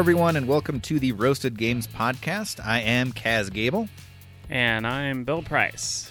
everyone, 0.00 0.34
and 0.34 0.48
welcome 0.48 0.80
to 0.80 0.98
the 0.98 1.12
Roasted 1.12 1.58
Games 1.58 1.86
Podcast. 1.86 2.58
I 2.64 2.80
am 2.80 3.12
Kaz 3.12 3.52
Gable, 3.52 3.86
And 4.48 4.86
I'm 4.86 5.24
Bill 5.24 5.42
Price. 5.42 6.10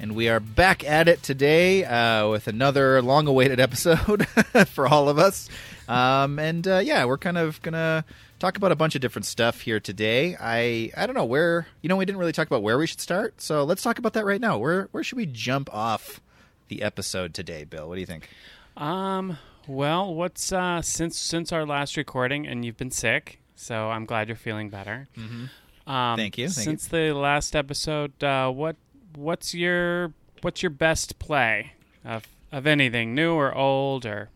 and 0.00 0.16
we 0.16 0.30
are 0.30 0.40
back 0.40 0.82
at 0.82 1.06
it 1.06 1.22
today 1.22 1.84
uh, 1.84 2.30
with 2.30 2.48
another 2.48 3.02
long 3.02 3.26
awaited 3.26 3.60
episode 3.68 4.26
for 4.68 4.88
all 4.88 5.10
of 5.10 5.18
us. 5.18 5.50
Um, 5.86 6.38
and 6.38 6.66
uh, 6.66 6.78
yeah, 6.78 7.04
we're 7.04 7.18
kind 7.18 7.36
of 7.36 7.60
going 7.60 7.74
to 7.74 8.06
talk 8.38 8.56
about 8.56 8.72
a 8.72 8.76
bunch 8.76 8.94
of 8.94 9.02
different 9.02 9.26
stuff 9.26 9.60
here 9.60 9.78
today. 9.78 10.34
I, 10.40 10.90
I 10.96 11.06
don't 11.06 11.14
know 11.14 11.26
where, 11.26 11.66
you 11.82 11.90
know, 11.90 11.96
we 11.96 12.06
didn't 12.06 12.18
really 12.18 12.32
talk 12.32 12.46
about 12.46 12.62
where 12.62 12.78
we 12.78 12.86
should 12.86 13.02
start. 13.02 13.42
So 13.42 13.64
let's 13.64 13.82
talk 13.82 13.98
about 13.98 14.14
that 14.14 14.24
right 14.24 14.40
now. 14.40 14.56
Where, 14.56 14.88
where 14.92 15.04
should 15.04 15.18
we 15.18 15.26
jump 15.26 15.68
off 15.74 16.22
the 16.68 16.80
episode 16.82 17.34
today, 17.34 17.64
Bill? 17.64 17.86
What 17.86 17.96
do 17.96 18.00
you 18.00 18.06
think? 18.06 18.30
Um, 18.78 19.36
well, 19.66 20.14
what's 20.14 20.52
uh 20.52 20.82
since 20.82 21.18
since 21.18 21.52
our 21.52 21.66
last 21.66 21.96
recording 21.96 22.46
and 22.46 22.64
you've 22.64 22.76
been 22.76 22.90
sick, 22.90 23.40
so 23.54 23.90
I'm 23.90 24.04
glad 24.04 24.28
you're 24.28 24.36
feeling 24.36 24.68
better. 24.70 25.08
Mm-hmm. 25.16 25.90
Um, 25.90 26.16
Thank 26.16 26.38
you, 26.38 26.48
thank 26.48 26.64
since 26.64 26.86
the 26.88 27.12
last 27.12 27.54
episode, 27.54 28.22
uh, 28.22 28.50
what 28.50 28.76
what's 29.14 29.54
your 29.54 30.12
what's 30.42 30.62
your 30.62 30.70
best 30.70 31.18
play 31.18 31.72
of 32.04 32.26
of 32.52 32.66
anything 32.66 33.14
new 33.14 33.34
or 33.34 33.54
old 33.54 34.06
or 34.06 34.30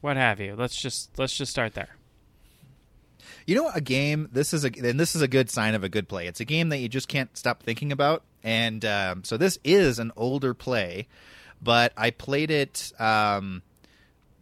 what 0.00 0.16
have 0.16 0.40
you? 0.40 0.54
Let's 0.56 0.80
just 0.80 1.18
let's 1.18 1.36
just 1.36 1.50
start 1.50 1.74
there. 1.74 1.96
You 3.46 3.54
know, 3.56 3.70
a 3.74 3.80
game. 3.80 4.28
This 4.32 4.54
is 4.54 4.64
a 4.64 4.68
and 4.68 4.98
this 4.98 5.14
is 5.14 5.22
a 5.22 5.28
good 5.28 5.50
sign 5.50 5.74
of 5.74 5.84
a 5.84 5.88
good 5.88 6.08
play. 6.08 6.26
It's 6.26 6.40
a 6.40 6.44
game 6.44 6.68
that 6.70 6.78
you 6.78 6.88
just 6.88 7.08
can't 7.08 7.36
stop 7.36 7.62
thinking 7.62 7.92
about. 7.92 8.22
And 8.42 8.84
um, 8.84 9.24
so 9.24 9.36
this 9.36 9.58
is 9.64 9.98
an 9.98 10.12
older 10.16 10.54
play, 10.54 11.08
but 11.60 11.92
I 11.96 12.10
played 12.10 12.50
it 12.50 12.92
um, 12.98 13.62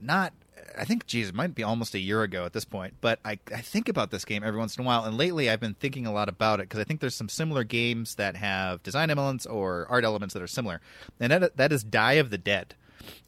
not. 0.01 0.33
I 0.77 0.85
think, 0.85 1.07
geez, 1.07 1.31
it 1.31 1.35
might 1.35 1.55
be 1.55 1.63
almost 1.63 1.95
a 1.95 1.99
year 1.99 2.23
ago 2.23 2.45
at 2.45 2.53
this 2.53 2.65
point. 2.65 2.95
But 3.01 3.19
I, 3.25 3.39
I 3.53 3.61
think 3.61 3.89
about 3.89 4.11
this 4.11 4.25
game 4.25 4.45
every 4.45 4.59
once 4.59 4.77
in 4.77 4.85
a 4.85 4.87
while, 4.87 5.05
and 5.05 5.17
lately 5.17 5.51
I've 5.51 5.61
been 5.61 5.75
thinking 5.75 6.07
a 6.07 6.13
lot 6.13 6.29
about 6.29 6.61
it 6.61 6.69
because 6.69 6.81
I 6.81 6.85
think 6.85 7.01
there's 7.01 7.15
some 7.15 7.29
similar 7.29 7.65
games 7.65 8.15
that 8.17 8.37
have 8.37 8.83
design 8.83 9.11
elements 9.11 9.47
or 9.47 9.87
art 9.89 10.05
elements 10.05 10.35
that 10.35 10.43
are 10.43 10.49
similar, 10.49 10.81
and 11.19 11.33
that 11.33 11.57
that 11.57 11.73
is 11.73 11.83
Die 11.83 12.13
of 12.15 12.31
the 12.31 12.39
Dead. 12.39 12.75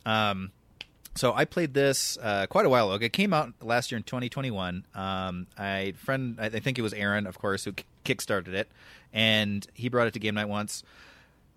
Um, 0.07 0.53
so 1.17 1.33
I 1.35 1.45
played 1.45 1.75
this 1.75 2.19
uh, 2.23 2.47
quite 2.47 2.67
a 2.67 2.69
while 2.69 2.93
ago. 2.93 3.05
It 3.05 3.13
came 3.13 3.33
out 3.35 3.53
last 3.61 3.91
year 3.91 3.97
in 3.97 4.05
2021. 4.05 4.85
Um, 4.95 5.47
I 5.59 5.95
friend, 5.97 6.37
I 6.41 6.48
think 6.48 6.79
it 6.79 6.83
was 6.83 6.95
Aaron, 6.95 7.27
of 7.27 7.39
course, 7.39 7.65
who 7.65 7.73
kickstarted 8.05 8.55
it, 8.55 8.69
and 9.13 9.67
he 9.75 9.89
brought 9.89 10.07
it 10.07 10.13
to 10.15 10.21
game 10.21 10.35
night 10.35 10.48
once. 10.48 10.83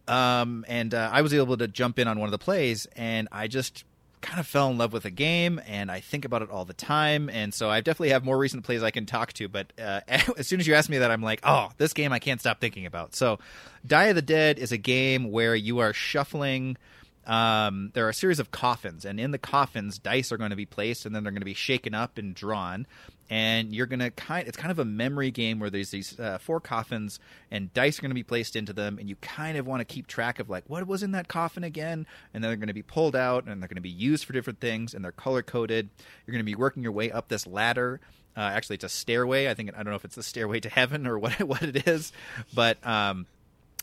Um, 0.08 0.66
and 0.68 0.94
uh, 0.94 1.10
I 1.12 1.22
was 1.22 1.34
able 1.34 1.56
to 1.58 1.68
jump 1.68 1.98
in 1.98 2.08
on 2.08 2.20
one 2.20 2.28
of 2.28 2.32
the 2.32 2.40
plays, 2.40 2.88
and 2.96 3.28
I 3.32 3.48
just 3.48 3.86
kind 4.24 4.40
of 4.40 4.48
fell 4.48 4.70
in 4.70 4.78
love 4.78 4.94
with 4.94 5.04
the 5.04 5.12
game, 5.12 5.62
and 5.68 5.92
I 5.92 6.00
think 6.00 6.26
about 6.26 6.42
it 6.42 6.50
all 6.50 6.66
the 6.66 6.74
time. 6.74 7.30
And 7.30 7.54
so 7.54 7.70
I 7.70 7.82
definitely 7.82 8.10
have 8.10 8.26
more 8.26 8.38
recent 8.38 8.64
plays 8.64 8.82
I 8.82 8.90
can 8.90 9.06
talk 9.06 9.34
to. 9.34 9.48
But 9.48 9.72
uh, 9.80 10.02
as 10.08 10.48
soon 10.48 10.60
as 10.60 10.66
you 10.66 10.74
ask 10.74 10.90
me 10.90 10.98
that, 10.98 11.12
I'm 11.12 11.22
like, 11.22 11.42
oh, 11.44 11.70
this 11.78 11.94
game 11.94 12.12
I 12.12 12.20
can't 12.20 12.40
stop 12.40 12.60
thinking 12.60 12.86
about. 12.86 13.14
So, 13.14 13.40
Die 13.86 14.06
of 14.06 14.16
the 14.16 14.22
Dead 14.22 14.58
is 14.58 14.72
a 14.72 14.78
game 14.78 15.32
where 15.32 15.56
you 15.56 15.80
are 15.80 15.94
shuffling 15.94 16.78
um, 17.26 17.92
there 17.94 18.06
are 18.06 18.10
a 18.10 18.14
series 18.14 18.40
of 18.40 18.52
coffins, 18.52 19.06
and 19.06 19.20
in 19.20 19.32
the 19.32 19.38
coffins, 19.38 19.98
dice 19.98 20.32
are 20.32 20.38
going 20.38 20.50
to 20.50 20.56
be 20.56 20.66
placed, 20.66 21.06
and 21.06 21.16
then 21.16 21.24
they're 21.24 21.32
going 21.32 21.42
to 21.42 21.46
be 21.46 21.54
shaken 21.54 21.94
up 21.94 22.18
and 22.18 22.36
drawn. 22.36 22.86
And 23.30 23.74
you're 23.74 23.88
to 24.00 24.12
kind. 24.12 24.48
It's 24.48 24.58
kind 24.58 24.72
of 24.72 24.80
a 24.80 24.86
memory 24.86 25.32
game 25.32 25.60
where 25.60 25.70
there's 25.70 25.92
these 25.92 26.20
uh, 26.20 26.38
four 26.40 26.60
coffins, 26.60 27.20
and 27.50 27.74
dice 27.74 28.00
are 28.00 28.10
to 28.10 28.16
be 28.16 28.24
placed 28.24 28.56
into 28.56 28.74
them, 28.74 28.98
and 29.00 29.10
you 29.10 29.16
kind 29.18 29.58
of 29.58 29.66
want 29.66 29.80
to 29.82 29.86
keep 29.86 30.08
track 30.08 30.40
of 30.40 30.50
like 30.50 30.66
what 30.68 30.86
was 30.88 31.04
in 31.04 31.12
that 31.12 31.28
coffin 31.28 31.64
again, 31.64 32.06
and 32.34 32.44
then 32.44 32.50
they're 32.50 32.58
to 32.68 32.74
be 32.74 32.84
pulled 32.84 33.16
out, 33.16 33.48
and 33.48 33.62
they're 33.62 33.68
to 33.76 33.82
be 33.82 33.90
used 33.90 34.26
for 34.26 34.34
different 34.34 34.60
things, 34.60 34.94
and 34.94 35.04
they're 35.04 35.12
color 35.12 35.42
coded. 35.42 35.90
You're 36.26 36.34
to 36.46 36.52
be 36.52 36.56
working 36.56 36.84
your 36.84 36.92
way 36.92 37.12
up 37.12 37.30
this 37.30 37.48
ladder. 37.48 38.02
Uh, 38.36 38.42
actually, 38.42 38.76
it's 38.76 38.84
a 38.84 38.90
stairway. 38.90 39.48
I 39.48 39.54
think 39.54 39.72
I 39.74 39.78
don't 39.78 39.92
know 39.92 39.96
if 39.96 40.06
it's 40.06 40.16
the 40.16 40.24
stairway 40.24 40.60
to 40.60 40.70
heaven 40.70 41.08
or 41.08 41.18
what 41.20 41.34
what 41.42 41.64
it 41.64 41.88
is, 41.88 42.12
but 42.54 42.86
um, 42.86 43.26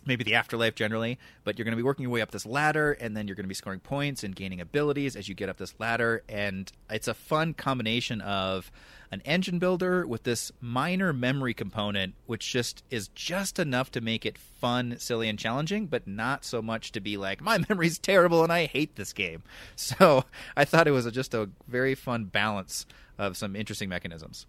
maybe 0.06 0.24
the 0.24 0.34
afterlife 0.34 0.74
generally, 0.74 1.18
but 1.44 1.58
you're 1.58 1.64
going 1.64 1.72
to 1.72 1.76
be 1.76 1.82
working 1.82 2.04
your 2.04 2.12
way 2.12 2.20
up 2.20 2.30
this 2.30 2.46
ladder 2.46 2.92
and 2.92 3.16
then 3.16 3.28
you're 3.28 3.34
going 3.34 3.44
to 3.44 3.48
be 3.48 3.54
scoring 3.54 3.80
points 3.80 4.24
and 4.24 4.34
gaining 4.34 4.60
abilities 4.60 5.16
as 5.16 5.28
you 5.28 5.34
get 5.34 5.48
up 5.48 5.58
this 5.58 5.74
ladder. 5.78 6.22
And 6.28 6.70
it's 6.88 7.08
a 7.08 7.14
fun 7.14 7.54
combination 7.54 8.20
of 8.20 8.70
an 9.12 9.20
engine 9.24 9.58
builder 9.58 10.06
with 10.06 10.22
this 10.22 10.52
minor 10.60 11.12
memory 11.12 11.52
component, 11.52 12.14
which 12.26 12.50
just 12.50 12.84
is 12.90 13.08
just 13.08 13.58
enough 13.58 13.90
to 13.92 14.00
make 14.00 14.24
it 14.24 14.38
fun, 14.38 14.96
silly, 14.98 15.28
and 15.28 15.38
challenging, 15.38 15.86
but 15.86 16.06
not 16.06 16.44
so 16.44 16.62
much 16.62 16.92
to 16.92 17.00
be 17.00 17.16
like, 17.16 17.40
my 17.40 17.58
memory's 17.68 17.98
terrible 17.98 18.42
and 18.42 18.52
I 18.52 18.66
hate 18.66 18.96
this 18.96 19.12
game. 19.12 19.42
So 19.76 20.24
I 20.56 20.64
thought 20.64 20.86
it 20.86 20.92
was 20.92 21.10
just 21.10 21.34
a 21.34 21.50
very 21.66 21.94
fun 21.94 22.26
balance 22.26 22.86
of 23.18 23.36
some 23.36 23.56
interesting 23.56 23.88
mechanisms. 23.88 24.46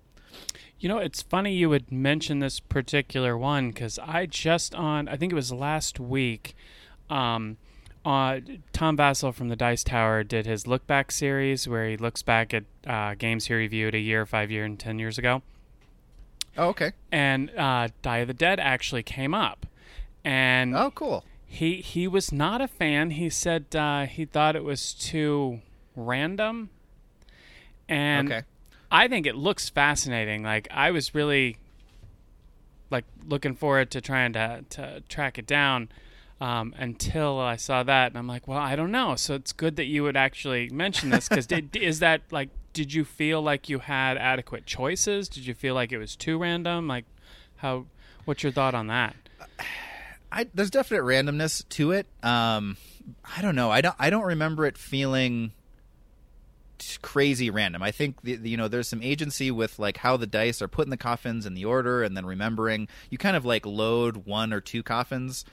You 0.80 0.90
know, 0.90 0.98
it's 0.98 1.22
funny 1.22 1.54
you 1.54 1.70
would 1.70 1.92
mention 1.92 2.40
this 2.40 2.60
particular 2.60 3.38
one 3.38 3.70
because 3.72 4.00
I 4.00 4.26
just 4.26 4.74
on, 4.74 5.08
I 5.08 5.16
think 5.16 5.32
it 5.32 5.36
was 5.36 5.52
last 5.52 6.00
week, 6.00 6.56
um, 7.10 7.58
uh, 8.04 8.40
Tom 8.74 8.98
Vasel 8.98 9.32
from 9.34 9.50
the 9.50 9.56
Dice 9.56 9.84
Tower 9.84 10.24
did 10.24 10.48
his 10.48 10.66
look 10.66 10.88
back 10.88 11.12
series 11.12 11.68
where 11.68 11.88
he 11.88 11.98
looks 11.98 12.24
back 12.24 12.52
at 12.52 12.64
uh, 12.88 13.14
games 13.14 13.46
he 13.46 13.54
reviewed 13.54 13.94
a 13.94 14.00
year, 14.00 14.26
five 14.26 14.50
year, 14.50 14.66
and 14.66 14.80
ten 14.80 14.98
years 14.98 15.20
ago. 15.20 15.44
Oh, 16.58 16.70
okay. 16.70 16.94
And 17.12 17.52
uh, 17.56 17.90
Die 18.02 18.18
of 18.18 18.28
the 18.28 18.34
Dead 18.34 18.60
actually 18.60 19.04
came 19.04 19.36
up, 19.36 19.68
and 20.26 20.76
Oh, 20.76 20.90
cool. 20.92 21.24
he 21.46 21.76
he 21.76 22.08
was 22.08 22.32
not 22.32 22.60
a 22.60 22.68
fan. 22.68 23.12
He 23.12 23.30
said 23.30 23.76
uh, 23.76 24.08
he 24.08 24.26
thought 24.26 24.56
it 24.56 24.64
was 24.64 24.94
too 24.96 25.62
random, 25.96 26.72
and 27.88 28.32
Okay. 28.32 28.44
I 28.92 29.08
think 29.08 29.26
it 29.26 29.36
looks 29.36 29.70
fascinating. 29.70 30.44
Like 30.44 30.68
I 30.70 30.92
was 30.92 31.16
really 31.16 31.58
like 32.90 33.06
looking 33.26 33.56
forward 33.56 33.90
to 33.92 34.02
trying 34.02 34.34
to 34.34 34.66
to 34.72 35.02
track 35.08 35.38
it 35.38 35.48
down 35.48 35.90
um, 36.42 36.74
until 36.78 37.40
I 37.40 37.56
saw 37.56 37.84
that, 37.84 38.12
and 38.12 38.18
I'm 38.18 38.28
like, 38.28 38.48
well, 38.48 38.58
I 38.58 38.76
don't 38.76 38.92
know. 38.92 39.16
So 39.16 39.36
it's 39.36 39.54
good 39.54 39.76
that 39.78 39.86
you 39.86 40.04
would 40.04 40.18
actually 40.18 40.70
mention 40.70 41.10
this 41.12 41.30
because 41.30 41.48
is 41.74 42.00
that 42.00 42.22
like, 42.32 42.50
did 42.74 42.94
you 42.94 43.06
feel 43.06 43.42
like 43.42 43.70
you 43.70 43.80
had 43.80 44.18
adequate 44.18 44.66
choices? 44.66 45.30
Did 45.30 45.46
you 45.46 45.54
feel 45.54 45.76
like 45.76 45.92
it 45.92 45.98
was 45.98 46.16
too 46.16 46.38
random? 46.38 46.88
Like, 46.88 47.06
how? 47.58 47.86
What's 48.26 48.44
your 48.44 48.52
thought 48.52 48.76
on 48.76 48.88
that? 48.88 49.16
I, 50.34 50.48
there's 50.54 50.70
definite 50.70 51.04
randomness 51.04 51.68
to 51.70 51.92
it. 51.92 52.08
Um, 52.24 52.78
I 53.38 53.42
don't 53.42 53.56
know. 53.56 53.70
I 53.70 53.82
don't. 53.82 53.96
I 54.00 54.10
don't 54.10 54.24
remember 54.24 54.66
it 54.66 54.78
feeling 54.78 55.52
crazy 57.02 57.50
random. 57.50 57.82
I 57.84 57.92
think 57.92 58.22
the, 58.22 58.36
the- 58.36 58.50
you 58.50 58.58
know 58.58 58.68
there's 58.68 58.88
some 58.88 59.02
agency 59.02 59.52
with 59.52 59.80
like 59.80 59.98
how 59.98 60.18
the 60.18 60.28
dice 60.28 60.62
are 60.62 60.68
put 60.68 60.86
in 60.86 60.90
the 60.90 60.98
coffins 60.98 61.46
in 61.46 61.54
the 61.54 61.66
order, 61.66 62.04
and 62.04 62.16
then 62.16 62.26
remembering. 62.26 62.88
You 63.10 63.18
kind 63.18 63.36
of 63.36 63.46
like 63.46 63.66
load 63.66 64.26
one 64.26 64.54
or 64.54 64.62
two 64.62 64.84
coffins 64.84 65.46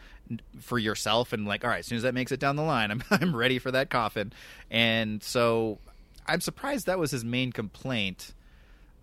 for 0.61 0.79
yourself, 0.79 1.33
and 1.33 1.47
like, 1.47 1.65
all 1.65 1.71
right, 1.71 1.81
as 1.81 1.87
soon 1.87 1.97
as 1.97 2.03
that 2.03 2.15
makes 2.15 2.33
it 2.33 2.41
down 2.41 2.57
the 2.57 2.63
line, 2.63 2.91
I'm 2.93 3.03
I'm 3.11 3.35
ready 3.37 3.59
for 3.59 3.71
that 3.71 3.91
coffin. 3.91 4.33
And 4.71 5.23
so, 5.23 5.79
I'm 6.27 6.41
surprised 6.41 6.87
that 6.87 6.99
was 6.99 7.11
his 7.11 7.25
main 7.25 7.53
complaint. 7.53 8.35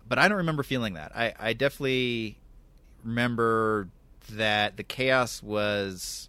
But 0.08 0.18
I 0.20 0.28
don't 0.28 0.36
remember 0.38 0.62
feeling 0.62 0.94
that. 0.94 1.10
I, 1.16 1.34
I 1.36 1.52
definitely 1.52 2.38
remember 3.04 3.88
that 4.32 4.76
the 4.76 4.82
chaos 4.84 5.42
was 5.42 6.28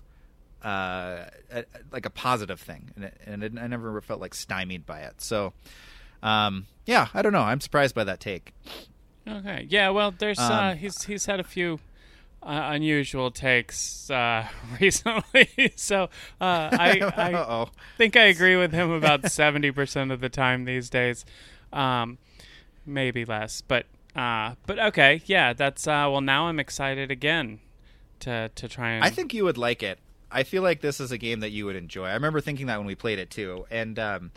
uh, 0.67 1.29
a, 1.51 1.63
like 1.93 2.05
a 2.05 2.09
positive 2.09 2.59
thing, 2.59 2.91
and, 2.95 3.05
it, 3.05 3.21
and 3.25 3.43
it, 3.43 3.53
I 3.57 3.67
never 3.67 4.01
felt 4.01 4.19
like 4.19 4.33
stymied 4.33 4.85
by 4.85 4.99
it. 4.99 5.21
So, 5.21 5.53
um, 6.21 6.65
yeah, 6.85 7.07
I 7.13 7.21
don't 7.21 7.31
know. 7.31 7.43
I'm 7.43 7.61
surprised 7.61 7.95
by 7.95 8.03
that 8.03 8.19
take. 8.19 8.53
Okay, 9.25 9.65
yeah. 9.69 9.89
Well, 9.89 10.13
there's 10.17 10.39
uh, 10.39 10.71
Um, 10.71 10.77
he's 10.77 11.03
he's 11.03 11.25
had 11.25 11.39
a 11.39 11.43
few 11.45 11.79
uh, 12.43 12.69
unusual 12.73 13.31
takes 13.31 14.09
uh, 14.09 14.45
recently, 14.81 15.71
so 15.77 16.03
uh, 16.41 16.69
I 16.73 17.01
I 17.17 17.65
think 17.97 18.17
I 18.17 18.25
agree 18.25 18.57
with 18.57 18.73
him 18.73 18.91
about 18.91 19.31
seventy 19.31 19.71
percent 19.71 20.11
of 20.11 20.19
the 20.19 20.29
time 20.29 20.65
these 20.65 20.89
days, 20.89 21.23
um, 21.71 22.17
maybe 22.85 23.23
less. 23.23 23.61
But 23.61 23.85
uh, 24.17 24.55
but 24.65 24.79
okay, 24.79 25.21
yeah. 25.27 25.53
That's 25.53 25.87
uh, 25.87 26.07
well. 26.11 26.21
Now 26.21 26.47
I'm 26.47 26.59
excited 26.59 27.09
again 27.09 27.59
to 28.19 28.49
to 28.53 28.67
try 28.67 28.91
and. 28.91 29.03
I 29.05 29.11
think 29.11 29.33
you 29.33 29.45
would 29.45 29.57
like 29.57 29.81
it. 29.81 29.99
I 30.31 30.43
feel 30.43 30.63
like 30.63 30.81
this 30.81 30.99
is 30.99 31.11
a 31.11 31.17
game 31.17 31.39
that 31.41 31.51
you 31.51 31.65
would 31.65 31.75
enjoy. 31.75 32.05
I 32.05 32.13
remember 32.13 32.41
thinking 32.41 32.67
that 32.67 32.77
when 32.77 32.87
we 32.87 32.95
played 32.95 33.19
it 33.19 33.29
too, 33.29 33.65
and 33.71 33.97
um, 33.99 34.31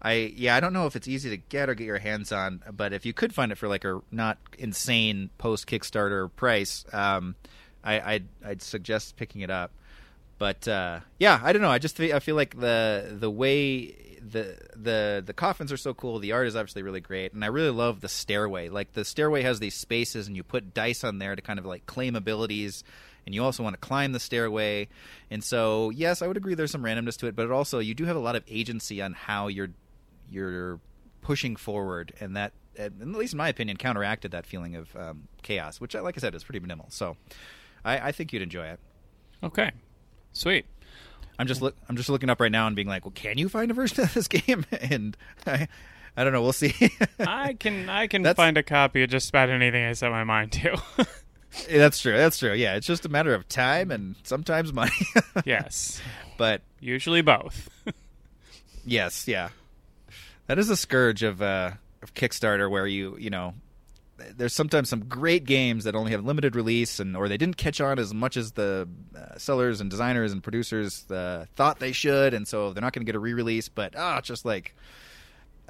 I 0.00 0.32
yeah, 0.36 0.56
I 0.56 0.60
don't 0.60 0.72
know 0.72 0.86
if 0.86 0.96
it's 0.96 1.08
easy 1.08 1.30
to 1.30 1.36
get 1.36 1.68
or 1.68 1.74
get 1.74 1.84
your 1.84 1.98
hands 1.98 2.32
on, 2.32 2.62
but 2.72 2.92
if 2.92 3.06
you 3.06 3.12
could 3.12 3.34
find 3.34 3.52
it 3.52 3.58
for 3.58 3.68
like 3.68 3.84
a 3.84 4.00
not 4.10 4.38
insane 4.58 5.30
post 5.38 5.66
Kickstarter 5.66 6.30
price, 6.36 6.84
um, 6.92 7.34
I, 7.82 8.00
I'd 8.00 8.28
I'd 8.44 8.62
suggest 8.62 9.16
picking 9.16 9.40
it 9.40 9.50
up. 9.50 9.72
But 10.38 10.66
uh, 10.66 11.00
yeah, 11.18 11.40
I 11.42 11.52
don't 11.52 11.62
know. 11.62 11.70
I 11.70 11.78
just 11.78 11.96
fe- 11.96 12.12
I 12.12 12.18
feel 12.18 12.36
like 12.36 12.58
the 12.58 13.16
the 13.18 13.30
way 13.30 13.94
the 14.20 14.56
the 14.74 15.22
the 15.24 15.32
coffins 15.32 15.72
are 15.72 15.76
so 15.76 15.94
cool. 15.94 16.18
The 16.18 16.32
art 16.32 16.46
is 16.46 16.56
obviously 16.56 16.82
really 16.82 17.00
great, 17.00 17.32
and 17.32 17.44
I 17.44 17.48
really 17.48 17.70
love 17.70 18.00
the 18.00 18.08
stairway. 18.08 18.68
Like 18.68 18.92
the 18.92 19.04
stairway 19.04 19.42
has 19.42 19.60
these 19.60 19.74
spaces, 19.74 20.26
and 20.26 20.36
you 20.36 20.42
put 20.42 20.74
dice 20.74 21.04
on 21.04 21.18
there 21.18 21.36
to 21.36 21.42
kind 21.42 21.58
of 21.58 21.66
like 21.66 21.86
claim 21.86 22.16
abilities. 22.16 22.84
And 23.26 23.34
you 23.34 23.42
also 23.42 23.62
want 23.62 23.74
to 23.74 23.80
climb 23.80 24.12
the 24.12 24.20
stairway, 24.20 24.88
and 25.30 25.42
so 25.42 25.90
yes, 25.90 26.20
I 26.20 26.26
would 26.26 26.36
agree. 26.36 26.54
There's 26.54 26.70
some 26.70 26.82
randomness 26.82 27.16
to 27.18 27.26
it, 27.26 27.34
but 27.34 27.46
it 27.46 27.50
also 27.50 27.78
you 27.78 27.94
do 27.94 28.04
have 28.04 28.16
a 28.16 28.20
lot 28.20 28.36
of 28.36 28.44
agency 28.48 29.00
on 29.00 29.14
how 29.14 29.48
you're 29.48 29.70
you're 30.30 30.78
pushing 31.22 31.56
forward, 31.56 32.12
and 32.20 32.36
that 32.36 32.52
at 32.78 32.92
least 33.00 33.32
in 33.32 33.38
my 33.38 33.48
opinion, 33.48 33.76
counteracted 33.78 34.30
that 34.32 34.44
feeling 34.46 34.76
of 34.76 34.94
um, 34.96 35.28
chaos, 35.42 35.80
which, 35.80 35.94
like 35.94 36.18
I 36.18 36.20
said, 36.20 36.34
is 36.34 36.44
pretty 36.44 36.60
minimal. 36.60 36.86
So, 36.90 37.16
I, 37.84 38.08
I 38.08 38.12
think 38.12 38.32
you'd 38.32 38.42
enjoy 38.42 38.66
it. 38.66 38.80
Okay, 39.42 39.70
sweet. 40.32 40.66
I'm 41.38 41.46
just 41.46 41.62
look. 41.62 41.76
I'm 41.88 41.96
just 41.96 42.08
looking 42.10 42.28
up 42.30 42.40
right 42.40 42.52
now 42.52 42.66
and 42.66 42.76
being 42.76 42.88
like, 42.88 43.04
well, 43.04 43.12
can 43.14 43.38
you 43.38 43.48
find 43.48 43.70
a 43.70 43.74
version 43.74 44.02
of 44.04 44.12
this 44.12 44.28
game? 44.28 44.66
And 44.82 45.16
I, 45.46 45.66
I 46.16 46.24
don't 46.24 46.32
know. 46.32 46.42
We'll 46.42 46.52
see. 46.52 46.74
I 47.18 47.54
can 47.54 47.88
I 47.88 48.06
can 48.06 48.22
That's- 48.22 48.36
find 48.36 48.58
a 48.58 48.62
copy 48.62 49.02
of 49.02 49.08
just 49.10 49.30
about 49.30 49.48
anything 49.48 49.82
I 49.84 49.94
set 49.94 50.10
my 50.10 50.24
mind 50.24 50.52
to. 50.52 50.80
That's 51.70 52.00
true. 52.00 52.16
That's 52.16 52.38
true. 52.38 52.52
Yeah, 52.52 52.74
it's 52.76 52.86
just 52.86 53.04
a 53.04 53.08
matter 53.08 53.34
of 53.34 53.48
time 53.48 53.90
and 53.90 54.16
sometimes 54.22 54.72
money. 54.72 54.92
yes, 55.44 56.00
but 56.36 56.62
usually 56.80 57.22
both. 57.22 57.68
yes, 58.84 59.28
yeah, 59.28 59.50
that 60.46 60.58
is 60.58 60.70
a 60.70 60.76
scourge 60.76 61.22
of 61.22 61.42
uh, 61.42 61.72
of 62.02 62.14
Kickstarter 62.14 62.70
where 62.70 62.86
you 62.86 63.16
you 63.18 63.30
know 63.30 63.54
there's 64.36 64.52
sometimes 64.52 64.88
some 64.88 65.04
great 65.06 65.44
games 65.44 65.84
that 65.84 65.94
only 65.94 66.12
have 66.12 66.24
limited 66.24 66.54
release 66.54 67.00
and 67.00 67.16
or 67.16 67.28
they 67.28 67.36
didn't 67.36 67.56
catch 67.56 67.80
on 67.80 67.98
as 67.98 68.14
much 68.14 68.36
as 68.36 68.52
the 68.52 68.88
uh, 69.16 69.36
sellers 69.36 69.80
and 69.80 69.90
designers 69.90 70.32
and 70.32 70.42
producers 70.42 71.10
uh, 71.10 71.46
thought 71.56 71.80
they 71.80 71.92
should 71.92 72.32
and 72.32 72.46
so 72.46 72.72
they're 72.72 72.80
not 72.80 72.92
going 72.92 73.04
to 73.04 73.06
get 73.06 73.16
a 73.16 73.20
re-release 73.20 73.68
but 73.68 73.94
oh 73.96 74.20
just 74.20 74.44
like 74.44 74.74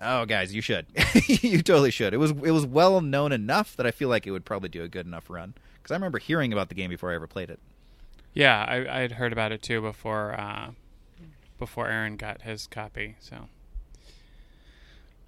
oh 0.01 0.25
guys 0.27 0.55
you 0.55 0.61
should 0.61 0.87
you 1.29 1.63
totally 1.63 1.91
should 1.91 2.13
it 2.15 2.19
was 2.19 2.31
it 2.33 2.51
was 2.51 2.67
well 2.67 3.01
known 3.01 3.33
enough 3.33 3.77
that 3.77 3.87
I 3.87 3.91
feel 3.91 4.09
like 4.09 4.27
it 4.27 4.31
would 4.33 4.45
probably 4.45 4.69
do 4.69 4.83
a 4.83 4.89
good 4.89 5.07
enough 5.07 5.31
run 5.31 5.55
because 5.77 5.93
I 5.93 5.95
remember 5.95 6.19
hearing 6.19 6.53
about 6.53 6.69
the 6.69 6.75
game 6.75 6.91
before 6.91 7.13
I 7.13 7.15
ever 7.15 7.27
played 7.27 7.51
it 7.51 7.61
yeah, 8.37 8.65
I 8.69 9.03
I'd 9.03 9.13
heard 9.13 9.33
about 9.33 9.53
it 9.53 9.63
too 9.63 9.81
before 9.81 10.35
uh, 10.39 10.71
before 11.57 11.87
Aaron 11.89 12.17
got 12.17 12.43
his 12.43 12.67
copy. 12.67 13.15
So 13.21 13.47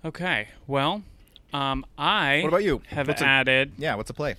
okay, 0.05 0.49
well, 0.67 1.03
um, 1.53 1.87
I 1.97 2.41
what 2.43 2.49
about 2.49 2.65
you 2.65 2.83
have 2.89 3.09
What's 3.09 3.23
a- 3.23 3.27
added. 3.27 3.73
yeah 3.79 3.95
what's 3.95 4.11
a 4.11 4.15
play 4.15 4.33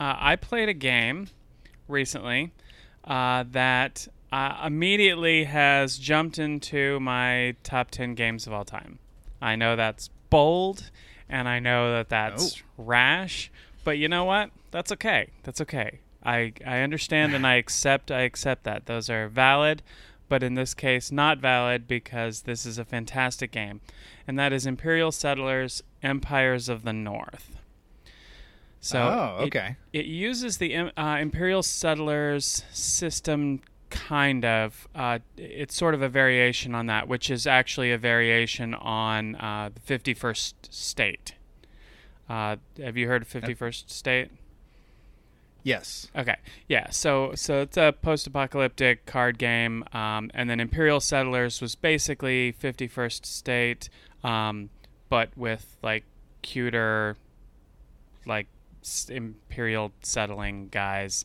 Uh, 0.00 0.14
I 0.18 0.36
played 0.36 0.68
a 0.68 0.74
game 0.74 1.28
recently 1.88 2.52
uh, 3.04 3.44
that 3.52 4.08
uh, 4.32 4.62
immediately 4.66 5.44
has 5.44 5.96
jumped 5.96 6.38
into 6.40 6.98
my 7.00 7.54
top 7.62 7.90
10 7.92 8.14
games 8.16 8.46
of 8.48 8.52
all 8.52 8.64
time. 8.64 8.98
I 9.40 9.56
know 9.56 9.76
that's 9.76 10.08
bold 10.30 10.90
and 11.28 11.48
I 11.48 11.58
know 11.58 11.92
that 11.92 12.08
that's 12.08 12.62
rash, 12.76 13.50
but 13.84 13.98
you 13.98 14.08
know 14.08 14.24
what? 14.24 14.50
That's 14.70 14.92
okay. 14.92 15.30
That's 15.42 15.60
okay. 15.60 16.00
I, 16.24 16.52
I 16.66 16.80
understand 16.80 17.34
and 17.34 17.46
I 17.46 17.54
accept 17.56 18.10
I 18.10 18.22
accept 18.22 18.64
that. 18.64 18.86
Those 18.86 19.08
are 19.10 19.28
valid, 19.28 19.82
but 20.28 20.42
in 20.42 20.54
this 20.54 20.74
case 20.74 21.10
not 21.10 21.38
valid 21.38 21.86
because 21.88 22.42
this 22.42 22.66
is 22.66 22.78
a 22.78 22.84
fantastic 22.84 23.50
game. 23.50 23.80
And 24.26 24.38
that 24.38 24.52
is 24.52 24.66
Imperial 24.66 25.12
Settlers 25.12 25.82
Empires 26.02 26.68
of 26.68 26.82
the 26.82 26.92
North. 26.92 27.56
So 28.80 29.00
Oh, 29.00 29.44
okay. 29.44 29.76
It, 29.92 30.06
uses 30.06 30.58
the 30.58 30.76
uh, 30.76 31.16
Imperial 31.16 31.62
Settlers 31.62 32.62
system, 32.70 33.60
kind 33.90 34.44
of. 34.44 34.88
Uh, 34.94 35.18
it's 35.36 35.74
sort 35.74 35.94
of 35.94 36.02
a 36.02 36.08
variation 36.08 36.74
on 36.74 36.86
that, 36.86 37.08
which 37.08 37.30
is 37.30 37.46
actually 37.46 37.92
a 37.92 37.98
variation 37.98 38.74
on 38.74 39.36
uh, 39.36 39.70
the 39.74 39.98
51st 39.98 40.54
State. 40.70 41.34
Uh, 42.28 42.56
have 42.82 42.96
you 42.96 43.06
heard 43.06 43.22
of 43.22 43.28
51st 43.28 43.90
State? 43.90 44.30
yes 45.62 46.08
Okay, 46.16 46.36
yeah. 46.68 46.90
So 46.90 47.32
so 47.34 47.62
it's 47.62 47.76
a 47.76 47.92
post-apocalyptic 48.00 49.04
card 49.04 49.36
game, 49.36 49.84
um, 49.92 50.30
and 50.32 50.48
then 50.48 50.60
Imperial 50.60 51.00
Settlers 51.00 51.60
was 51.60 51.74
basically 51.74 52.52
51st 52.52 53.26
State, 53.26 53.88
um, 54.22 54.70
but 55.08 55.30
with 55.36 55.76
like 55.82 56.04
cuter, 56.42 57.16
like 58.24 58.46
Imperial 59.08 59.92
settling 60.02 60.68
guys. 60.68 61.24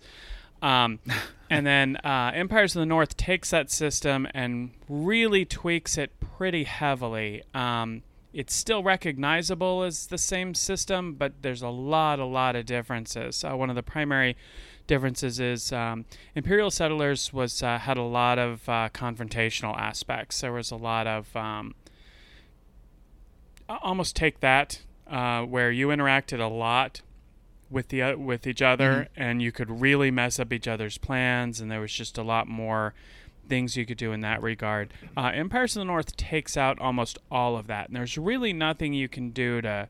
Um, 0.62 1.00
and 1.50 1.66
then 1.66 1.98
uh, 1.98 2.32
Empires 2.34 2.76
of 2.76 2.82
the 2.82 2.86
North 2.86 3.18
takes 3.18 3.50
that 3.52 3.72
system 3.72 4.28
and 4.34 4.72
really 4.88 5.46
tweaks 5.46 5.98
it 5.98 6.12
pretty 6.20 6.64
heavily. 6.64 7.44
Um, 7.54 8.04
it's 8.34 8.56
still 8.56 8.82
recognizable 8.82 9.84
as 9.84 10.08
the 10.08 10.18
same 10.18 10.54
system, 10.54 11.16
but 11.16 11.42
there's 11.42 11.62
a 11.62 11.70
lot, 11.70 12.20
a 12.20 12.26
lot 12.26 12.56
of 12.56 12.66
differences. 12.66 13.44
Uh, 13.44 13.56
one 13.58 13.70
of 13.70 13.76
the 13.76 13.84
primary 13.84 14.38
differences 14.88 15.40
is 15.40 15.72
um, 15.74 16.06
Imperial 16.36 16.72
Settlers 16.72 17.34
was 17.34 17.62
uh, 17.62 17.78
had 17.78 17.98
a 17.98 18.04
lot 18.04 18.40
of 18.40 18.68
uh, 18.70 18.90
confrontational 18.94 19.78
aspects. 19.78 20.42
There 20.42 20.54
was 20.54 20.72
a 20.72 20.78
lot 20.78 21.08
of 21.08 21.36
um, 21.36 21.76
almost 23.68 24.16
take 24.16 24.40
that 24.40 24.82
uh, 25.08 25.44
where 25.44 25.72
you 25.72 25.88
interacted 25.88 26.40
a 26.40 26.52
lot 26.52 27.02
with 27.72 27.88
the 27.88 28.02
uh, 28.02 28.18
with 28.18 28.46
each 28.46 28.62
other 28.62 29.08
and 29.16 29.42
you 29.42 29.52
could 29.52 29.82
really 29.82 30.12
mess 30.12 30.40
up 30.40 30.52
each 30.52 30.68
other's 30.68 30.98
plans 30.98 31.60
and 31.60 31.72
there 31.72 31.80
was 31.80 31.94
just 31.94 32.18
a 32.18 32.24
lot 32.24 32.48
more 32.48 32.94
things 33.48 33.76
you 33.76 33.86
could 33.86 33.98
do 33.98 34.12
in 34.12 34.22
that 34.22 34.42
regard. 34.42 34.94
Uh, 35.18 35.32
Empires 35.34 35.76
of 35.76 35.82
the 35.82 35.86
North 35.86 36.16
takes 36.16 36.56
out 36.56 36.80
almost 36.80 37.18
all 37.32 37.58
of 37.58 37.68
that 37.68 37.88
and 37.88 37.96
there's 37.96 38.18
really 38.18 38.54
nothing 38.54 38.94
you 38.94 39.08
can 39.08 39.32
do 39.32 39.62
to 39.62 39.88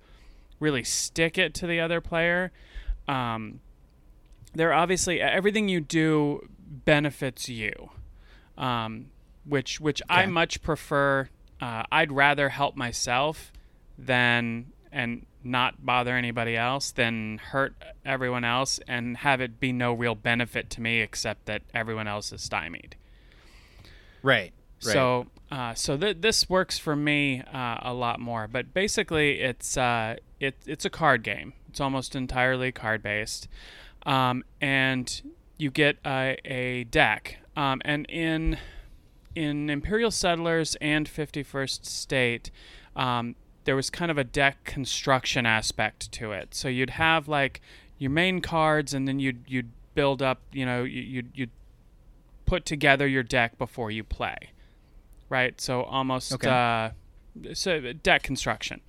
really 0.60 0.84
stick 0.84 1.38
it 1.38 1.54
to 1.56 1.68
the 1.68 1.80
other 1.80 2.00
player. 2.00 2.52
Um, 3.08 3.60
there 4.54 4.74
obviously 4.74 5.22
everything 5.22 5.68
you 5.68 5.82
do 5.82 6.48
benefits 6.86 7.50
you, 7.50 7.90
um, 8.58 9.08
which 9.46 9.80
which 9.80 10.02
I 10.10 10.26
much 10.28 10.62
prefer. 10.62 11.30
Uh, 11.60 11.84
I'd 11.92 12.12
rather 12.12 12.50
help 12.50 12.76
myself 12.76 13.52
than 13.98 14.68
and 14.92 15.26
not 15.44 15.86
bother 15.86 16.16
anybody 16.16 16.56
else 16.56 16.92
than 16.92 17.38
hurt 17.38 17.74
everyone 18.06 18.44
else 18.44 18.80
and 18.88 19.18
have 19.18 19.42
it 19.42 19.60
be 19.60 19.72
no 19.72 19.94
real 19.94 20.16
benefit 20.16 20.70
to 20.72 20.82
me 20.82 21.02
except 21.02 21.46
that 21.46 21.62
everyone 21.74 22.08
else 22.08 22.32
is 22.32 22.42
stymied. 22.42 22.96
right 24.24 24.54
right 24.84 24.94
So, 24.94 25.28
uh, 25.52 25.74
so 25.74 25.98
th- 25.98 26.18
this 26.22 26.50
works 26.50 26.78
for 26.78 26.96
me 26.96 27.42
uh, 27.54 27.78
a 27.82 27.94
lot 27.94 28.20
more. 28.20 28.48
But 28.48 28.74
basically, 28.74 29.42
it's 29.42 29.78
uh, 29.78 30.16
it, 30.40 30.56
it's 30.66 30.86
a 30.86 30.90
card 30.90 31.24
game. 31.24 31.54
It's 31.70 31.80
almost 31.80 32.16
entirely 32.16 32.72
card 32.72 33.02
based, 33.04 33.48
um, 34.06 34.44
and 34.60 35.22
you 35.58 35.72
get 35.72 35.98
a, 36.06 36.38
a 36.46 36.84
deck. 36.86 37.38
Um, 37.56 37.82
and 37.86 38.06
in 38.10 38.58
in 39.36 39.70
Imperial 39.70 40.12
Settlers 40.12 40.76
and 40.82 41.08
Fifty 41.08 41.44
First 41.44 41.86
State, 41.86 42.50
um, 42.96 43.36
there 43.66 43.76
was 43.76 43.90
kind 43.90 44.10
of 44.12 44.18
a 44.18 44.24
deck 44.24 44.64
construction 44.64 45.46
aspect 45.46 46.12
to 46.14 46.32
it. 46.32 46.54
So 46.56 46.68
you'd 46.68 46.92
have 46.92 47.28
like 47.28 47.62
your 47.98 48.12
main 48.12 48.42
cards, 48.42 48.94
and 48.94 49.08
then 49.08 49.20
you'd 49.20 49.44
you'd 49.48 49.70
build 49.96 50.22
up. 50.22 50.40
You 50.52 50.66
know, 50.66 50.84
you- 50.84 51.02
you'd 51.02 51.32
you'd 51.36 51.50
put 52.46 52.66
together 52.66 53.08
your 53.08 53.24
deck 53.24 53.58
before 53.58 53.92
you 53.92 54.04
play, 54.04 54.36
right? 55.30 55.60
So 55.62 55.84
almost 55.84 56.34
Okay. 56.34 56.50
uh, 56.50 56.90
so 57.54 57.94
deck 57.94 58.24
construction 58.24 58.82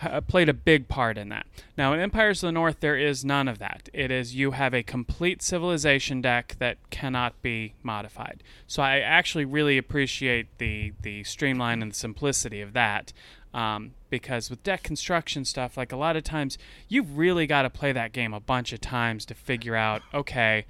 uh, 0.00 0.20
played 0.20 0.48
a 0.48 0.54
big 0.54 0.86
part 0.88 1.18
in 1.18 1.28
that. 1.30 1.46
Now 1.76 1.92
in 1.92 2.00
Empires 2.00 2.42
of 2.42 2.48
the 2.48 2.52
North, 2.52 2.78
there 2.80 2.96
is 2.96 3.24
none 3.24 3.48
of 3.48 3.58
that. 3.58 3.88
It 3.92 4.10
is 4.12 4.34
you 4.36 4.52
have 4.52 4.72
a 4.74 4.82
complete 4.84 5.42
civilization 5.42 6.20
deck 6.20 6.54
that 6.60 6.78
cannot 6.90 7.40
be 7.42 7.74
modified. 7.82 8.42
So 8.68 8.82
I 8.84 9.00
actually 9.00 9.44
really 9.46 9.78
appreciate 9.78 10.46
the 10.58 10.92
the 11.02 11.24
streamline 11.24 11.82
and 11.82 11.90
the 11.92 11.96
simplicity 11.96 12.60
of 12.60 12.72
that. 12.74 13.12
Um, 13.54 13.92
because 14.08 14.48
with 14.48 14.62
deck 14.62 14.82
construction 14.82 15.44
stuff, 15.44 15.76
like 15.76 15.92
a 15.92 15.96
lot 15.96 16.16
of 16.16 16.24
times, 16.24 16.56
you've 16.88 17.18
really 17.18 17.46
got 17.46 17.62
to 17.62 17.70
play 17.70 17.92
that 17.92 18.12
game 18.12 18.32
a 18.32 18.40
bunch 18.40 18.72
of 18.72 18.80
times 18.80 19.26
to 19.26 19.34
figure 19.34 19.76
out, 19.76 20.02
okay, 20.14 20.64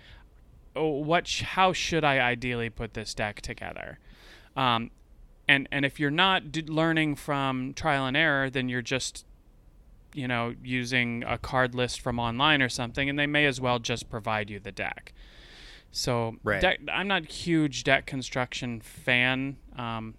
oh, 0.74 0.88
what 0.88 1.28
sh- 1.28 1.42
how 1.42 1.72
should 1.72 2.02
I 2.04 2.18
ideally 2.18 2.70
put 2.70 2.94
this 2.94 3.14
deck 3.14 3.40
together? 3.40 3.98
Um, 4.56 4.90
and 5.48 5.68
and 5.72 5.84
if 5.84 5.98
you're 6.00 6.10
not 6.10 6.50
d- 6.52 6.62
learning 6.62 7.16
from 7.16 7.72
trial 7.74 8.06
and 8.06 8.16
error, 8.16 8.50
then 8.50 8.68
you're 8.68 8.82
just 8.82 9.26
you 10.14 10.28
know 10.28 10.54
using 10.62 11.24
a 11.24 11.38
card 11.38 11.74
list 11.74 12.00
from 12.00 12.18
online 12.18 12.62
or 12.62 12.68
something, 12.68 13.08
and 13.08 13.18
they 13.18 13.26
may 13.26 13.46
as 13.46 13.60
well 13.60 13.78
just 13.78 14.10
provide 14.10 14.50
you 14.50 14.58
the 14.60 14.72
deck. 14.72 15.12
So 15.90 16.36
Right. 16.42 16.60
deck, 16.60 16.80
I'm 16.90 17.06
not 17.08 17.26
huge 17.26 17.84
deck 17.84 18.06
construction 18.06 18.80
fan. 18.80 19.56
Um, 19.76 20.14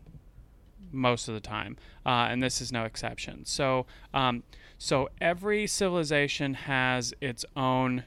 most 0.93 1.27
of 1.27 1.33
the 1.33 1.39
time, 1.39 1.77
uh, 2.05 2.27
and 2.29 2.41
this 2.41 2.61
is 2.61 2.71
no 2.71 2.85
exception. 2.85 3.45
So, 3.45 3.85
um, 4.13 4.43
so 4.77 5.09
every 5.19 5.67
civilization 5.67 6.53
has 6.53 7.13
its 7.19 7.45
own 7.55 8.05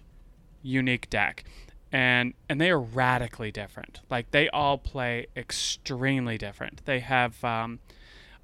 unique 0.62 1.10
deck, 1.10 1.44
and 1.92 2.34
and 2.48 2.60
they 2.60 2.70
are 2.70 2.80
radically 2.80 3.50
different. 3.50 4.00
Like 4.10 4.30
they 4.30 4.48
all 4.48 4.78
play 4.78 5.26
extremely 5.36 6.38
different. 6.38 6.82
They 6.84 7.00
have 7.00 7.42
um, 7.44 7.80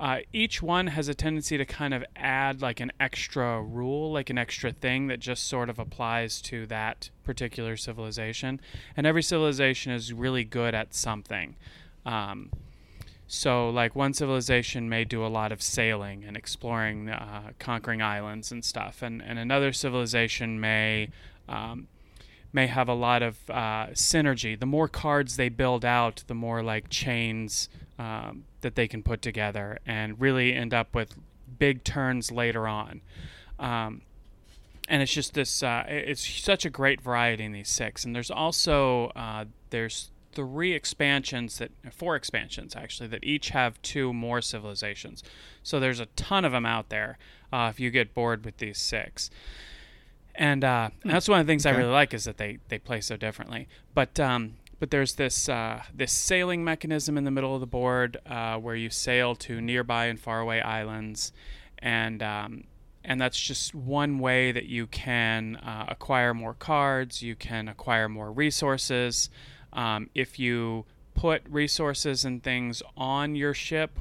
uh, 0.03 0.19
each 0.33 0.61
one 0.61 0.89
has 0.89 1.07
a 1.07 1.15
tendency 1.15 1.57
to 1.57 1.65
kind 1.65 1.95
of 1.95 2.05
add 2.17 2.61
like 2.61 2.81
an 2.81 2.91
extra 2.99 3.63
rule, 3.63 4.11
like 4.11 4.31
an 4.31 4.37
extra 4.37 4.73
thing 4.73 5.07
that 5.07 5.21
just 5.21 5.47
sort 5.47 5.71
of 5.71 5.79
applies 5.79 6.43
to 6.43 6.67
that 6.67 7.09
particular 7.23 7.77
civilization. 7.77 8.61
And 8.97 9.07
every 9.07 9.23
civilization 9.23 9.93
is 9.93 10.13
really 10.13 10.43
good 10.43 10.75
at 10.75 10.93
something. 10.93 11.55
Um, 12.05 12.51
So, 13.35 13.71
like, 13.71 13.97
one 13.97 14.13
civilization 14.13 14.91
may 14.91 15.05
do 15.05 15.25
a 15.25 15.29
lot 15.29 15.53
of 15.53 15.63
sailing 15.63 16.23
and 16.23 16.37
exploring, 16.37 17.09
uh, 17.09 17.53
conquering 17.59 18.03
islands 18.03 18.53
and 18.53 18.63
stuff, 18.63 19.01
and, 19.01 19.23
and 19.23 19.39
another 19.39 19.73
civilization 19.73 20.61
may 20.61 21.09
um, 21.49 21.89
may 22.53 22.67
have 22.67 22.91
a 22.91 22.95
lot 22.95 23.23
of 23.23 23.39
uh, 23.49 23.87
synergy. 23.95 24.61
The 24.61 24.67
more 24.67 24.87
cards 24.87 25.37
they 25.37 25.49
build 25.49 25.83
out, 25.83 26.25
the 26.27 26.35
more 26.35 26.63
like 26.63 26.91
chains 26.91 27.71
um, 27.99 28.45
that 28.61 28.75
they 28.75 28.87
can 28.87 29.03
put 29.03 29.23
together, 29.23 29.79
and 29.87 30.21
really 30.21 30.53
end 30.53 30.75
up 30.75 30.95
with 30.95 31.15
big 31.59 31.85
turns 31.85 32.31
later 32.31 32.69
on. 32.69 33.01
Um, 33.59 34.03
and 34.89 35.01
it's 35.01 35.13
just 35.13 35.33
this. 35.33 35.63
Uh, 35.63 35.85
it's 35.89 36.29
such 36.29 36.67
a 36.67 36.71
great 36.71 37.01
variety 37.01 37.45
in 37.45 37.53
these 37.53 37.71
six, 37.71 38.05
and 38.05 38.15
there's 38.15 38.31
also 38.31 39.07
uh, 39.17 39.47
there's 39.71 40.11
three 40.33 40.73
expansions 40.73 41.59
that 41.59 41.71
four 41.93 42.17
expansions 42.17 42.75
actually 42.75 43.09
that 43.09 43.25
each 43.25 43.51
have 43.51 43.81
two 43.83 44.13
more 44.13 44.41
civilizations. 44.41 45.23
So 45.63 45.79
there's 45.79 46.01
a 46.01 46.07
ton 46.07 46.45
of 46.45 46.53
them 46.53 46.67
out 46.67 46.89
there. 46.89 47.19
Uh, 47.53 47.69
if 47.71 47.79
you 47.79 47.91
get 47.91 48.15
bored 48.15 48.45
with 48.45 48.57
these 48.57 48.79
six, 48.79 49.31
and, 50.35 50.65
uh, 50.65 50.91
and 51.03 51.13
that's 51.13 51.29
one 51.29 51.41
of 51.41 51.47
the 51.47 51.51
things 51.51 51.67
okay. 51.67 51.75
I 51.75 51.79
really 51.79 51.93
like 51.93 52.15
is 52.15 52.25
that 52.25 52.39
they 52.39 52.59
they 52.69 52.79
play 52.79 53.01
so 53.01 53.17
differently. 53.17 53.69
But 53.95 54.19
um, 54.19 54.55
but 54.83 54.91
there's 54.91 55.15
this 55.15 55.49
uh, 55.49 55.83
this 55.95 56.11
sailing 56.11 56.65
mechanism 56.65 57.17
in 57.17 57.25
the 57.25 57.31
middle 57.31 57.55
of 57.55 57.61
the 57.61 57.67
board 57.67 58.17
uh, 58.27 58.57
where 58.57 58.75
you 58.75 58.91
sail 58.91 59.35
to 59.37 59.61
nearby 59.61 60.07
and 60.07 60.19
faraway 60.19 60.61
islands, 60.61 61.33
and 61.79 62.23
um, 62.23 62.65
and 63.05 63.21
that's 63.21 63.39
just 63.39 63.75
one 63.75 64.19
way 64.19 64.53
that 64.53 64.67
you 64.67 64.87
can 64.87 65.57
uh, 65.57 65.87
acquire 65.89 66.35
more 66.35 66.55
cards. 66.55 67.23
You 67.23 67.37
can 67.37 67.69
acquire 67.69 68.09
more 68.09 68.33
resources. 68.33 69.31
Um, 69.73 70.11
if 70.15 70.39
you 70.39 70.85
put 71.15 71.43
resources 71.49 72.25
and 72.25 72.43
things 72.43 72.83
on 72.97 73.35
your 73.35 73.55
ship, 73.55 73.99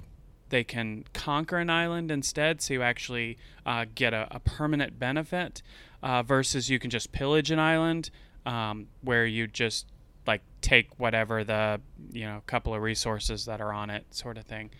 they 0.49 0.63
can 0.63 1.05
conquer 1.13 1.57
an 1.57 1.69
island 1.69 2.11
instead, 2.11 2.61
so 2.61 2.73
you 2.73 2.81
actually 2.83 3.37
uh, 3.65 3.85
get 3.95 4.13
a, 4.13 4.27
a, 4.31 4.39
permanent 4.39 4.99
benefit. 4.99 5.61
Uh, 6.03 6.23
versus 6.23 6.69
you 6.69 6.79
can 6.79 6.89
just 6.89 7.11
pillage 7.11 7.51
an 7.51 7.59
island, 7.59 8.09
um, 8.45 8.87
where 9.01 9.25
you 9.25 9.47
just 9.47 9.85
like 10.25 10.41
take 10.61 10.87
whatever 10.99 11.43
the 11.43 11.79
you 12.11 12.25
know 12.25 12.41
couple 12.47 12.73
of 12.73 12.81
resources 12.81 13.45
that 13.45 13.61
are 13.61 13.71
on 13.71 13.89
it, 13.89 14.05
sort 14.09 14.37
of 14.37 14.43
thing. 14.43 14.71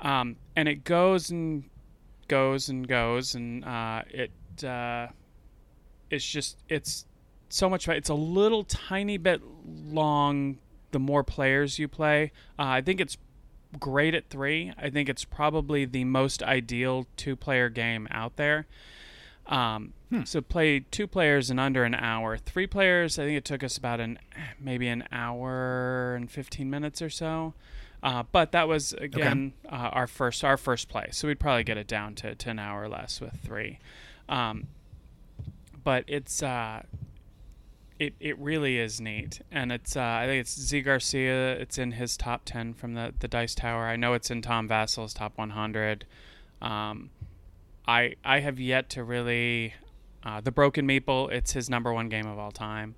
Um, 0.00 0.36
and 0.56 0.68
it 0.68 0.84
goes 0.84 1.30
and 1.30 1.64
goes 2.28 2.68
and 2.68 2.86
goes, 2.86 3.34
and 3.34 3.64
uh, 3.64 4.02
it 4.10 4.64
uh, 4.64 5.08
it's 6.10 6.24
just 6.24 6.58
it's 6.68 7.06
so 7.54 7.68
much 7.68 7.86
fun. 7.86 7.96
It's 7.96 8.08
a 8.08 8.14
little 8.14 8.64
tiny 8.64 9.16
bit 9.16 9.42
long. 9.64 10.58
The 10.90 10.98
more 10.98 11.24
players 11.24 11.78
you 11.78 11.88
play, 11.88 12.32
uh, 12.58 12.64
I 12.64 12.82
think 12.82 13.00
it's 13.00 13.16
great 13.80 14.14
at 14.14 14.28
three. 14.28 14.74
I 14.76 14.90
think 14.90 15.08
it's 15.08 15.24
probably 15.24 15.86
the 15.86 16.04
most 16.04 16.42
ideal 16.42 17.06
two-player 17.16 17.70
game 17.70 18.06
out 18.10 18.36
there. 18.36 18.66
Um, 19.46 19.94
hmm. 20.10 20.24
So 20.24 20.42
play 20.42 20.80
two 20.80 21.06
players 21.06 21.50
in 21.50 21.58
under 21.58 21.84
an 21.84 21.94
hour. 21.94 22.36
Three 22.36 22.66
players, 22.66 23.18
I 23.18 23.24
think 23.24 23.38
it 23.38 23.46
took 23.46 23.64
us 23.64 23.78
about 23.78 24.00
an 24.00 24.18
maybe 24.60 24.86
an 24.88 25.04
hour 25.10 26.14
and 26.14 26.30
fifteen 26.30 26.68
minutes 26.68 27.00
or 27.00 27.08
so. 27.08 27.54
Uh, 28.02 28.24
but 28.30 28.52
that 28.52 28.68
was 28.68 28.92
again 28.92 29.54
okay. 29.64 29.74
uh, 29.74 29.88
our 29.88 30.06
first 30.06 30.44
our 30.44 30.58
first 30.58 30.90
play, 30.90 31.08
so 31.10 31.26
we'd 31.28 31.40
probably 31.40 31.64
get 31.64 31.78
it 31.78 31.86
down 31.86 32.14
to, 32.16 32.34
to 32.34 32.50
an 32.50 32.58
hour 32.58 32.86
less 32.88 33.20
with 33.20 33.38
three. 33.42 33.78
Um, 34.28 34.66
but 35.82 36.04
it's 36.06 36.42
uh, 36.42 36.82
it 38.02 38.14
it 38.20 38.38
really 38.38 38.78
is 38.78 39.00
neat, 39.00 39.40
and 39.50 39.70
it's 39.72 39.96
uh, 39.96 40.00
I 40.00 40.26
think 40.26 40.40
it's 40.40 40.58
Zee 40.58 40.82
Garcia. 40.82 41.52
It's 41.54 41.78
in 41.78 41.92
his 41.92 42.16
top 42.16 42.42
ten 42.44 42.74
from 42.74 42.94
the 42.94 43.14
the 43.18 43.28
Dice 43.28 43.54
Tower. 43.54 43.84
I 43.84 43.96
know 43.96 44.14
it's 44.14 44.30
in 44.30 44.42
Tom 44.42 44.68
Vasel's 44.68 45.14
top 45.14 45.38
one 45.38 45.50
hundred. 45.50 46.06
Um, 46.60 47.10
I 47.86 48.14
I 48.24 48.40
have 48.40 48.60
yet 48.60 48.90
to 48.90 49.04
really 49.04 49.74
uh, 50.24 50.40
the 50.40 50.52
Broken 50.52 50.86
Meeple. 50.86 51.30
It's 51.30 51.52
his 51.52 51.70
number 51.70 51.92
one 51.92 52.08
game 52.08 52.26
of 52.26 52.38
all 52.38 52.52
time. 52.52 52.94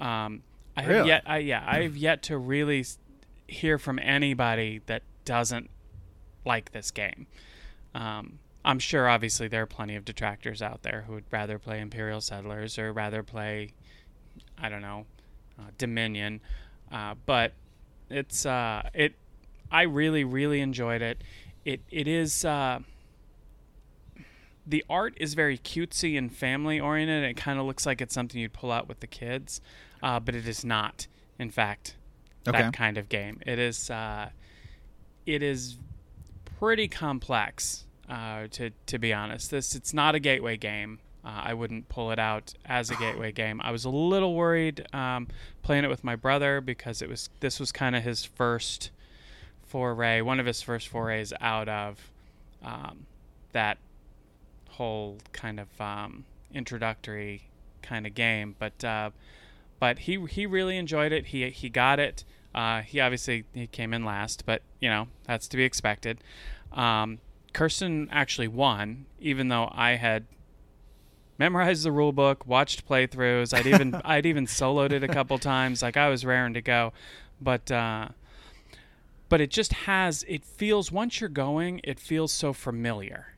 Um, 0.00 0.42
I 0.76 0.82
have 0.82 1.06
yet 1.06 1.22
I 1.26 1.38
yeah 1.38 1.64
I 1.66 1.82
have 1.82 1.96
yet 1.96 2.22
to 2.24 2.38
really 2.38 2.84
hear 3.48 3.78
from 3.78 3.98
anybody 3.98 4.80
that 4.86 5.02
doesn't 5.24 5.70
like 6.44 6.72
this 6.72 6.90
game. 6.90 7.26
Um, 7.94 8.38
I'm 8.64 8.78
sure, 8.78 9.08
obviously, 9.08 9.48
there 9.48 9.62
are 9.62 9.66
plenty 9.66 9.96
of 9.96 10.04
detractors 10.04 10.62
out 10.62 10.82
there 10.82 11.04
who 11.06 11.14
would 11.14 11.24
rather 11.30 11.58
play 11.58 11.80
Imperial 11.80 12.20
Settlers 12.20 12.78
or 12.78 12.92
rather 12.92 13.22
play, 13.22 13.72
I 14.58 14.68
don't 14.68 14.82
know, 14.82 15.06
uh, 15.58 15.70
Dominion. 15.78 16.40
Uh, 16.90 17.14
but 17.26 17.52
it's 18.10 18.44
uh, 18.46 18.88
it. 18.94 19.14
I 19.70 19.82
really, 19.82 20.24
really 20.24 20.60
enjoyed 20.60 21.02
it. 21.02 21.22
It 21.64 21.80
it 21.90 22.06
is. 22.06 22.44
Uh, 22.44 22.80
the 24.66 24.84
art 24.88 25.14
is 25.16 25.34
very 25.34 25.58
cutesy 25.58 26.16
and 26.16 26.32
family 26.32 26.78
oriented. 26.78 27.24
It 27.24 27.36
kind 27.36 27.58
of 27.58 27.66
looks 27.66 27.84
like 27.84 28.00
it's 28.00 28.14
something 28.14 28.40
you'd 28.40 28.52
pull 28.52 28.70
out 28.70 28.88
with 28.88 29.00
the 29.00 29.06
kids, 29.06 29.60
uh, 30.02 30.20
but 30.20 30.34
it 30.34 30.46
is 30.46 30.64
not. 30.64 31.06
In 31.38 31.50
fact, 31.50 31.96
okay. 32.46 32.58
that 32.62 32.72
kind 32.72 32.98
of 32.98 33.08
game. 33.08 33.40
It 33.46 33.58
is 33.58 33.90
uh, 33.90 34.28
it 35.26 35.42
is 35.42 35.78
pretty 36.58 36.88
complex 36.88 37.86
uh, 38.08 38.46
to 38.52 38.70
to 38.86 38.98
be 38.98 39.12
honest. 39.12 39.50
This 39.50 39.74
it's 39.74 39.92
not 39.92 40.14
a 40.14 40.20
gateway 40.20 40.56
game. 40.56 41.00
Uh, 41.24 41.42
I 41.44 41.54
wouldn't 41.54 41.88
pull 41.88 42.10
it 42.10 42.18
out 42.18 42.54
as 42.64 42.90
a 42.90 42.96
gateway 42.96 43.32
game. 43.42 43.60
I 43.62 43.70
was 43.70 43.84
a 43.84 43.90
little 43.90 44.34
worried 44.34 44.86
um, 44.92 45.28
playing 45.62 45.84
it 45.84 45.88
with 45.88 46.04
my 46.04 46.16
brother 46.16 46.60
because 46.60 47.02
it 47.02 47.08
was 47.08 47.30
this 47.40 47.60
was 47.60 47.72
kind 47.72 47.94
of 47.94 48.02
his 48.02 48.24
first 48.24 48.90
foray, 49.62 50.20
one 50.20 50.40
of 50.40 50.46
his 50.46 50.62
first 50.62 50.88
forays 50.88 51.32
out 51.40 51.68
of 51.68 52.10
um, 52.62 53.06
that 53.52 53.78
whole 54.70 55.18
kind 55.32 55.60
of 55.60 55.80
um, 55.80 56.24
introductory 56.52 57.42
kind 57.82 58.06
of 58.06 58.14
game. 58.14 58.54
But 58.58 58.84
uh, 58.84 59.10
but 59.78 60.00
he 60.00 60.24
he 60.26 60.46
really 60.46 60.76
enjoyed 60.76 61.12
it. 61.12 61.26
He 61.26 61.48
he 61.50 61.68
got 61.68 61.98
it. 61.98 62.24
Uh, 62.54 62.82
he 62.82 63.00
obviously 63.00 63.44
he 63.54 63.66
came 63.66 63.94
in 63.94 64.04
last, 64.04 64.44
but 64.44 64.62
you 64.80 64.88
know 64.88 65.08
that's 65.24 65.48
to 65.48 65.56
be 65.56 65.64
expected. 65.64 66.18
Um, 66.72 67.18
Kirsten 67.52 68.08
actually 68.10 68.48
won, 68.48 69.06
even 69.20 69.48
though 69.48 69.70
I 69.72 69.92
had 69.92 70.24
memorized 71.38 71.84
the 71.84 71.92
rule 71.92 72.12
book, 72.12 72.46
watched 72.46 72.88
playthroughs. 72.88 73.54
I'd 73.54 73.66
even 73.66 73.94
I'd 74.04 74.26
even 74.26 74.46
soloed 74.46 74.92
it 74.92 75.02
a 75.02 75.08
couple 75.08 75.38
times. 75.38 75.82
Like 75.82 75.96
I 75.96 76.08
was 76.08 76.24
raring 76.24 76.54
to 76.54 76.62
go, 76.62 76.92
but 77.40 77.70
uh, 77.70 78.08
but 79.28 79.40
it 79.40 79.50
just 79.50 79.72
has. 79.72 80.24
It 80.28 80.44
feels 80.44 80.92
once 80.92 81.20
you're 81.20 81.30
going, 81.30 81.80
it 81.84 81.98
feels 81.98 82.32
so 82.32 82.52
familiar. 82.52 83.28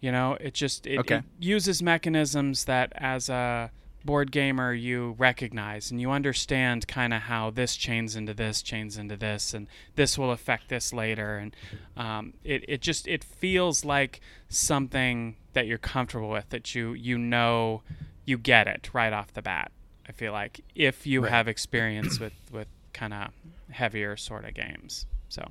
You 0.00 0.12
know, 0.12 0.36
it 0.40 0.54
just 0.54 0.86
it, 0.86 0.98
okay. 0.98 1.16
it 1.16 1.24
uses 1.38 1.82
mechanisms 1.82 2.64
that 2.66 2.92
as 2.96 3.28
a 3.28 3.70
board 4.06 4.32
gamer 4.32 4.72
you 4.72 5.14
recognize 5.18 5.90
and 5.90 6.00
you 6.00 6.10
understand 6.10 6.86
kind 6.88 7.12
of 7.12 7.22
how 7.22 7.50
this 7.50 7.76
chains 7.76 8.16
into 8.16 8.32
this 8.32 8.62
chains 8.62 8.96
into 8.96 9.16
this 9.16 9.52
and 9.52 9.66
this 9.96 10.16
will 10.16 10.30
affect 10.30 10.68
this 10.68 10.92
later 10.92 11.36
and 11.36 11.54
um, 11.96 12.32
it, 12.44 12.64
it 12.68 12.80
just 12.80 13.06
it 13.06 13.22
feels 13.22 13.84
like 13.84 14.20
something 14.48 15.36
that 15.52 15.66
you're 15.66 15.76
comfortable 15.76 16.30
with 16.30 16.48
that 16.50 16.74
you 16.74 16.94
you 16.94 17.18
know 17.18 17.82
you 18.24 18.38
get 18.38 18.66
it 18.66 18.88
right 18.94 19.12
off 19.12 19.32
the 19.34 19.42
bat 19.42 19.70
i 20.08 20.12
feel 20.12 20.32
like 20.32 20.60
if 20.74 21.06
you 21.06 21.22
right. 21.22 21.30
have 21.30 21.48
experience 21.48 22.18
with 22.18 22.34
with 22.50 22.68
kind 22.92 23.12
of 23.12 23.28
heavier 23.70 24.16
sort 24.16 24.44
of 24.44 24.54
games 24.54 25.04
so 25.28 25.44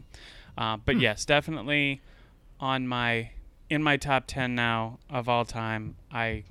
uh, 0.57 0.77
but 0.77 0.95
hmm. 0.95 1.01
yes 1.01 1.25
definitely 1.25 2.01
on 2.59 2.87
my 2.87 3.29
in 3.69 3.83
my 3.83 3.97
top 3.97 4.23
10 4.25 4.55
now 4.55 4.97
of 5.09 5.27
all 5.27 5.43
time 5.45 5.95
i 6.11 6.43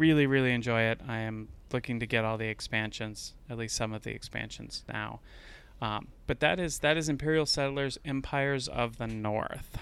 really, 0.00 0.26
really 0.26 0.52
enjoy 0.52 0.82
it. 0.82 1.00
I 1.06 1.18
am 1.20 1.48
looking 1.72 2.00
to 2.00 2.06
get 2.06 2.24
all 2.24 2.38
the 2.38 2.48
expansions, 2.48 3.34
at 3.48 3.58
least 3.58 3.76
some 3.76 3.92
of 3.92 4.02
the 4.02 4.10
expansions 4.10 4.82
now. 4.88 5.20
Um, 5.80 6.08
but 6.26 6.40
that 6.40 6.58
is 6.58 6.80
that 6.80 6.96
is 6.96 7.08
Imperial 7.08 7.46
Settlers: 7.46 7.98
Empires 8.04 8.66
of 8.66 8.98
the 8.98 9.06
North. 9.06 9.78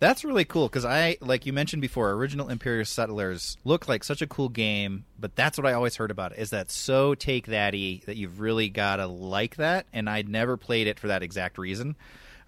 That's 0.00 0.24
really 0.24 0.44
cool 0.44 0.68
because 0.68 0.84
I, 0.84 1.18
like 1.20 1.46
you 1.46 1.52
mentioned 1.52 1.82
before, 1.82 2.10
original 2.10 2.48
Imperial 2.48 2.84
Settlers 2.84 3.56
look 3.64 3.88
like 3.88 4.02
such 4.02 4.22
a 4.22 4.26
cool 4.26 4.48
game, 4.48 5.04
but 5.18 5.36
that's 5.36 5.56
what 5.56 5.66
I 5.66 5.72
always 5.72 5.96
heard 5.96 6.10
about 6.10 6.32
it, 6.32 6.38
is 6.38 6.50
that 6.50 6.70
so 6.70 7.14
take 7.14 7.46
thatty 7.46 8.02
that 8.06 8.16
you've 8.16 8.40
really 8.40 8.68
gotta 8.68 9.06
like 9.06 9.56
that, 9.56 9.86
and 9.92 10.10
I'd 10.10 10.28
never 10.28 10.56
played 10.56 10.88
it 10.88 10.98
for 10.98 11.08
that 11.08 11.22
exact 11.22 11.58
reason. 11.58 11.96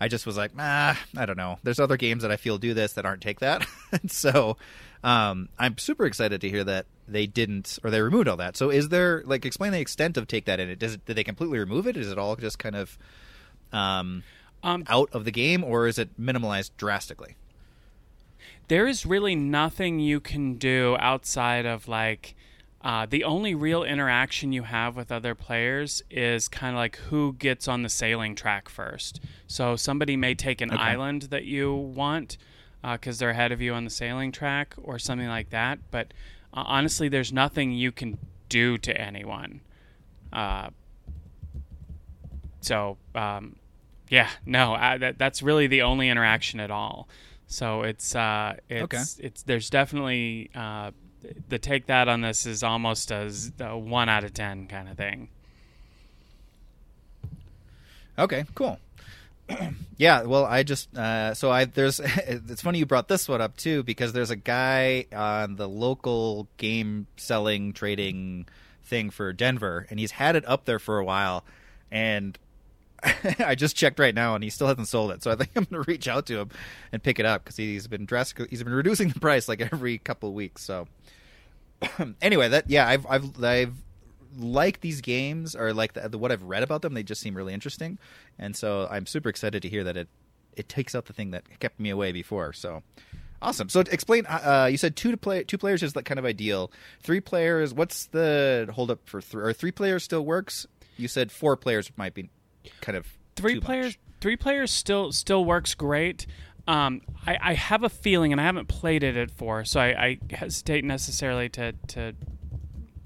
I 0.00 0.09
just 0.09 0.26
was 0.26 0.37
like, 0.37 0.52
ah, 0.59 0.99
I 1.17 1.26
don't 1.26 1.37
know. 1.37 1.59
There's 1.62 1.79
other 1.79 1.97
games 1.97 2.23
that 2.23 2.31
I 2.33 2.37
feel 2.37 2.57
do 2.59 2.73
this 2.73 2.95
that 2.95 3.05
aren't 3.05 3.23
take 3.23 3.40
that, 3.40 3.67
so 4.09 4.57
um, 5.02 5.49
I'm 5.59 5.78
super 5.78 6.07
excited 6.07 6.40
to 6.42 6.49
hear 6.49 6.64
that 6.64 6.87
they 7.09 7.26
didn't 7.26 7.78
or 7.83 7.90
they 7.90 8.00
removed 8.00 8.28
all 8.28 8.37
that. 8.37 8.57
So 8.57 8.71
is 8.71 8.88
there 8.88 9.23
like 9.25 9.45
explain 9.45 9.73
the 9.73 9.80
extent 9.80 10.16
of 10.16 10.28
take 10.28 10.45
that 10.45 10.61
in 10.61 10.69
it? 10.69 10.78
Does 10.78 10.95
it, 10.95 11.07
did 11.07 11.16
they 11.16 11.25
completely 11.25 11.59
remove 11.59 11.87
it? 11.87 11.97
Is 11.97 12.11
it 12.11 12.19
all 12.19 12.37
just 12.37 12.59
kind 12.59 12.76
of 12.76 12.99
um, 13.73 14.23
um, 14.62 14.85
out 14.88 15.09
of 15.12 15.25
the 15.25 15.30
game, 15.30 15.64
or 15.64 15.87
is 15.87 15.99
it 15.99 16.21
minimalized 16.21 16.71
drastically? 16.76 17.37
There 18.69 18.87
is 18.87 19.04
really 19.04 19.35
nothing 19.35 19.99
you 19.99 20.21
can 20.21 20.54
do 20.54 20.97
outside 21.00 21.66
of 21.66 21.88
like 21.88 22.35
uh, 22.83 23.07
the 23.09 23.25
only 23.25 23.54
real 23.54 23.83
interaction 23.83 24.52
you 24.52 24.62
have 24.62 24.97
with 24.97 25.11
other 25.12 25.35
players 25.35 26.02
is 26.11 26.49
kind 26.49 26.75
of 26.75 26.78
like 26.78 26.97
who 26.97 27.35
gets 27.35 27.69
on 27.69 27.83
the 27.83 27.88
sailing 27.88 28.35
track 28.35 28.69
first. 28.69 29.21
So 29.47 29.76
somebody 29.76 30.16
may 30.16 30.35
take 30.35 30.61
an 30.61 30.71
Okay. 30.71 30.78
island 30.80 31.23
that 31.23 31.45
you 31.45 31.75
want 31.75 32.38
because 32.83 33.19
they're 33.19 33.31
ahead 33.31 33.53
of 33.53 33.61
you 33.61 33.75
on 33.75 33.85
the 33.85 33.91
sailing 33.91 34.33
track 34.33 34.75
or 34.83 34.99
something 34.99 35.29
like 35.29 35.51
that. 35.51 35.79
But 35.91 36.13
uh, 36.55 36.65
honestly, 36.67 37.09
there's 37.09 37.33
nothing 37.33 37.73
you 37.73 37.93
can 37.93 38.19
do 38.49 38.79
to 38.79 38.99
anyone. 38.99 39.61
Uh, 40.33 40.71
so 42.61 42.97
um, 43.15 43.57
yeah, 44.09 44.29
no, 44.45 44.75
I, 44.75 44.99
that 44.99 45.19
that's 45.19 45.43
really 45.43 45.67
the 45.67 45.83
only 45.83 46.09
interaction 46.09 46.61
at 46.61 46.71
all. 46.71 47.09
So 47.47 47.83
it's 47.83 48.15
uh, 48.15 48.57
it's 48.69 49.19
it's 49.19 49.43
there's 49.43 49.71
definitely 49.71 50.51
uh, 50.55 50.91
the 51.49 51.59
take 51.59 51.87
that 51.87 52.09
on 52.09 52.21
this 52.21 52.47
is 52.47 52.63
almost 52.63 53.11
a, 53.11 53.33
a 53.61 53.77
one 53.77 54.09
out 54.09 54.25
of 54.25 54.35
ten 54.35 54.67
kind 54.67 54.89
of 54.89 54.97
thing. 54.97 55.29
Okay, 58.19 58.45
cool. 58.55 58.79
yeah, 59.97 60.23
well, 60.23 60.45
I 60.45 60.62
just 60.62 60.97
uh, 60.97 61.35
so 61.35 61.50
I 61.50 61.64
there's 61.64 62.00
it's 62.04 62.62
funny 62.62 62.78
you 62.78 62.87
brought 62.87 63.09
this 63.09 63.28
one 63.28 63.40
up 63.40 63.57
too 63.57 63.83
because 63.83 64.12
there's 64.12 64.30
a 64.30 64.37
guy 64.37 65.07
on 65.14 65.57
the 65.57 65.69
local 65.69 66.49
game 66.57 67.07
selling 67.16 67.73
trading 67.73 68.47
thing 68.85 69.11
for 69.11 69.33
Denver, 69.33 69.87
and 69.90 69.99
he's 69.99 70.12
had 70.12 70.37
it 70.37 70.47
up 70.47 70.64
there 70.64 70.78
for 70.78 70.99
a 70.99 71.04
while, 71.04 71.45
and 71.90 72.38
I 73.38 73.54
just 73.54 73.76
checked 73.76 73.99
right 73.99 74.14
now, 74.14 74.35
and 74.35 74.45
he 74.45 74.50
still 74.50 74.66
hasn't 74.66 74.88
sold 74.88 75.11
it. 75.12 75.23
So 75.23 75.30
I 75.30 75.37
think 75.37 75.50
I'm 75.57 75.64
going 75.64 75.83
to 75.83 75.90
reach 75.90 76.09
out 76.09 76.26
to 76.26 76.40
him 76.40 76.50
and 76.92 77.02
pick 77.02 77.19
it 77.19 77.26
up 77.26 77.45
because 77.45 77.57
he's 77.57 77.87
been 77.87 78.04
drastically 78.04 78.49
he's 78.50 78.62
been 78.62 78.73
reducing 78.73 79.09
the 79.09 79.21
price 79.21 79.49
like 79.49 79.61
every 79.61 79.99
couple 79.99 80.33
weeks. 80.33 80.62
So 80.62 80.87
anyway, 82.23 82.49
that 82.49 82.69
yeah, 82.69 82.87
I've 82.87 83.07
I've 83.07 83.42
I've 83.42 83.75
like 84.39 84.81
these 84.81 85.01
games 85.01 85.55
or 85.55 85.73
like 85.73 85.95
the, 85.95 86.09
the, 86.09 86.19
what 86.19 86.33
I've 86.33 86.43
read 86.43 86.63
about 86.63 86.83
them. 86.83 86.95
They 86.95 87.03
just 87.03 87.21
seem 87.21 87.35
really 87.35 87.55
interesting, 87.55 87.99
and 88.39 88.57
so 88.57 88.89
I'm 88.91 89.07
super 89.07 89.29
excited 89.29 89.63
to 89.63 89.69
hear 89.69 89.85
that 89.85 89.97
it 89.97 90.09
it 90.57 90.69
takes 90.69 90.95
out 90.95 91.07
the 91.07 91.13
thing 91.13 91.31
that 91.31 91.61
kept 91.61 91.79
me 91.81 91.91
away 91.91 92.13
before. 92.13 92.53
So 92.53 92.83
awesome. 93.41 93.69
So 93.69 93.81
explain. 93.81 94.27
Uh, 94.27 94.69
you 94.71 94.77
said 94.77 94.97
two 94.97 95.11
to 95.11 95.17
play 95.17 95.45
two 95.45 95.59
players 95.59 95.83
is 95.83 95.97
like 95.97 96.05
kind 96.05 96.19
of 96.19 96.25
ideal. 96.25 96.71
Three 97.03 97.21
players. 97.21 97.73
What's 97.75 98.07
the 98.07 98.69
hold 98.73 98.91
up 98.91 99.01
for 99.05 99.21
three? 99.21 99.43
Or 99.43 99.53
three 99.53 99.73
players 99.73 100.05
still 100.05 100.25
works? 100.25 100.67
You 100.97 101.09
said 101.09 101.33
four 101.33 101.57
players 101.57 101.91
might 101.97 102.15
be 102.15 102.31
kind 102.81 102.97
of 102.97 103.07
three 103.37 103.61
players 103.61 103.87
much. 103.87 104.21
three 104.21 104.37
players 104.37 104.71
still 104.71 105.13
still 105.13 105.45
works 105.45 105.75
great 105.75 106.27
um, 106.67 107.01
I, 107.27 107.39
I 107.41 107.55
have 107.55 107.83
a 107.83 107.89
feeling 107.89 108.33
and 108.33 108.41
i 108.41 108.45
haven't 108.45 108.69
played 108.69 109.03
it 109.03 109.17
at 109.17 109.31
four 109.31 109.65
so 109.65 109.81
i, 109.81 109.87
I 109.87 110.19
hesitate 110.35 110.85
necessarily 110.85 111.49
to, 111.51 111.73
to 111.89 112.15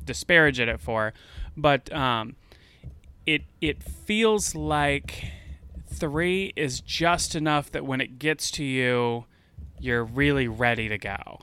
disparage 0.05 0.61
it 0.61 0.69
at 0.69 0.81
four 0.81 1.13
but 1.57 1.93
um, 1.93 2.37
it 3.27 3.43
it 3.61 3.83
feels 3.83 4.55
like 4.55 5.31
three 5.87 6.53
is 6.57 6.81
just 6.81 7.35
enough 7.35 7.71
that 7.71 7.85
when 7.85 8.01
it 8.01 8.19
gets 8.19 8.51
to 8.51 8.65
you 8.65 9.25
you're 9.79 10.05
really 10.05 10.49
ready 10.49 10.89
to 10.89 10.99
go 10.99 11.41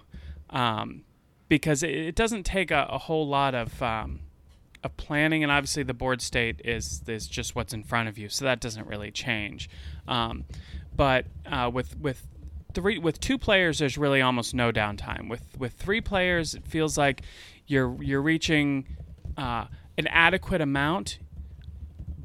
um, 0.49 1.03
because 1.47 1.83
it, 1.83 1.91
it 1.91 2.15
doesn't 2.15 2.43
take 2.43 2.71
a, 2.71 2.87
a 2.89 2.97
whole 2.97 3.27
lot 3.27 3.55
of 3.55 3.81
um, 3.81 4.19
of 4.83 4.95
planning, 4.97 5.43
and 5.43 5.51
obviously 5.51 5.83
the 5.83 5.93
board 5.93 6.21
state 6.21 6.61
is 6.63 7.03
is 7.07 7.27
just 7.27 7.55
what's 7.55 7.73
in 7.73 7.83
front 7.83 8.09
of 8.09 8.17
you, 8.17 8.29
so 8.29 8.45
that 8.45 8.59
doesn't 8.59 8.87
really 8.87 9.11
change. 9.11 9.69
Um, 10.07 10.45
but 10.95 11.25
uh, 11.45 11.69
with 11.71 11.97
with 11.99 12.27
three 12.73 12.97
with 12.97 13.19
two 13.19 13.37
players, 13.37 13.79
there's 13.79 13.97
really 13.97 14.21
almost 14.21 14.53
no 14.53 14.71
downtime. 14.71 15.29
With 15.29 15.57
with 15.57 15.73
three 15.73 16.01
players, 16.01 16.55
it 16.55 16.65
feels 16.65 16.97
like 16.97 17.21
you're 17.67 18.01
you're 18.01 18.21
reaching 18.21 18.87
uh, 19.37 19.65
an 19.97 20.07
adequate 20.07 20.61
amount. 20.61 21.19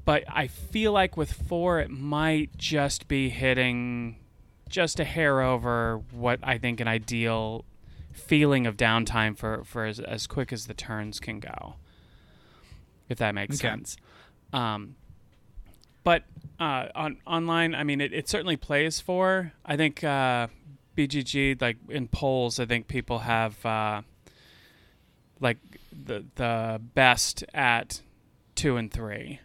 But 0.05 0.23
I 0.29 0.47
feel 0.47 0.93
like 0.93 1.17
with 1.17 1.33
four, 1.33 1.81
it 1.81 1.91
might 1.91 2.57
just 2.57 3.09
be 3.09 3.29
hitting 3.29 4.19
just 4.69 5.01
a 5.01 5.05
hair 5.05 5.41
over 5.41 6.01
what 6.13 6.39
I 6.45 6.59
think 6.59 6.79
an 6.81 6.87
ideal 6.87 7.65
feeling 8.13 8.67
of 8.67 8.77
downtime 8.77 9.37
for, 9.37 9.65
for 9.65 9.85
as, 9.85 9.99
as 10.01 10.27
quick 10.27 10.53
as 10.53 10.67
the 10.67 10.75
turns 10.75 11.19
can 11.21 11.39
go 11.41 11.75
if 13.09 13.19
that 13.19 13.35
makes 13.35 13.57
Okay. 13.57 13.69
sense. 13.69 13.97
Um, 14.53 14.97
but 16.05 16.25
uh, 16.61 16.87
on 16.95 17.19
online, 17.27 17.75
I 17.75 17.85
mean, 17.85 18.01
it, 18.01 18.13
it 18.13 18.29
certainly 18.29 18.57
plays 18.57 19.01
for. 19.01 19.53
I 19.65 19.77
think 19.77 20.03
uh, 20.05 20.47
BGG, 20.97 21.61
like 21.61 21.77
in 21.89 22.09
polls, 22.09 22.59
I 22.61 22.65
think 22.67 22.89
people 22.89 23.21
have 23.21 23.65
uh, 23.67 24.03
like 25.41 25.59
the 25.93 26.25
the 26.37 26.81
best 26.95 27.45
at 27.55 28.01
two 28.55 28.77
and 28.77 28.91
three, 28.93 29.41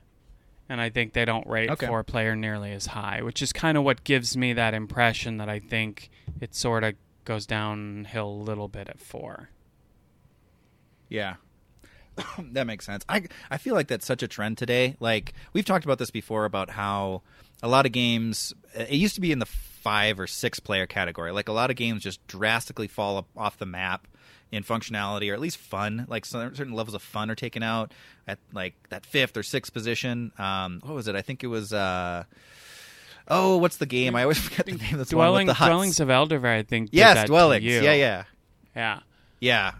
and 0.69 0.79
I 0.81 0.89
think 0.89 1.13
they 1.13 1.25
don't 1.25 1.45
rate 1.47 1.69
Okay. 1.69 1.87
four 1.87 2.03
player 2.03 2.35
nearly 2.35 2.71
as 2.71 2.87
high, 2.87 3.21
which 3.21 3.41
is 3.41 3.51
kind 3.53 3.77
of 3.77 3.83
what 3.83 4.03
gives 4.03 4.35
me 4.37 4.53
that 4.53 4.73
impression 4.73 5.37
that 5.37 5.49
I 5.49 5.59
think 5.59 6.09
it 6.39 6.55
sort 6.55 6.83
of 6.83 6.95
goes 7.25 7.45
downhill 7.45 8.27
a 8.29 8.43
little 8.43 8.67
bit 8.67 8.89
at 8.89 8.99
four. 8.99 9.49
Yeah. 11.09 11.35
that 12.39 12.65
makes 12.67 12.85
sense. 12.85 13.05
I 13.09 13.23
I 13.49 13.57
feel 13.57 13.75
like 13.75 13.87
that's 13.87 14.05
such 14.05 14.23
a 14.23 14.27
trend 14.27 14.57
today. 14.57 14.95
Like 14.99 15.33
we've 15.53 15.65
talked 15.65 15.85
about 15.85 15.99
this 15.99 16.11
before 16.11 16.45
about 16.45 16.71
how 16.71 17.21
a 17.63 17.67
lot 17.67 17.85
of 17.85 17.91
games 17.91 18.53
it 18.75 18.91
used 18.91 19.15
to 19.15 19.21
be 19.21 19.31
in 19.31 19.39
the 19.39 19.45
5 19.45 20.19
or 20.19 20.27
6 20.27 20.59
player 20.61 20.85
category. 20.85 21.31
Like 21.31 21.47
a 21.47 21.51
lot 21.53 21.69
of 21.69 21.75
games 21.75 22.03
just 22.03 22.25
drastically 22.27 22.87
fall 22.87 23.17
up, 23.17 23.27
off 23.35 23.57
the 23.57 23.65
map 23.65 24.07
in 24.51 24.63
functionality 24.63 25.31
or 25.31 25.33
at 25.33 25.39
least 25.39 25.57
fun. 25.57 26.05
Like 26.09 26.25
certain 26.25 26.73
levels 26.73 26.93
of 26.93 27.01
fun 27.01 27.29
are 27.31 27.35
taken 27.35 27.63
out 27.63 27.93
at 28.27 28.39
like 28.53 28.73
that 28.89 29.03
5th 29.03 29.37
or 29.37 29.41
6th 29.41 29.73
position. 29.73 30.31
Um 30.37 30.81
what 30.83 30.93
was 30.93 31.07
it? 31.07 31.15
I 31.15 31.21
think 31.21 31.43
it 31.43 31.47
was 31.47 31.73
uh 31.73 32.23
Oh, 33.27 33.57
what's 33.57 33.77
the 33.77 33.85
game? 33.85 34.15
I 34.15 34.23
always 34.23 34.39
forget 34.47 34.65
the 34.65 34.73
name 34.73 34.97
one 34.97 35.05
Dwelling, 35.05 35.47
the. 35.47 35.53
Dwellings 35.53 35.99
of 35.99 36.09
Eldervale, 36.09 36.57
I 36.57 36.63
think. 36.63 36.89
yes, 36.91 37.27
dwellings. 37.27 37.63
Yeah, 37.63 37.93
yeah. 37.93 38.23
yeah. 38.75 38.99
Yeah, 39.39 39.71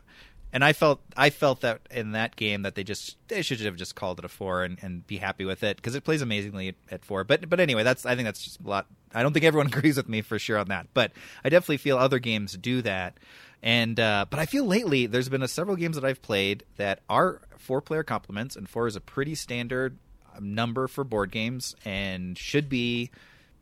and 0.53 0.63
I 0.63 0.73
felt 0.73 1.01
I 1.15 1.29
felt 1.29 1.62
that 1.62 1.81
in 1.89 2.12
that 2.12 2.36
game 2.36 2.63
that 2.63 2.75
they 2.75 2.84
just 2.84 3.17
they 3.29 3.41
should 3.41 3.60
have 3.62 3.75
just 3.75 3.95
called 3.95 4.19
it 4.19 4.25
a 4.25 4.27
four 4.27 4.63
and, 4.63 4.77
and 4.81 5.05
be 5.07 5.17
happy 5.17 5.45
with 5.45 5.63
it 5.63 5.77
because 5.77 5.95
it 5.95 6.03
plays 6.03 6.21
amazingly 6.21 6.69
at, 6.69 6.75
at 6.89 7.05
four. 7.05 7.23
But 7.23 7.49
but 7.49 7.60
anyway, 7.60 7.84
that's 7.84 8.05
I 8.05 8.15
think 8.15 8.25
that's 8.25 8.43
just 8.43 8.60
a 8.60 8.67
lot. 8.67 8.88
I 9.13 9.23
don't 9.23 9.34
think 9.34 9.45
everyone 9.45 9.67
agrees 9.73 9.97
with 9.97 10.10
me 10.10 10.21
for 10.21 10.39
sure 10.39 10.57
on 10.57 10.67
that, 10.67 10.88
but 10.93 11.12
I 11.43 11.49
definitely 11.49 11.77
feel 11.77 11.97
other 11.97 12.19
games 12.19 12.57
do 12.57 12.81
that. 12.81 13.17
And 13.63 14.00
uh, 14.00 14.26
but 14.30 14.39
I 14.39 14.45
feel 14.45 14.65
lately 14.65 15.06
there's 15.06 15.30
been 15.30 15.43
a, 15.43 15.47
several 15.47 15.76
games 15.76 15.95
that 15.95 16.06
I've 16.06 16.21
played 16.21 16.63
that 16.78 17.02
are 17.10 17.41
four 17.58 17.82
player 17.82 18.04
complements, 18.04 18.56
and 18.56 18.67
four 18.67 18.88
is 18.88 18.95
a 18.95 19.02
pretty 19.02 19.36
standard 19.36 19.97
um, 20.36 20.56
number 20.56 20.88
for 20.88 21.04
board 21.04 21.32
games 21.32 21.76
and 21.86 22.38
should 22.38 22.69
be 22.69 23.12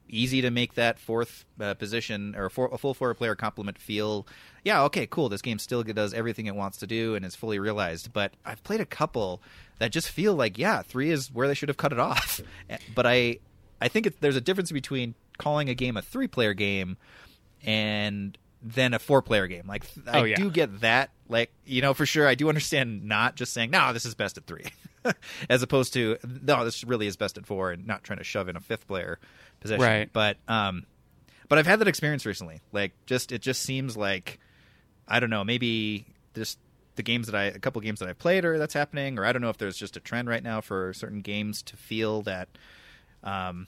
easy 0.08 0.42
to 0.42 0.50
make 0.50 0.74
that 0.74 1.00
fourth 1.00 1.46
uh, 1.60 1.74
position 1.76 2.36
or 2.36 2.50
four, 2.50 2.70
a 2.72 2.78
full 2.78 2.94
four 2.94 3.14
player 3.14 3.36
complement 3.36 3.78
feel 3.78 4.26
yeah 4.64 4.82
okay 4.84 5.06
cool 5.06 5.30
this 5.30 5.42
game 5.42 5.60
still 5.60 5.84
does 5.84 6.16
everything 6.16 6.48
it 6.48 6.56
wants 6.56 6.78
to 6.80 6.88
do 6.88 7.16
and 7.16 7.24
is 7.26 7.36
fully 7.36 7.60
realized. 7.60 8.12
But 8.14 8.34
i've 8.46 8.64
played 8.64 8.82
a 8.82 8.86
couple 8.86 9.42
that 9.80 9.92
just 9.92 10.10
feel 10.10 10.34
like 10.34 10.58
yeah 10.58 10.82
three 10.82 11.12
is 11.12 11.32
where 11.32 11.48
they 11.48 11.54
should 11.54 11.70
have 11.70 11.78
cut 11.78 11.92
it 11.92 12.00
off. 12.00 12.42
But 12.96 13.06
i 13.06 13.40
i 13.82 13.88
think 13.88 14.08
it, 14.08 14.22
there's 14.22 14.36
a 14.36 14.42
difference 14.42 14.72
between 14.72 15.14
calling 15.38 15.70
a 15.70 15.76
game 15.76 15.98
a 15.98 16.02
three 16.02 16.28
player 16.28 16.54
game 16.54 16.98
and 17.64 18.38
then 18.62 18.94
a 18.94 19.00
four 19.00 19.22
player 19.22 19.48
game 19.48 19.66
like 19.68 19.86
i 20.08 20.20
Oh, 20.20 20.24
yeah. 20.26 20.36
do 20.36 20.52
get 20.52 20.82
that 20.82 21.12
like 21.30 21.52
you 21.66 21.82
know 21.82 21.94
for 21.94 22.06
sure 22.06 22.28
i 22.28 22.36
do 22.36 22.50
understand 22.50 23.06
not 23.06 23.36
just 23.36 23.54
saying 23.54 23.72
no 23.72 23.94
this 23.94 24.06
is 24.06 24.16
best 24.16 24.38
at 24.38 24.46
three 24.46 24.66
as 25.50 25.64
opposed 25.64 25.94
to 25.94 26.18
no 26.44 26.66
this 26.66 26.84
really 26.84 27.08
is 27.08 27.16
best 27.16 27.38
at 27.38 27.46
four 27.46 27.72
and 27.72 27.88
not 27.88 28.04
trying 28.04 28.18
to 28.20 28.24
shove 28.26 28.50
in 28.50 28.56
a 28.58 28.60
fifth 28.60 28.86
player 28.88 29.18
position 29.62 29.82
Right. 29.82 30.10
but 30.12 30.38
um 30.50 30.86
but 31.48 31.58
i've 31.58 31.66
had 31.68 31.80
that 31.80 31.88
experience 31.88 32.26
recently 32.26 32.60
like 32.74 32.92
just 33.06 33.32
it 33.32 33.42
just 33.42 33.62
seems 33.62 33.96
like 33.96 34.40
i 35.08 35.20
don't 35.22 35.30
know 35.30 35.44
maybe 35.46 36.06
just 36.36 36.60
the 36.96 37.04
games 37.04 37.28
that 37.28 37.36
i 37.36 37.44
a 37.46 37.60
couple 37.60 37.80
games 37.82 38.00
that 38.02 38.10
i've 38.10 38.20
played 38.20 38.44
or 38.44 38.58
that's 38.58 38.74
happening 38.74 39.18
or 39.18 39.24
i 39.26 39.32
don't 39.32 39.42
know 39.42 39.50
if 39.50 39.58
there's 39.58 39.78
just 39.78 39.96
a 39.96 40.02
trend 40.02 40.28
right 40.28 40.44
now 40.44 40.60
for 40.60 40.92
certain 40.94 41.22
games 41.22 41.62
to 41.64 41.78
feel 41.78 42.22
that 42.24 42.50
um 43.24 43.68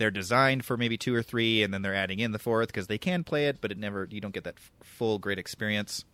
they're 0.00 0.10
designed 0.10 0.64
for 0.64 0.76
maybe 0.76 0.98
two 0.98 1.14
or 1.14 1.22
three 1.22 1.62
and 1.62 1.72
then 1.72 1.82
they're 1.82 1.94
adding 1.94 2.18
in 2.18 2.32
the 2.32 2.38
fourth 2.40 2.66
because 2.68 2.88
they 2.88 2.98
can 2.98 3.22
play 3.22 3.46
it 3.46 3.60
but 3.60 3.70
it 3.70 3.78
never 3.78 4.08
you 4.10 4.20
don't 4.20 4.34
get 4.34 4.42
that 4.42 4.56
f- 4.56 4.72
full 4.82 5.18
great 5.20 5.38
experience 5.38 6.04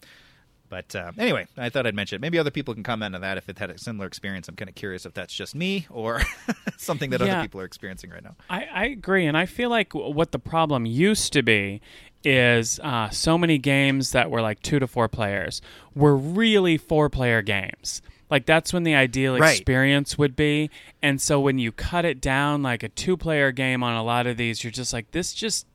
but 0.69 0.97
uh, 0.97 1.13
anyway, 1.17 1.47
I 1.57 1.69
thought 1.69 1.87
I'd 1.87 1.95
mention 1.95 2.17
it. 2.17 2.21
Maybe 2.21 2.41
other 2.41 2.51
people 2.51 2.75
can 2.75 2.83
comment 2.83 3.15
on 3.15 3.21
that 3.21 3.39
if 3.39 3.49
it 3.49 3.57
had 3.57 3.71
a 3.71 3.79
similar 3.79 4.09
experience. 4.09 4.49
I'm 4.49 4.57
kind 4.57 4.69
of 4.69 4.75
curious 4.75 5.07
if 5.07 5.15
that's 5.15 5.33
just 5.33 5.55
me 5.55 5.87
or 5.91 6.21
something 6.77 7.11
that 7.11 7.21
Yeah. 7.21 7.35
other 7.35 7.43
people 7.43 7.61
are 7.61 7.65
experiencing 7.65 8.11
right 8.11 8.25
now. 8.25 8.35
I, 8.51 8.65
I 8.75 8.85
agree, 8.87 9.27
and 9.27 9.37
I 9.39 9.47
feel 9.47 9.71
like 9.71 9.95
what 9.95 10.33
the 10.33 10.41
problem 10.41 10.85
used 10.85 11.33
to 11.35 11.45
be 11.45 11.81
is 12.25 12.81
uh, 12.81 13.11
so 13.11 13.39
many 13.39 13.59
games 13.59 14.11
that 14.11 14.29
were 14.29 14.41
like 14.43 14.61
two 14.61 14.81
to 14.81 14.89
four 14.89 15.07
players 15.07 15.63
were 15.95 16.17
really 16.17 16.77
four 16.79 17.09
player 17.09 17.43
games. 17.43 18.03
Like 18.31 18.47
that's 18.47 18.73
when 18.73 18.83
the 18.83 18.95
ideal 18.95 19.39
Right. 19.39 19.51
experience 19.57 20.19
would 20.19 20.35
be. 20.37 20.71
And 21.03 21.21
so 21.21 21.39
when 21.41 21.59
you 21.59 21.71
cut 21.73 22.05
it 22.05 22.21
down 22.21 22.63
like 22.63 22.83
a 22.83 22.89
two 22.89 23.17
player 23.17 23.53
game 23.53 23.83
on 23.83 23.95
a 23.95 24.03
lot 24.03 24.27
of 24.27 24.37
these, 24.37 24.65
you're 24.65 24.71
just 24.71 24.93
like, 24.93 25.11
this 25.13 25.33
just 25.33 25.67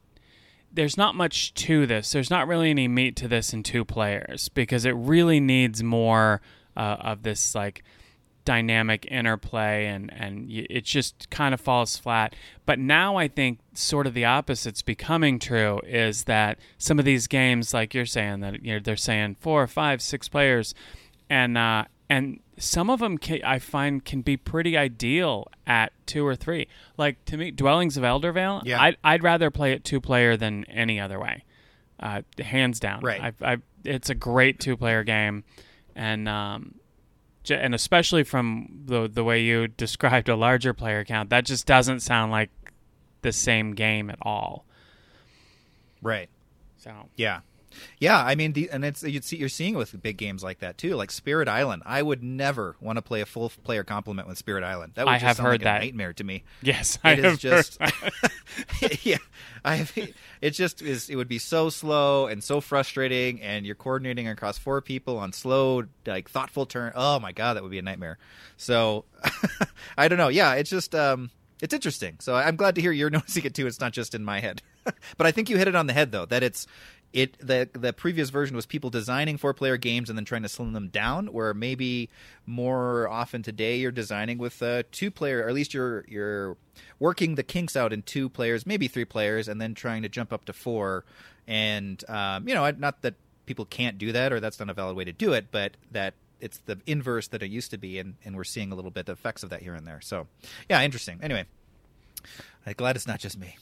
there's 0.73 0.95
not 0.97 1.15
much 1.15 1.53
to 1.53 1.85
this. 1.85 2.11
There's 2.11 2.29
not 2.29 2.47
really 2.47 2.69
any 2.69 2.87
meat 2.87 3.15
to 3.17 3.27
this 3.27 3.53
in 3.53 3.61
two 3.61 3.83
players 3.83 4.47
because 4.49 4.85
it 4.85 4.91
really 4.95 5.39
needs 5.41 5.83
more 5.83 6.41
uh, 6.77 6.97
of 7.01 7.23
this 7.23 7.53
like 7.53 7.83
dynamic 8.43 9.05
interplay 9.11 9.85
and 9.85 10.11
and 10.11 10.49
it 10.51 10.83
just 10.83 11.29
kind 11.29 11.53
of 11.53 11.61
falls 11.61 11.95
flat 11.95 12.35
but 12.65 12.79
now 12.79 13.15
i 13.15 13.27
think 13.27 13.59
sort 13.75 14.07
of 14.07 14.15
the 14.15 14.25
opposite's 14.25 14.81
becoming 14.81 15.37
true 15.37 15.79
is 15.85 16.23
that 16.23 16.57
some 16.79 16.97
of 16.97 17.05
these 17.05 17.27
games 17.27 17.71
like 17.71 17.93
you're 17.93 18.03
saying 18.03 18.39
that 18.39 18.63
you 18.65 18.73
know 18.73 18.79
they're 18.79 18.95
saying 18.95 19.35
four 19.39 19.67
five 19.67 20.01
six 20.01 20.27
players 20.27 20.73
and 21.29 21.55
uh 21.55 21.85
and 22.11 22.39
some 22.57 22.89
of 22.89 22.99
them 22.99 23.17
can, 23.17 23.39
i 23.43 23.57
find 23.57 24.03
can 24.05 24.21
be 24.21 24.35
pretty 24.37 24.77
ideal 24.77 25.47
at 25.65 25.91
two 26.05 26.25
or 26.25 26.35
three 26.35 26.67
like 26.97 27.23
to 27.25 27.37
me 27.37 27.49
dwellings 27.51 27.97
of 27.97 28.03
eldervale 28.03 28.61
Yeah. 28.65 28.81
I'd, 28.81 28.97
I'd 29.03 29.23
rather 29.23 29.49
play 29.49 29.71
it 29.73 29.83
two 29.83 29.99
player 30.01 30.37
than 30.37 30.65
any 30.65 30.99
other 30.99 31.19
way 31.19 31.43
uh 31.99 32.21
hands 32.37 32.79
down 32.79 32.99
Right. 33.01 33.21
I, 33.41 33.53
I, 33.53 33.57
it's 33.83 34.09
a 34.09 34.15
great 34.15 34.59
two 34.59 34.75
player 34.77 35.03
game 35.03 35.43
and 35.95 36.27
um 36.27 36.75
and 37.49 37.73
especially 37.73 38.23
from 38.23 38.83
the 38.85 39.09
the 39.11 39.23
way 39.23 39.41
you 39.41 39.67
described 39.85 40.29
a 40.29 40.35
larger 40.35 40.73
player 40.75 41.03
count, 41.03 41.31
that 41.31 41.45
just 41.45 41.65
doesn't 41.65 42.01
sound 42.01 42.31
like 42.31 42.51
the 43.23 43.31
same 43.31 43.73
game 43.73 44.11
at 44.11 44.19
all. 44.21 44.65
Right. 46.03 46.29
So 46.77 46.91
Yeah. 47.15 47.39
Yeah, 47.99 48.23
I 48.23 48.35
mean, 48.35 48.53
the, 48.53 48.69
and 48.69 48.83
it's 48.85 49.03
you 49.03 49.21
see, 49.21 49.37
you're 49.37 49.49
seeing 49.49 49.75
with 49.75 49.99
big 50.01 50.17
games 50.17 50.43
like 50.43 50.59
that 50.59 50.77
too, 50.77 50.95
like 50.95 51.11
Spirit 51.11 51.47
Island. 51.47 51.83
I 51.85 52.01
would 52.01 52.23
never 52.23 52.75
want 52.79 52.97
to 52.97 53.01
play 53.01 53.21
a 53.21 53.25
full 53.25 53.49
player 53.63 53.83
complement 53.83 54.27
with 54.27 54.37
Spirit 54.37 54.63
Island. 54.63 54.93
That 54.95 55.05
would 55.05 55.11
I 55.11 55.15
just 55.15 55.25
have 55.25 55.37
sound 55.37 55.47
heard 55.47 55.51
like 55.53 55.61
a 55.61 55.63
that. 55.65 55.81
nightmare 55.81 56.13
to 56.13 56.23
me. 56.23 56.43
yes, 56.61 56.97
I 57.03 57.13
It 57.13 57.19
is 57.19 57.25
have 57.25 57.39
just, 57.39 57.81
heard- 57.81 58.99
yeah, 59.03 59.17
I. 59.63 59.87
It 60.41 60.51
just 60.51 60.81
is. 60.81 61.09
It 61.09 61.15
would 61.15 61.27
be 61.27 61.39
so 61.39 61.69
slow 61.69 62.27
and 62.27 62.43
so 62.43 62.61
frustrating, 62.61 63.41
and 63.41 63.65
you're 63.65 63.75
coordinating 63.75 64.27
across 64.27 64.57
four 64.57 64.81
people 64.81 65.17
on 65.17 65.33
slow, 65.33 65.83
like 66.05 66.29
thoughtful 66.29 66.65
turn. 66.65 66.91
Oh 66.95 67.19
my 67.19 67.31
god, 67.31 67.53
that 67.55 67.63
would 67.63 67.71
be 67.71 67.79
a 67.79 67.83
nightmare. 67.83 68.17
So, 68.57 69.05
I 69.97 70.07
don't 70.07 70.17
know. 70.17 70.27
Yeah, 70.29 70.53
it's 70.55 70.69
just, 70.69 70.93
um, 70.95 71.29
it's 71.61 71.73
interesting. 71.73 72.17
So 72.19 72.35
I'm 72.35 72.55
glad 72.55 72.75
to 72.75 72.81
hear 72.81 72.91
you're 72.91 73.09
noticing 73.09 73.43
it 73.45 73.53
too. 73.53 73.67
It's 73.67 73.79
not 73.79 73.91
just 73.93 74.15
in 74.15 74.23
my 74.25 74.39
head, 74.39 74.61
but 75.17 75.27
I 75.27 75.31
think 75.31 75.49
you 75.49 75.57
hit 75.57 75.67
it 75.67 75.75
on 75.75 75.87
the 75.87 75.93
head 75.93 76.11
though. 76.11 76.25
That 76.25 76.43
it's 76.43 76.65
it 77.13 77.37
the 77.39 77.69
the 77.73 77.91
previous 77.91 78.29
version 78.29 78.55
was 78.55 78.65
people 78.65 78.89
designing 78.89 79.37
four 79.37 79.53
player 79.53 79.77
games 79.77 80.09
and 80.09 80.17
then 80.17 80.25
trying 80.25 80.43
to 80.43 80.49
slim 80.49 80.73
them 80.73 80.87
down 80.87 81.27
where 81.27 81.53
maybe 81.53 82.09
more 82.45 83.07
often 83.09 83.43
today 83.43 83.77
you're 83.77 83.91
designing 83.91 84.37
with 84.37 84.61
uh, 84.61 84.83
two 84.91 85.11
player 85.11 85.43
or 85.43 85.49
at 85.49 85.53
least 85.53 85.73
you're 85.73 86.05
you're 86.07 86.55
working 86.99 87.35
the 87.35 87.43
kinks 87.43 87.75
out 87.75 87.91
in 87.91 88.01
two 88.01 88.29
players 88.29 88.65
maybe 88.65 88.87
three 88.87 89.05
players 89.05 89.47
and 89.47 89.59
then 89.59 89.73
trying 89.73 90.01
to 90.01 90.09
jump 90.09 90.31
up 90.31 90.45
to 90.45 90.53
four 90.53 91.03
and 91.47 92.03
um, 92.09 92.47
you 92.47 92.53
know 92.53 92.69
not 92.71 93.01
that 93.01 93.15
people 93.45 93.65
can't 93.65 93.97
do 93.97 94.11
that 94.13 94.31
or 94.31 94.39
that's 94.39 94.59
not 94.59 94.69
a 94.69 94.73
valid 94.73 94.95
way 94.95 95.03
to 95.03 95.11
do 95.11 95.33
it 95.33 95.47
but 95.51 95.75
that 95.91 96.13
it's 96.39 96.59
the 96.59 96.79
inverse 96.87 97.27
that 97.27 97.43
it 97.43 97.51
used 97.51 97.71
to 97.71 97.77
be 97.77 97.99
and, 97.99 98.15
and 98.23 98.35
we're 98.35 98.43
seeing 98.43 98.71
a 98.71 98.75
little 98.75 98.91
bit 98.91 99.09
of 99.09 99.17
effects 99.17 99.43
of 99.43 99.49
that 99.49 99.61
here 99.61 99.73
and 99.73 99.85
there 99.85 99.99
so 99.99 100.27
yeah 100.69 100.81
interesting 100.81 101.19
anyway 101.21 101.45
i'm 102.65 102.73
glad 102.77 102.95
it's 102.95 103.07
not 103.07 103.19
just 103.19 103.37
me 103.37 103.57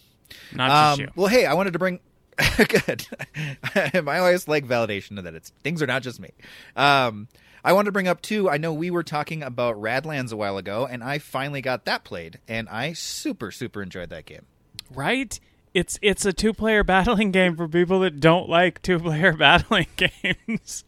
not 0.53 0.69
just 0.69 0.99
um, 0.99 1.05
you. 1.05 1.11
Well, 1.15 1.27
hey, 1.27 1.45
I 1.45 1.53
wanted 1.53 1.73
to 1.73 1.79
bring. 1.79 1.99
Good. 2.57 3.07
I 4.07 4.19
always 4.19 4.47
like 4.47 4.65
validation 4.65 5.21
that 5.23 5.33
it's 5.33 5.51
things 5.63 5.81
are 5.81 5.87
not 5.87 6.03
just 6.03 6.19
me. 6.19 6.29
Um, 6.75 7.27
I 7.63 7.73
wanted 7.73 7.87
to 7.87 7.91
bring 7.91 8.07
up 8.07 8.21
too. 8.21 8.49
I 8.49 8.57
know 8.57 8.73
we 8.73 8.91
were 8.91 9.03
talking 9.03 9.43
about 9.43 9.75
Radlands 9.75 10.31
a 10.31 10.37
while 10.37 10.57
ago, 10.57 10.87
and 10.89 11.03
I 11.03 11.19
finally 11.19 11.61
got 11.61 11.85
that 11.85 12.03
played, 12.03 12.39
and 12.47 12.69
I 12.69 12.93
super 12.93 13.51
super 13.51 13.81
enjoyed 13.81 14.09
that 14.09 14.25
game. 14.25 14.45
Right? 14.93 15.39
It's 15.73 15.99
it's 16.01 16.25
a 16.25 16.33
two 16.33 16.53
player 16.53 16.83
battling 16.85 17.31
game 17.31 17.55
for 17.55 17.67
people 17.67 17.99
that 18.01 18.19
don't 18.19 18.49
like 18.49 18.81
two 18.81 18.99
player 18.99 19.33
battling 19.33 19.87
games. 19.95 20.83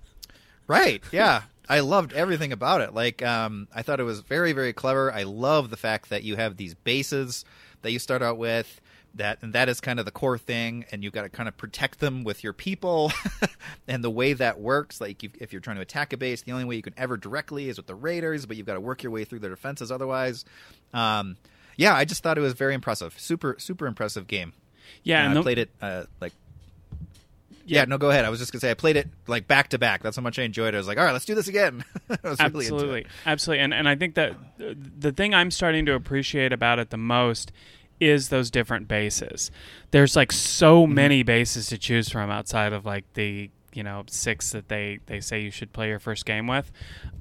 Right? 0.67 1.03
Yeah. 1.11 1.43
I 1.69 1.79
loved 1.79 2.11
everything 2.11 2.51
about 2.51 2.81
it. 2.81 2.93
Like, 2.93 3.21
um, 3.23 3.69
I 3.73 3.81
thought 3.81 4.01
it 4.01 4.03
was 4.03 4.19
very, 4.19 4.51
very 4.51 4.73
clever. 4.73 5.09
I 5.09 5.23
love 5.23 5.69
the 5.69 5.77
fact 5.77 6.09
that 6.09 6.21
you 6.23 6.35
have 6.35 6.57
these 6.57 6.73
bases 6.73 7.45
that 7.81 7.91
you 7.91 7.99
start 7.99 8.21
out 8.21 8.37
with. 8.37 8.81
That 9.15 9.39
and 9.41 9.51
that 9.53 9.67
is 9.67 9.81
kind 9.81 9.99
of 9.99 10.05
the 10.05 10.11
core 10.11 10.37
thing, 10.37 10.85
and 10.91 11.03
you've 11.03 11.11
got 11.11 11.23
to 11.23 11.29
kind 11.29 11.49
of 11.49 11.57
protect 11.57 11.99
them 11.99 12.23
with 12.23 12.43
your 12.43 12.53
people, 12.53 13.11
and 13.87 14.03
the 14.03 14.09
way 14.09 14.31
that 14.33 14.59
works. 14.59 15.01
Like, 15.01 15.21
if 15.23 15.51
you're 15.51 15.59
trying 15.61 15.75
to 15.75 15.81
attack 15.81 16.13
a 16.13 16.17
base, 16.17 16.43
the 16.43 16.53
only 16.53 16.63
way 16.63 16.77
you 16.77 16.81
can 16.81 16.93
ever 16.97 17.17
directly 17.17 17.67
is 17.67 17.75
with 17.75 17.87
the 17.87 17.95
raiders, 17.95 18.45
but 18.45 18.55
you've 18.55 18.65
got 18.65 18.75
to 18.75 18.81
work 18.81 19.03
your 19.03 19.11
way 19.11 19.25
through 19.25 19.39
their 19.39 19.49
defenses 19.49 19.91
otherwise. 19.91 20.45
Um, 20.93 21.35
yeah, 21.75 21.93
I 21.93 22.05
just 22.05 22.23
thought 22.23 22.37
it 22.37 22.41
was 22.41 22.53
very 22.53 22.73
impressive. 22.73 23.13
Super, 23.19 23.55
super 23.59 23.85
impressive 23.85 24.27
game. 24.27 24.53
Yeah, 25.03 25.23
Uh, 25.23 25.29
and 25.29 25.39
I 25.39 25.41
played 25.41 25.57
it 25.57 25.69
uh, 25.81 26.03
like 26.21 26.33
yeah, 27.65 27.85
no, 27.85 27.97
go 27.97 28.09
ahead. 28.09 28.25
I 28.25 28.29
was 28.29 28.39
just 28.39 28.51
gonna 28.51 28.59
say 28.59 28.71
I 28.71 28.73
played 28.73 28.97
it 28.97 29.07
like 29.27 29.47
back 29.47 29.69
to 29.69 29.77
back. 29.77 30.03
That's 30.03 30.15
how 30.15 30.21
much 30.21 30.39
I 30.39 30.43
enjoyed 30.43 30.73
it. 30.73 30.77
I 30.77 30.79
was 30.79 30.87
like, 30.87 30.97
all 30.97 31.05
right, 31.05 31.13
let's 31.13 31.25
do 31.25 31.35
this 31.35 31.47
again. 31.47 31.83
Was 32.23 32.39
really 32.39 32.65
absolutely 32.65 33.05
absolutely 33.25 33.63
and 33.63 33.73
and 33.73 33.87
i 33.87 33.95
think 33.95 34.15
that 34.15 34.35
the 34.57 35.11
thing 35.13 35.33
i'm 35.33 35.49
starting 35.49 35.85
to 35.85 35.93
appreciate 35.93 36.51
about 36.51 36.77
it 36.79 36.89
the 36.89 36.97
most 36.97 37.51
is 38.01 38.27
those 38.29 38.51
different 38.51 38.87
bases 38.89 39.49
there's 39.91 40.15
like 40.17 40.31
so 40.33 40.85
Mm-hmm. 40.85 40.93
many 40.95 41.23
bases 41.23 41.67
to 41.67 41.77
choose 41.77 42.09
from 42.09 42.29
outside 42.29 42.73
of 42.73 42.85
like 42.85 43.05
the 43.13 43.49
you 43.73 43.83
know 43.83 44.03
six 44.07 44.51
that 44.51 44.67
they 44.67 44.99
they 45.05 45.21
say 45.21 45.39
you 45.41 45.51
should 45.51 45.71
play 45.71 45.87
your 45.87 45.99
first 45.99 46.25
game 46.25 46.47
with 46.47 46.71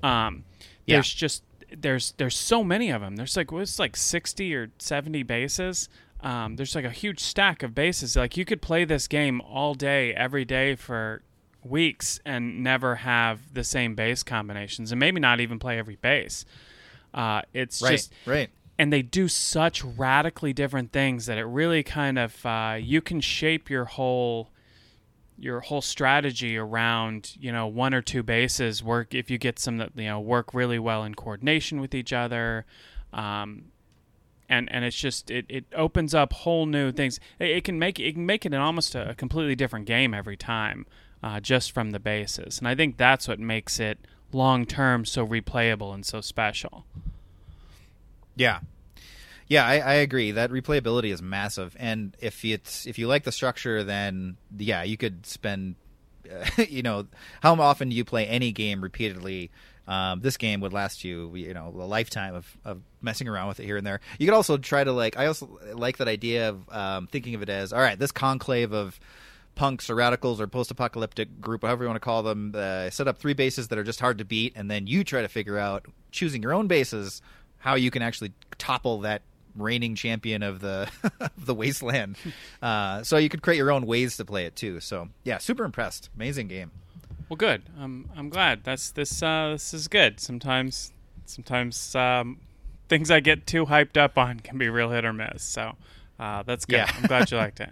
um 0.02 0.44
Yeah. 0.86 0.96
there's 0.96 1.12
just 1.14 1.44
there's 1.76 2.12
there's 2.16 2.36
so 2.36 2.64
many 2.64 2.90
of 2.90 3.00
them 3.00 3.14
there's 3.16 3.36
like 3.36 3.52
what's 3.52 3.78
like 3.78 3.94
60 3.96 4.54
or 4.54 4.70
70 4.78 5.22
bases 5.22 5.88
um, 6.22 6.56
there's 6.56 6.74
like 6.74 6.84
a 6.84 6.90
huge 6.90 7.20
stack 7.20 7.62
of 7.62 7.74
bases 7.74 8.16
like 8.16 8.36
you 8.36 8.44
could 8.44 8.60
play 8.60 8.84
this 8.84 9.06
game 9.08 9.40
all 9.40 9.74
day 9.74 10.12
every 10.14 10.44
day 10.44 10.74
for 10.74 11.22
weeks 11.64 12.20
and 12.26 12.62
never 12.62 12.96
have 12.96 13.54
the 13.54 13.64
same 13.64 13.94
base 13.94 14.22
combinations 14.22 14.92
and 14.92 14.98
maybe 14.98 15.20
not 15.20 15.40
even 15.40 15.58
play 15.58 15.78
every 15.78 15.96
base 15.96 16.44
uh, 17.14 17.42
it's 17.54 17.80
Right, 17.82 17.92
just 17.92 18.12
right. 18.26 18.50
And 18.80 18.90
they 18.90 19.02
do 19.02 19.28
such 19.28 19.84
radically 19.84 20.54
different 20.54 20.90
things 20.90 21.26
that 21.26 21.36
it 21.36 21.44
really 21.44 21.82
kind 21.82 22.18
of 22.18 22.46
uh, 22.46 22.78
you 22.80 23.02
can 23.02 23.20
shape 23.20 23.68
your 23.68 23.84
whole 23.84 24.48
your 25.38 25.60
whole 25.60 25.82
strategy 25.82 26.56
around 26.56 27.36
you 27.38 27.52
know 27.52 27.66
one 27.66 27.92
or 27.92 28.00
two 28.00 28.22
bases 28.22 28.82
work 28.82 29.14
if 29.14 29.30
you 29.30 29.36
get 29.36 29.58
some 29.58 29.76
that 29.76 29.90
you 29.94 30.06
know 30.06 30.18
work 30.18 30.54
really 30.54 30.78
well 30.78 31.04
in 31.04 31.14
coordination 31.14 31.78
with 31.78 31.94
each 31.94 32.10
other 32.10 32.64
um, 33.12 33.64
and 34.48 34.72
and 34.72 34.82
it's 34.82 34.96
just 34.96 35.30
it, 35.30 35.44
it 35.50 35.66
opens 35.76 36.14
up 36.14 36.32
whole 36.32 36.64
new 36.64 36.90
things. 36.90 37.20
It, 37.38 37.50
it 37.50 37.64
can 37.64 37.78
make 37.78 38.00
it 38.00 38.14
can 38.14 38.24
make 38.24 38.46
it 38.46 38.54
an 38.54 38.60
almost 38.60 38.94
a, 38.94 39.10
a 39.10 39.14
completely 39.14 39.56
different 39.56 39.84
game 39.84 40.14
every 40.14 40.38
time 40.38 40.86
uh, 41.22 41.38
just 41.38 41.72
from 41.72 41.90
the 41.90 42.00
bases 42.00 42.58
and 42.58 42.66
i 42.66 42.74
think 42.74 42.96
that's 42.96 43.28
what 43.28 43.38
makes 43.38 43.78
it 43.78 43.98
long 44.32 44.64
term 44.64 45.04
so 45.04 45.26
replayable 45.26 45.92
and 45.92 46.06
so 46.06 46.22
special 46.22 46.86
Yeah, 48.36 48.60
yeah, 49.50 49.66
I, 49.66 49.78
I 49.78 49.92
agree. 49.94 50.30
That 50.30 50.50
replayability 50.50 51.12
is 51.12 51.20
massive, 51.20 51.76
and 51.78 52.16
if 52.20 52.44
it's 52.44 52.86
if 52.86 53.00
you 53.00 53.08
like 53.08 53.24
the 53.24 53.32
structure, 53.32 53.82
then 53.82 54.36
yeah, 54.56 54.84
you 54.84 54.96
could 54.96 55.26
spend, 55.26 55.74
uh, 56.30 56.62
you 56.68 56.82
know, 56.82 57.08
how 57.42 57.54
often 57.60 57.88
do 57.88 57.96
you 57.96 58.04
play 58.04 58.26
any 58.26 58.52
game 58.52 58.80
repeatedly? 58.80 59.50
Um, 59.88 60.20
this 60.20 60.36
game 60.36 60.60
would 60.60 60.72
last 60.72 61.02
you, 61.02 61.34
you 61.34 61.52
know, 61.52 61.66
a 61.66 61.82
lifetime 61.82 62.36
of, 62.36 62.56
of 62.64 62.80
messing 63.02 63.26
around 63.26 63.48
with 63.48 63.58
it 63.58 63.64
here 63.64 63.76
and 63.76 63.84
there. 63.84 64.00
You 64.20 64.26
could 64.28 64.36
also 64.36 64.56
try 64.56 64.84
to 64.84 64.92
like. 64.92 65.16
I 65.18 65.26
also 65.26 65.58
like 65.74 65.96
that 65.96 66.06
idea 66.06 66.50
of 66.50 66.68
um, 66.70 67.06
thinking 67.08 67.34
of 67.34 67.42
it 67.42 67.48
as 67.48 67.72
all 67.72 67.80
right. 67.80 67.98
This 67.98 68.12
conclave 68.12 68.72
of 68.72 69.00
punks 69.56 69.90
or 69.90 69.96
radicals 69.96 70.40
or 70.40 70.46
post-apocalyptic 70.46 71.40
group, 71.40 71.62
however 71.62 71.82
you 71.82 71.88
want 71.88 71.96
to 71.96 72.04
call 72.04 72.22
them, 72.22 72.52
uh, 72.54 72.88
set 72.88 73.08
up 73.08 73.18
three 73.18 73.34
bases 73.34 73.66
that 73.66 73.78
are 73.80 73.84
just 73.84 73.98
hard 73.98 74.18
to 74.18 74.24
beat, 74.24 74.52
and 74.54 74.70
then 74.70 74.86
you 74.86 75.02
try 75.02 75.22
to 75.22 75.28
figure 75.28 75.58
out 75.58 75.86
choosing 76.12 76.40
your 76.40 76.54
own 76.54 76.68
bases 76.68 77.20
how 77.60 77.76
you 77.76 77.90
can 77.90 78.02
actually 78.02 78.32
topple 78.58 79.00
that 79.00 79.22
reigning 79.56 79.94
champion 79.94 80.42
of 80.42 80.60
the 80.60 80.90
of 81.20 81.46
the 81.46 81.54
wasteland. 81.54 82.16
Uh, 82.62 83.02
so 83.02 83.16
you 83.16 83.30
could 83.30 83.40
create 83.40 83.56
your 83.56 83.72
own 83.72 83.86
ways 83.86 84.18
to 84.18 84.24
play 84.24 84.44
it 84.44 84.54
too. 84.54 84.80
So 84.80 85.08
yeah, 85.24 85.38
super 85.38 85.64
impressed. 85.64 86.10
Amazing 86.14 86.48
game. 86.48 86.72
Well, 87.30 87.38
good. 87.38 87.62
I'm 87.78 88.10
I'm 88.14 88.28
glad. 88.28 88.64
That's 88.64 88.90
this. 88.90 89.22
Uh, 89.22 89.52
this 89.52 89.72
is 89.72 89.88
good. 89.88 90.20
Sometimes, 90.20 90.92
sometimes 91.24 91.94
um, 91.94 92.38
things 92.90 93.10
I 93.10 93.20
get 93.20 93.46
too 93.46 93.64
hyped 93.64 93.96
up 93.96 94.18
on 94.18 94.40
can 94.40 94.58
be 94.58 94.68
real 94.68 94.90
hit 94.90 95.06
or 95.06 95.14
miss. 95.14 95.42
So 95.42 95.74
uh, 96.18 96.42
that's 96.42 96.66
good. 96.66 96.76
Yeah. 96.76 96.92
I'm 96.98 97.06
glad 97.06 97.30
you 97.30 97.38
liked 97.38 97.60
it. 97.60 97.70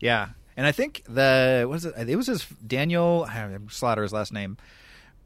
Yeah, 0.00 0.30
and 0.56 0.66
I 0.66 0.72
think 0.72 1.04
the 1.08 1.66
what 1.68 1.76
is 1.76 1.84
it? 1.84 2.08
It 2.08 2.16
was 2.16 2.26
his 2.26 2.46
Daniel 2.66 3.26
I 3.28 3.58
slaughter 3.68 4.02
his 4.02 4.12
last 4.12 4.32
name. 4.32 4.56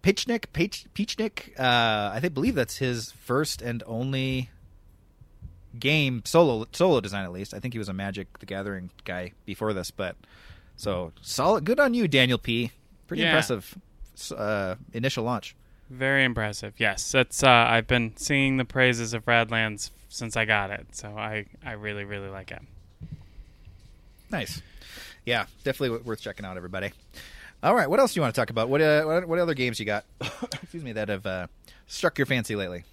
Pichnik, 0.03 0.47
Peachnik. 0.55 1.59
Uh, 1.59 2.11
I 2.15 2.19
think 2.21 2.35
believe 2.35 2.55
that's 2.55 2.79
his 2.79 3.13
first 3.13 3.61
and 3.63 3.83
only 3.87 4.51
game 5.79 6.23
solo 6.25 6.67
solo 6.73 7.01
design 7.01 7.25
at 7.25 7.33
least. 7.33 7.55
I 7.55 7.61
think 7.61 7.75
he 7.75 7.79
was 7.79 7.89
a 7.89 7.93
Magic 7.93 8.39
the 8.39 8.47
Gathering 8.47 8.91
guy 9.05 9.33
before 9.47 9.73
this, 9.73 9.91
but 9.91 10.17
so 10.77 11.13
solid. 11.21 11.65
Good 11.65 11.79
on 11.81 11.95
you, 11.95 12.09
Daniel 12.09 12.39
P. 12.39 12.73
Pretty 13.07 13.23
Yeah. 13.23 13.29
impressive 13.31 13.77
uh, 14.37 14.77
initial 14.93 15.25
launch. 15.25 15.55
Very 15.91 16.25
impressive. 16.25 16.75
Yes, 16.79 17.11
that's. 17.13 17.43
Uh, 17.43 17.49
I've 17.51 17.87
been 17.87 18.17
singing 18.17 18.57
the 18.57 18.65
praises 18.65 19.13
of 19.13 19.25
Radlands 19.27 19.91
since 20.09 20.37
I 20.37 20.45
got 20.45 20.71
it. 20.71 20.87
So 20.93 21.09
I 21.17 21.47
I 21.65 21.73
really 21.73 22.05
really 22.05 22.29
like 22.29 22.53
it. 22.53 22.63
Nice. 24.31 24.63
Yeah, 25.27 25.47
definitely 25.65 25.89
w- 25.91 26.05
worth 26.09 26.21
checking 26.21 26.47
out, 26.47 26.57
everybody. 26.57 26.93
All 27.62 27.75
right, 27.75 27.88
what 27.90 28.01
else 28.01 28.14
do 28.14 28.18
you 28.18 28.23
want 28.23 28.35
to 28.35 28.40
talk 28.40 28.51
about? 28.51 28.68
What 28.68 28.81
uh, 28.81 29.05
what, 29.05 29.29
what 29.29 29.38
other 29.38 29.55
games 29.55 29.79
you 29.79 29.87
got? 29.87 30.05
excuse 30.62 30.83
me, 30.83 30.92
that 30.92 31.09
have 31.09 31.27
uh, 31.27 31.46
struck 31.87 32.18
your 32.18 32.27
fancy 32.27 32.57
lately? 32.57 32.85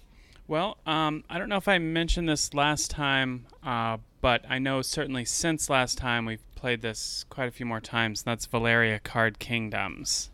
Well, 0.46 0.78
um, 0.86 1.24
I 1.30 1.38
don't 1.38 1.48
know 1.48 1.56
if 1.56 1.68
I 1.68 1.78
mentioned 1.78 2.28
this 2.28 2.52
last 2.54 2.90
time, 2.90 3.46
uh, 3.62 3.98
but 4.20 4.44
I 4.48 4.58
know 4.58 4.82
certainly 4.82 5.24
since 5.24 5.68
last 5.70 5.98
time 5.98 6.24
we've 6.26 6.42
played 6.54 6.82
this 6.82 7.24
quite 7.30 7.48
a 7.48 7.50
few 7.50 7.64
more 7.66 7.80
times. 7.80 8.22
And 8.22 8.26
that's 8.32 8.46
Valeria 8.46 8.98
Card 8.98 9.38
Kingdoms. 9.38 10.30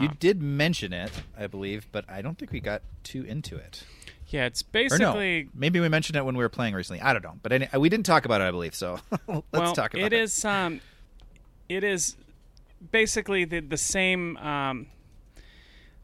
you 0.00 0.08
Um, 0.08 0.16
did 0.20 0.40
mention 0.40 0.92
it, 0.92 1.10
I 1.36 1.46
believe, 1.46 1.86
but 1.92 2.04
I 2.08 2.22
don't 2.22 2.38
think 2.38 2.52
we 2.52 2.60
got 2.60 2.82
too 3.02 3.24
into 3.24 3.56
it. 3.56 3.84
yeah, 4.28 4.46
it's 4.46 4.62
Or 4.62 4.66
no, 4.72 4.88
basically 4.88 5.48
maybe 5.54 5.80
we 5.80 5.88
mentioned 5.88 6.16
it 6.16 6.24
when 6.24 6.36
we 6.36 6.44
were 6.44 6.48
playing 6.48 6.74
recently. 6.74 7.00
I 7.02 7.12
don't 7.12 7.24
know, 7.24 7.38
but 7.42 7.52
any, 7.52 7.68
we 7.76 7.88
didn't 7.88 8.06
talk 8.06 8.24
about 8.24 8.40
it, 8.40 8.44
I 8.44 8.50
believe. 8.50 8.74
So 8.74 9.00
let's 9.26 9.44
well, 9.52 9.74
talk 9.74 9.94
about 9.94 10.04
it 10.04 10.12
it. 10.12 10.20
is 10.20 10.44
um, 10.44 10.80
it 11.68 11.84
is 11.84 12.16
basically 12.90 13.44
the 13.44 13.60
the 13.60 13.76
same 13.76 14.36
um, 14.38 14.86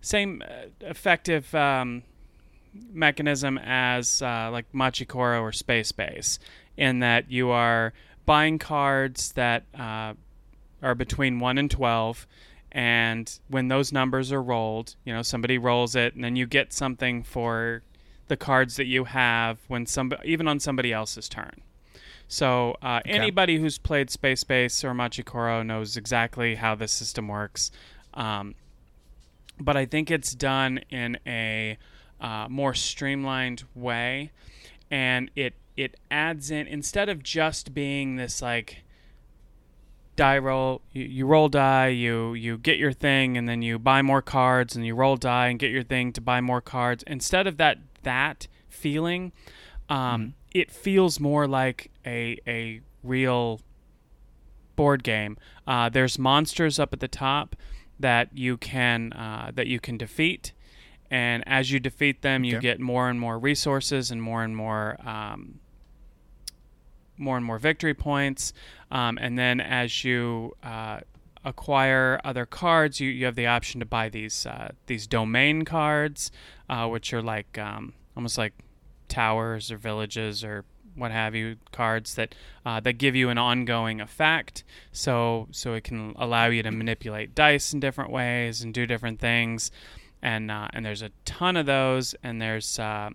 same 0.01 0.43
uh, 0.47 0.67
effective 0.81 1.55
um, 1.55 2.03
mechanism 2.93 3.59
as 3.59 4.23
uh, 4.23 4.51
like 4.53 4.67
Machi 4.73 5.05
Koro 5.05 5.41
or 5.43 5.53
Space 5.53 5.93
Base, 5.93 6.39
in 6.77 7.01
that 7.01 7.31
you 7.31 7.51
are 7.51 7.93
buying 8.27 8.59
cards 8.59 9.33
that 9.33 9.65
uh, 9.79 10.15
are 10.83 10.95
between 10.95 11.41
one 11.41 11.59
and 11.59 11.71
twelve. 11.71 12.27
And 12.71 13.41
when 13.49 13.69
those 13.69 13.93
numbers 13.93 14.31
are 14.31 14.43
rolled, 14.43 14.95
you 15.05 15.13
know 15.13 15.23
somebody 15.23 15.57
rolls 15.59 15.97
it, 15.97 16.15
and 16.15 16.23
then 16.23 16.37
you 16.37 16.47
get 16.47 16.73
something 16.73 17.23
for 17.23 17.83
the 18.29 18.37
cards 18.37 18.77
that 18.77 18.87
you 18.87 19.05
have 19.05 19.59
when 19.69 19.87
some 19.87 20.13
even 20.23 20.47
on 20.47 20.61
somebody 20.61 20.93
else's 20.93 21.29
turn. 21.29 21.63
So 22.29 22.77
uh, 22.83 23.01
anybody 23.07 23.59
who's 23.59 23.79
played 23.79 24.11
Space 24.11 24.45
Base 24.45 24.85
or 24.85 24.93
Machi 24.93 25.23
Koro 25.23 25.63
knows 25.63 25.97
exactly 25.97 26.57
how 26.57 26.75
this 26.75 26.93
system 26.93 27.27
works. 27.27 27.71
Um, 28.13 28.55
but 29.59 29.77
I 29.77 29.87
think 29.87 30.11
it's 30.11 30.35
done 30.35 30.81
in 30.91 31.19
a 31.27 31.79
uh, 32.21 32.47
more 32.51 32.75
streamlined 32.75 33.65
way, 33.75 34.31
and 34.91 35.31
it 35.35 35.55
it 35.77 35.97
adds 36.11 36.51
in 36.51 36.67
instead 36.67 37.09
of 37.09 37.23
just 37.23 37.73
being 37.73 38.17
this 38.17 38.43
like 38.43 38.83
die 40.17 40.37
roll 40.37 40.83
you, 40.93 41.05
you 41.05 41.27
roll 41.27 41.49
die 41.49 41.87
you 41.87 42.35
you 42.35 42.59
get 42.59 42.77
your 42.77 42.91
thing 42.91 43.37
and 43.37 43.49
then 43.49 43.63
you 43.63 43.79
buy 43.79 44.03
more 44.03 44.21
cards 44.21 44.75
and 44.75 44.85
you 44.85 44.93
roll 44.93 45.17
die 45.17 45.47
and 45.47 45.61
get 45.61 45.71
your 45.71 45.85
thing 45.85 46.13
to 46.13 46.21
buy 46.21 46.41
more 46.41 46.61
cards 46.61 47.05
instead 47.07 47.47
of 47.47 47.57
that 47.57 47.79
that 48.03 48.49
feeling 48.69 49.31
um, 49.89 50.35
it 50.53 50.73
feels 50.73 51.21
more 51.21 51.47
like 51.47 51.91
a 52.09 52.39
a 52.47 52.81
real 53.03 53.61
board 54.77 55.03
game. 55.03 55.37
Uh, 55.67 55.89
there's 55.89 56.19
monsters 56.19 56.79
up 56.79 56.93
at 56.93 57.01
the 57.01 57.09
top 57.09 57.57
that 58.01 58.37
you 58.37 58.57
can 58.57 59.13
uh, 59.13 59.51
that 59.55 59.67
you 59.67 59.81
can 59.81 59.99
defeat. 59.99 60.53
And 61.11 61.43
as 61.47 61.71
you 61.71 61.81
defeat 61.81 62.21
them 62.21 62.45
you 62.45 62.61
get 62.61 62.81
more 62.81 63.09
and 63.09 63.19
more 63.19 63.39
resources 63.39 64.11
and 64.11 64.21
more 64.23 64.43
and 64.45 64.55
more 64.55 64.97
um, 65.07 65.61
more 67.17 67.37
and 67.37 67.45
more 67.45 67.59
victory 67.59 67.95
points. 67.95 68.53
Um, 68.91 69.19
and 69.21 69.39
then 69.39 69.61
as 69.61 70.05
you 70.05 70.55
uh, 70.63 71.01
acquire 71.45 72.21
other 72.25 72.47
cards, 72.47 73.01
you, 73.01 73.11
you 73.11 73.25
have 73.25 73.35
the 73.35 73.47
option 73.47 73.81
to 73.81 73.87
buy 73.87 74.09
these 74.09 74.47
uh, 74.47 74.73
these 74.87 75.07
domain 75.07 75.65
cards, 75.65 76.31
uh, 76.69 76.87
which 76.87 77.13
are 77.13 77.23
like 77.23 77.59
um, 77.59 77.95
almost 78.17 78.39
like 78.39 78.53
towers 79.09 79.73
or 79.73 79.79
villages 79.79 80.45
or 80.45 80.65
what 80.99 81.11
have 81.11 81.35
you 81.35 81.57
cards 81.73 82.15
that 82.15 82.35
uh, 82.67 82.81
that 82.81 82.95
give 82.95 83.15
you 83.17 83.29
an 83.29 83.39
ongoing 83.39 84.01
effect. 84.01 84.65
So 84.93 85.49
so 85.51 85.75
it 85.75 85.85
can 85.85 86.15
allow 86.17 86.47
you 86.47 86.63
to 86.63 86.71
manipulate 86.71 87.35
dice 87.35 87.73
in 87.73 87.81
different 87.81 88.11
ways 88.11 88.63
and 88.63 88.75
do 88.75 88.87
different 88.87 89.21
things. 89.21 89.71
And 90.23 90.51
uh, 90.51 90.69
and 90.73 90.85
there's 90.85 91.03
a 91.03 91.11
ton 91.25 91.57
of 91.57 91.67
those, 91.67 92.15
and 92.23 92.43
there's 92.43 92.79
uh, 92.79 93.11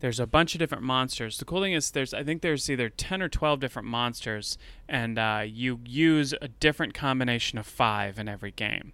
there's 0.00 0.20
a 0.20 0.26
bunch 0.26 0.54
of 0.54 0.58
different 0.58 0.84
monsters. 0.84 1.38
The 1.38 1.44
cool 1.44 1.62
thing 1.62 1.72
is 1.72 1.90
there's 1.90 2.12
I 2.12 2.22
think 2.22 2.42
there's 2.42 2.68
either 2.68 2.90
10 2.90 3.22
or 3.22 3.28
12 3.30 3.58
different 3.58 3.88
monsters 3.88 4.58
and 4.86 5.18
uh, 5.18 5.44
you 5.46 5.80
use 5.84 6.34
a 6.42 6.48
different 6.48 6.92
combination 6.92 7.58
of 7.58 7.66
5 7.66 8.18
in 8.18 8.28
every 8.28 8.50
game. 8.50 8.92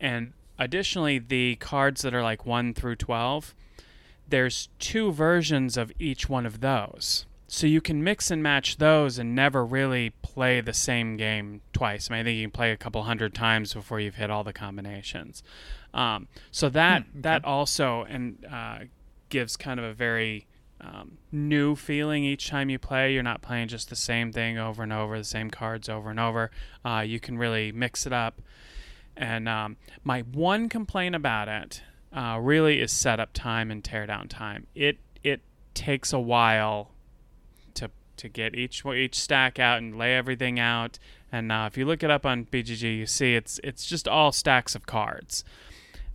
And 0.00 0.34
additionally 0.56 1.18
the 1.18 1.56
cards 1.56 2.02
that 2.02 2.14
are 2.14 2.22
like 2.22 2.46
1 2.46 2.74
through 2.74 2.94
12 2.94 3.56
there's 4.28 4.68
two 4.78 5.12
versions 5.12 5.76
of 5.76 5.92
each 5.98 6.28
one 6.28 6.46
of 6.46 6.60
those. 6.60 7.25
So 7.48 7.66
you 7.66 7.80
can 7.80 8.02
mix 8.02 8.30
and 8.30 8.42
match 8.42 8.78
those 8.78 9.18
and 9.18 9.34
never 9.34 9.64
really 9.64 10.10
play 10.22 10.60
the 10.60 10.72
same 10.72 11.16
game 11.16 11.60
twice. 11.72 12.10
I 12.10 12.14
mean, 12.14 12.20
I 12.20 12.24
think 12.24 12.38
you 12.38 12.44
can 12.44 12.50
play 12.50 12.72
a 12.72 12.76
couple 12.76 13.02
hundred 13.04 13.34
times 13.34 13.72
before 13.72 14.00
you've 14.00 14.16
hit 14.16 14.30
all 14.30 14.42
the 14.42 14.52
combinations. 14.52 15.42
Um, 15.94 16.28
so 16.50 16.68
that 16.70 17.04
that 17.14 17.44
also 17.44 18.04
and 18.08 18.44
uh, 18.50 18.78
gives 19.28 19.56
kind 19.56 19.78
of 19.78 19.86
a 19.86 19.94
very 19.94 20.46
um, 20.80 21.18
new 21.30 21.76
feeling 21.76 22.24
each 22.24 22.48
time 22.48 22.68
you 22.68 22.78
play. 22.78 23.14
You're 23.14 23.22
not 23.22 23.42
playing 23.42 23.68
just 23.68 23.88
the 23.90 23.96
same 23.96 24.32
thing 24.32 24.58
over 24.58 24.82
and 24.82 24.92
over, 24.92 25.16
the 25.16 25.24
same 25.24 25.50
cards 25.50 25.88
over 25.88 26.10
and 26.10 26.20
over. 26.20 26.50
Uh, 26.84 27.04
you 27.06 27.20
can 27.20 27.38
really 27.38 27.72
mix 27.72 28.06
it 28.06 28.12
up. 28.12 28.42
And 29.16 29.48
um, 29.48 29.76
my 30.04 30.20
one 30.20 30.68
complaint 30.68 31.14
about 31.14 31.48
it 31.48 31.82
uh, 32.12 32.38
really 32.40 32.80
is 32.80 32.92
setup 32.92 33.32
time 33.32 33.70
and 33.70 33.82
teardown 33.82 34.28
time. 34.28 34.66
It 34.74 34.98
it 35.22 35.42
takes 35.74 36.12
a 36.12 36.20
while 36.20 36.90
to 38.18 38.28
get 38.28 38.54
each 38.54 38.84
each 38.86 39.18
stack 39.18 39.58
out 39.58 39.78
and 39.78 39.96
lay 39.96 40.16
everything 40.16 40.58
out. 40.58 40.98
And 41.32 41.50
uh, 41.52 41.64
if 41.70 41.76
you 41.76 41.84
look 41.84 42.02
it 42.02 42.10
up 42.10 42.24
on 42.24 42.44
BGG, 42.46 42.96
you 42.98 43.06
see 43.06 43.34
it's 43.34 43.60
it's 43.64 43.86
just 43.86 44.06
all 44.08 44.32
stacks 44.32 44.74
of 44.74 44.86
cards. 44.86 45.44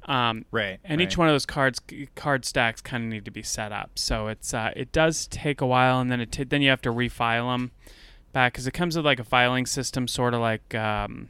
Um, 0.06 0.46
Right. 0.50 0.80
and 0.84 1.00
each 1.00 1.16
one 1.16 1.28
of 1.28 1.34
those 1.34 1.46
cards 1.46 1.80
card 2.16 2.44
stacks 2.44 2.82
kind 2.82 3.04
of 3.04 3.10
need 3.12 3.26
to 3.26 3.32
be 3.32 3.44
set 3.44 3.72
up. 3.72 3.92
So 4.00 4.28
it's 4.30 4.54
uh, 4.54 4.72
it 4.76 4.92
does 4.92 5.28
take 5.28 5.62
a 5.62 5.68
while, 5.68 6.00
and 6.00 6.12
then 6.12 6.20
it 6.20 6.32
t- 6.32 6.44
then 6.44 6.62
you 6.64 6.70
have 6.72 6.82
to 6.82 6.90
refile 6.92 7.54
them 7.54 7.72
back 8.34 8.54
because 8.54 8.66
it 8.66 8.72
comes 8.72 8.96
with 8.96 9.06
like 9.06 9.20
a 9.20 9.24
filing 9.24 9.66
system, 9.68 10.08
sort 10.08 10.34
of 10.34 10.40
like 10.42 10.74
um, 10.74 11.30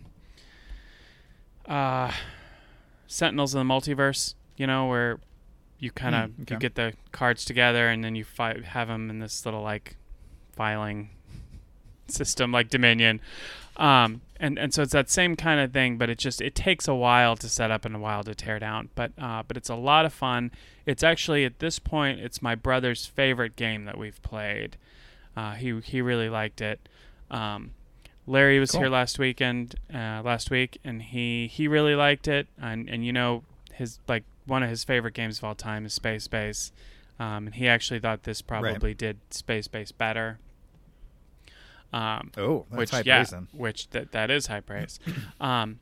uh, 1.68 2.12
Sentinels 3.08 3.54
of 3.54 3.60
the 3.60 3.74
Multiverse. 3.74 4.36
You 4.58 4.68
know, 4.68 4.86
where 4.88 5.20
you 5.80 5.92
kind 5.92 6.16
of 6.16 6.30
Hmm, 6.36 6.42
okay. 6.44 6.56
you 6.56 6.60
get 6.60 6.76
the 6.76 6.94
cards 7.12 7.44
together, 7.44 7.90
and 7.90 8.04
then 8.04 8.16
you 8.16 8.24
fi- 8.24 8.62
have 8.64 8.88
them 8.88 9.10
in 9.10 9.20
this 9.20 9.44
little 9.46 9.62
like 9.62 9.98
filing 10.62 11.10
system, 12.08 12.52
like 12.52 12.70
Dominion. 12.70 13.20
Um, 13.78 14.22
and 14.40 14.60
and 14.60 14.72
so 14.74 14.84
it's 14.84 14.92
that 14.92 15.10
same 15.10 15.36
kind 15.36 15.60
of 15.60 15.72
thing, 15.74 15.98
but 15.98 16.08
it 16.10 16.20
just 16.20 16.40
it 16.40 16.54
takes 16.54 16.88
a 16.88 16.94
while 16.94 17.36
to 17.38 17.50
set 17.50 17.72
up 17.72 17.84
and 17.84 17.96
a 17.96 18.00
while 18.00 18.24
to 18.24 18.36
tear 18.36 18.60
down. 18.60 18.90
But 18.94 19.12
uh, 19.20 19.42
but 19.48 19.58
it's 19.58 19.70
a 19.70 19.76
lot 19.76 20.06
of 20.06 20.14
fun. 20.14 20.52
It's 20.86 21.04
actually 21.04 21.46
at 21.46 21.58
this 21.60 21.80
point 21.80 22.20
it's 22.20 22.42
my 22.42 22.54
brother's 22.54 23.08
favorite 23.08 23.56
game 23.56 23.86
that 23.86 23.98
we've 23.98 24.22
played. 24.22 24.78
Uh, 25.36 25.54
he 25.54 25.80
he 25.80 26.00
really 26.02 26.30
liked 26.30 26.62
it. 26.62 26.80
Um, 27.32 27.72
Larry 28.28 28.60
was 28.60 28.72
Cool. 28.72 28.82
here 28.82 28.90
last 28.90 29.18
weekend, 29.18 29.76
uh, 29.92 30.22
last 30.24 30.52
week, 30.52 30.78
and 30.84 31.02
he 31.02 31.48
he 31.48 31.68
really 31.68 31.96
liked 31.96 32.28
it. 32.28 32.48
And 32.62 32.88
and 32.88 33.04
you 33.04 33.14
know 33.14 33.44
his 33.74 33.98
like 34.08 34.26
one 34.46 34.62
of 34.62 34.70
his 34.70 34.84
favorite 34.84 35.16
games 35.16 35.40
of 35.40 35.44
all 35.44 35.56
time 35.56 35.86
is 35.86 35.94
Space 35.94 36.28
Base, 36.28 36.72
um, 37.20 37.48
and 37.48 37.56
he 37.56 37.68
actually 37.68 38.00
thought 38.00 38.24
this 38.24 38.42
probably 38.44 38.94
did 38.94 39.18
Space 39.32 39.68
Base 39.68 39.92
better. 39.92 40.38
Um, 41.94 42.32
Oh, 42.38 42.66
that's 42.70 42.78
which 42.80 42.90
high 42.92 43.04
yeah, 43.06 43.18
praise 43.18 43.30
then. 43.32 43.48
which 43.52 43.90
that 43.90 44.12
that 44.14 44.32
is 44.32 44.48
high 44.48 44.62
praise. 44.62 45.00
um, 45.42 45.80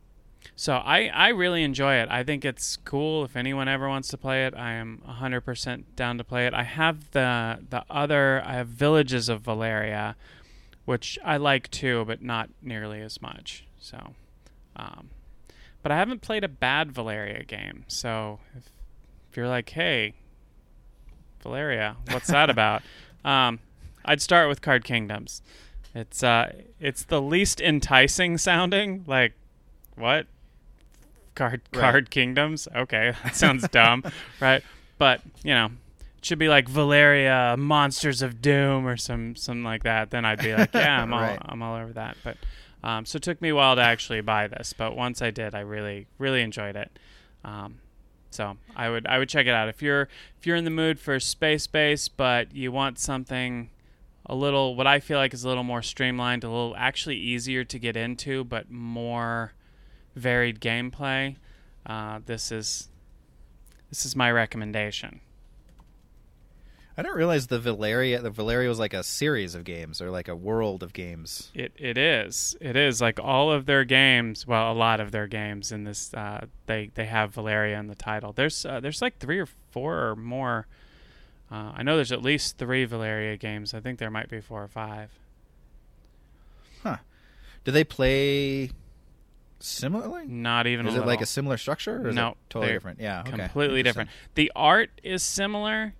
so 0.55 0.73
I 0.77 1.07
I 1.07 1.29
really 1.29 1.63
enjoy 1.63 1.95
it. 1.95 2.09
I 2.09 2.23
think 2.23 2.43
it's 2.45 2.77
cool. 2.77 3.23
If 3.25 3.35
anyone 3.35 3.67
ever 3.67 3.87
wants 3.87 4.07
to 4.09 4.17
play 4.17 4.45
it, 4.45 4.55
I 4.55 4.71
am 4.73 5.01
100% 5.07 5.83
down 5.95 6.17
to 6.17 6.23
play 6.23 6.47
it. 6.47 6.53
I 6.53 6.63
have 6.63 7.11
the 7.11 7.59
the 7.69 7.83
other 7.89 8.41
I 8.45 8.53
have 8.53 8.67
Villages 8.69 9.29
of 9.29 9.41
Valeria, 9.41 10.15
which 10.85 11.19
I 11.23 11.37
like 11.37 11.69
too, 11.69 12.05
but 12.05 12.21
not 12.23 12.49
nearly 12.61 13.01
as 13.01 13.21
much. 13.21 13.65
So, 13.79 14.15
um, 14.75 15.09
but 15.83 15.91
I 15.91 15.97
haven't 15.97 16.21
played 16.21 16.43
a 16.43 16.49
bad 16.49 16.91
Valeria 16.91 17.43
game. 17.43 17.85
So 17.87 18.39
if 18.57 18.71
if 19.29 19.37
you're 19.37 19.47
like, 19.47 19.69
hey, 19.69 20.15
Valeria, 21.43 21.97
what's 22.11 22.27
that 22.27 22.49
about? 22.55 22.81
Um, 23.23 23.59
I'd 24.05 24.21
start 24.21 24.49
with 24.49 24.61
Card 24.61 24.83
Kingdoms. 24.83 25.41
It's 25.95 26.23
uh, 26.23 26.53
it's 26.79 27.03
the 27.03 27.21
least 27.21 27.59
enticing 27.61 28.37
sounding. 28.37 29.03
Like, 29.07 29.33
what? 29.95 30.27
Card 31.35 31.61
Right. 31.73 31.81
Card 31.81 32.09
Kingdoms? 32.09 32.67
Okay, 32.75 33.13
that 33.23 33.35
sounds 33.35 33.67
dumb, 33.69 34.03
right? 34.39 34.63
But 34.97 35.21
you 35.43 35.53
know, 35.53 35.69
it 36.17 36.25
should 36.25 36.39
be 36.39 36.47
like 36.49 36.67
Valeria 36.67 37.55
Monsters 37.57 38.21
of 38.21 38.41
Doom 38.41 38.85
or 38.87 38.97
some 38.97 39.35
something 39.35 39.63
like 39.63 39.83
that. 39.83 40.11
Then 40.11 40.25
I'd 40.25 40.41
be 40.41 40.53
like, 40.53 40.73
yeah, 40.73 41.01
I'm 41.01 41.13
all 41.13 41.21
Right. 41.21 41.39
I'm 41.41 41.61
all 41.61 41.75
over 41.81 41.93
that. 41.93 42.17
But 42.23 42.37
um, 42.83 43.05
so 43.05 43.17
it 43.17 43.23
took 43.23 43.41
me 43.41 43.49
a 43.49 43.55
while 43.55 43.75
to 43.75 43.81
actually 43.81 44.21
buy 44.21 44.47
this, 44.47 44.73
but 44.73 44.95
once 44.95 45.21
I 45.21 45.31
did, 45.31 45.55
I 45.55 45.61
really 45.61 46.07
really 46.17 46.41
enjoyed 46.41 46.75
it. 46.75 46.91
Um, 47.43 47.79
so 48.31 48.57
I 48.75 48.89
would 48.89 49.07
I 49.07 49.17
would 49.17 49.29
check 49.29 49.47
it 49.47 49.53
out 49.53 49.69
if 49.69 49.81
you're 49.81 50.07
if 50.39 50.45
you're 50.45 50.55
in 50.57 50.65
the 50.65 50.69
mood 50.69 50.99
for 50.99 51.19
space 51.19 51.65
base, 51.67 52.07
but 52.09 52.53
you 52.53 52.71
want 52.71 52.99
something 52.99 53.69
a 54.29 54.35
little 54.35 54.75
what 54.75 54.87
I 54.87 54.99
feel 54.99 55.17
like 55.17 55.33
is 55.33 55.43
a 55.43 55.47
little 55.47 55.63
more 55.63 55.81
streamlined, 55.81 56.43
a 56.43 56.49
little 56.49 56.75
actually 56.77 57.17
easier 57.17 57.63
to 57.65 57.79
get 57.79 57.97
into, 57.97 58.43
but 58.43 58.69
more 58.69 59.53
varied 60.15 60.61
gameplay, 60.61 61.35
uh, 61.85 62.19
this 62.25 62.51
is 62.51 62.89
this 63.89 64.05
is 64.05 64.15
my 64.15 64.31
recommendation. 64.31 65.21
I 66.95 67.01
didn't 67.01 67.15
realize 67.15 67.47
the 67.47 67.59
Valeria 67.59 68.21
the 68.21 68.29
Valeria 68.29 68.69
was 68.69 68.77
like 68.77 68.93
a 68.93 69.03
series 69.03 69.55
of 69.55 69.63
games 69.63 69.99
or 69.99 70.11
like 70.11 70.27
a 70.27 70.35
world 70.35 70.83
of 70.83 70.93
games. 70.93 71.49
It 71.55 71.73
it 71.77 71.97
is 71.97 72.55
it 72.61 72.75
is 72.75 73.01
like 73.01 73.19
all 73.19 73.51
of 73.51 73.65
their 73.65 73.83
games. 73.83 74.45
Well, 74.45 74.71
a 74.71 74.73
lot 74.73 74.99
of 74.99 75.11
their 75.11 75.25
games 75.25 75.71
in 75.71 75.85
this 75.85 76.13
uh, 76.13 76.45
they 76.67 76.91
they 76.93 77.05
have 77.05 77.33
Valeria 77.33 77.79
in 77.79 77.87
the 77.87 77.95
title. 77.95 78.31
There's 78.31 78.63
uh, 78.63 78.79
there's 78.79 79.01
like 79.01 79.17
three 79.17 79.39
or 79.39 79.47
four 79.71 80.09
or 80.09 80.15
more. 80.15 80.67
Uh, 81.51 81.71
I 81.75 81.83
know 81.83 81.95
there's 81.95 82.11
at 82.11 82.21
least 82.21 82.57
three 82.57 82.85
Valeria 82.85 83.35
games. 83.37 83.73
I 83.73 83.79
think 83.79 83.97
there 83.99 84.11
might 84.11 84.29
be 84.29 84.39
four 84.39 84.63
or 84.63 84.67
five. 84.67 85.09
Huh? 86.83 86.97
Do 87.63 87.71
they 87.71 87.83
play 87.83 88.71
similarly? 89.59 90.25
Not 90.27 90.67
even. 90.67 90.85
Is 90.87 90.95
a 90.95 91.01
it 91.01 91.05
like 91.05 91.21
a 91.21 91.25
similar 91.25 91.57
structure? 91.57 92.07
Or 92.07 92.11
No, 92.11 92.35
totally 92.49 92.73
different. 92.73 92.99
Yeah, 93.01 93.21
okay. 93.21 93.31
completely 93.31 93.83
different. 93.83 94.09
The 94.35 94.51
art 94.55 94.91
is 95.03 95.23
similar, 95.23 95.93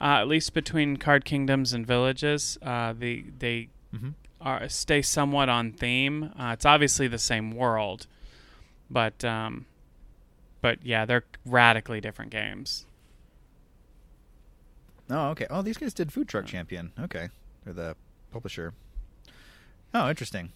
uh, 0.00 0.04
at 0.20 0.28
least 0.28 0.54
between 0.54 0.96
card 0.96 1.24
kingdoms 1.24 1.72
and 1.72 1.86
villages. 1.86 2.58
Uh, 2.60 2.92
the 2.92 3.24
they 3.38 3.68
Mhm. 3.94 4.14
are 4.40 4.68
stay 4.68 5.02
somewhat 5.02 5.48
on 5.48 5.72
theme. 5.72 6.32
Uh, 6.38 6.50
it's 6.52 6.66
obviously 6.66 7.06
the 7.08 7.18
same 7.18 7.52
world, 7.52 8.06
but 8.90 9.24
um, 9.24 9.66
but 10.60 10.84
yeah, 10.84 11.04
they're 11.04 11.24
radically 11.46 12.00
different 12.00 12.30
games. 12.32 12.86
Oh, 15.10 15.28
okay. 15.30 15.46
Oh, 15.50 15.62
these 15.62 15.76
guys 15.76 15.92
did 15.94 16.12
Food 16.12 16.28
Truck 16.28 16.46
Champion. 16.46 16.92
Okay, 16.98 17.28
they're 17.64 17.74
the 17.74 17.96
publisher. 18.32 18.72
Oh, 19.92 20.08
interesting. 20.08 20.52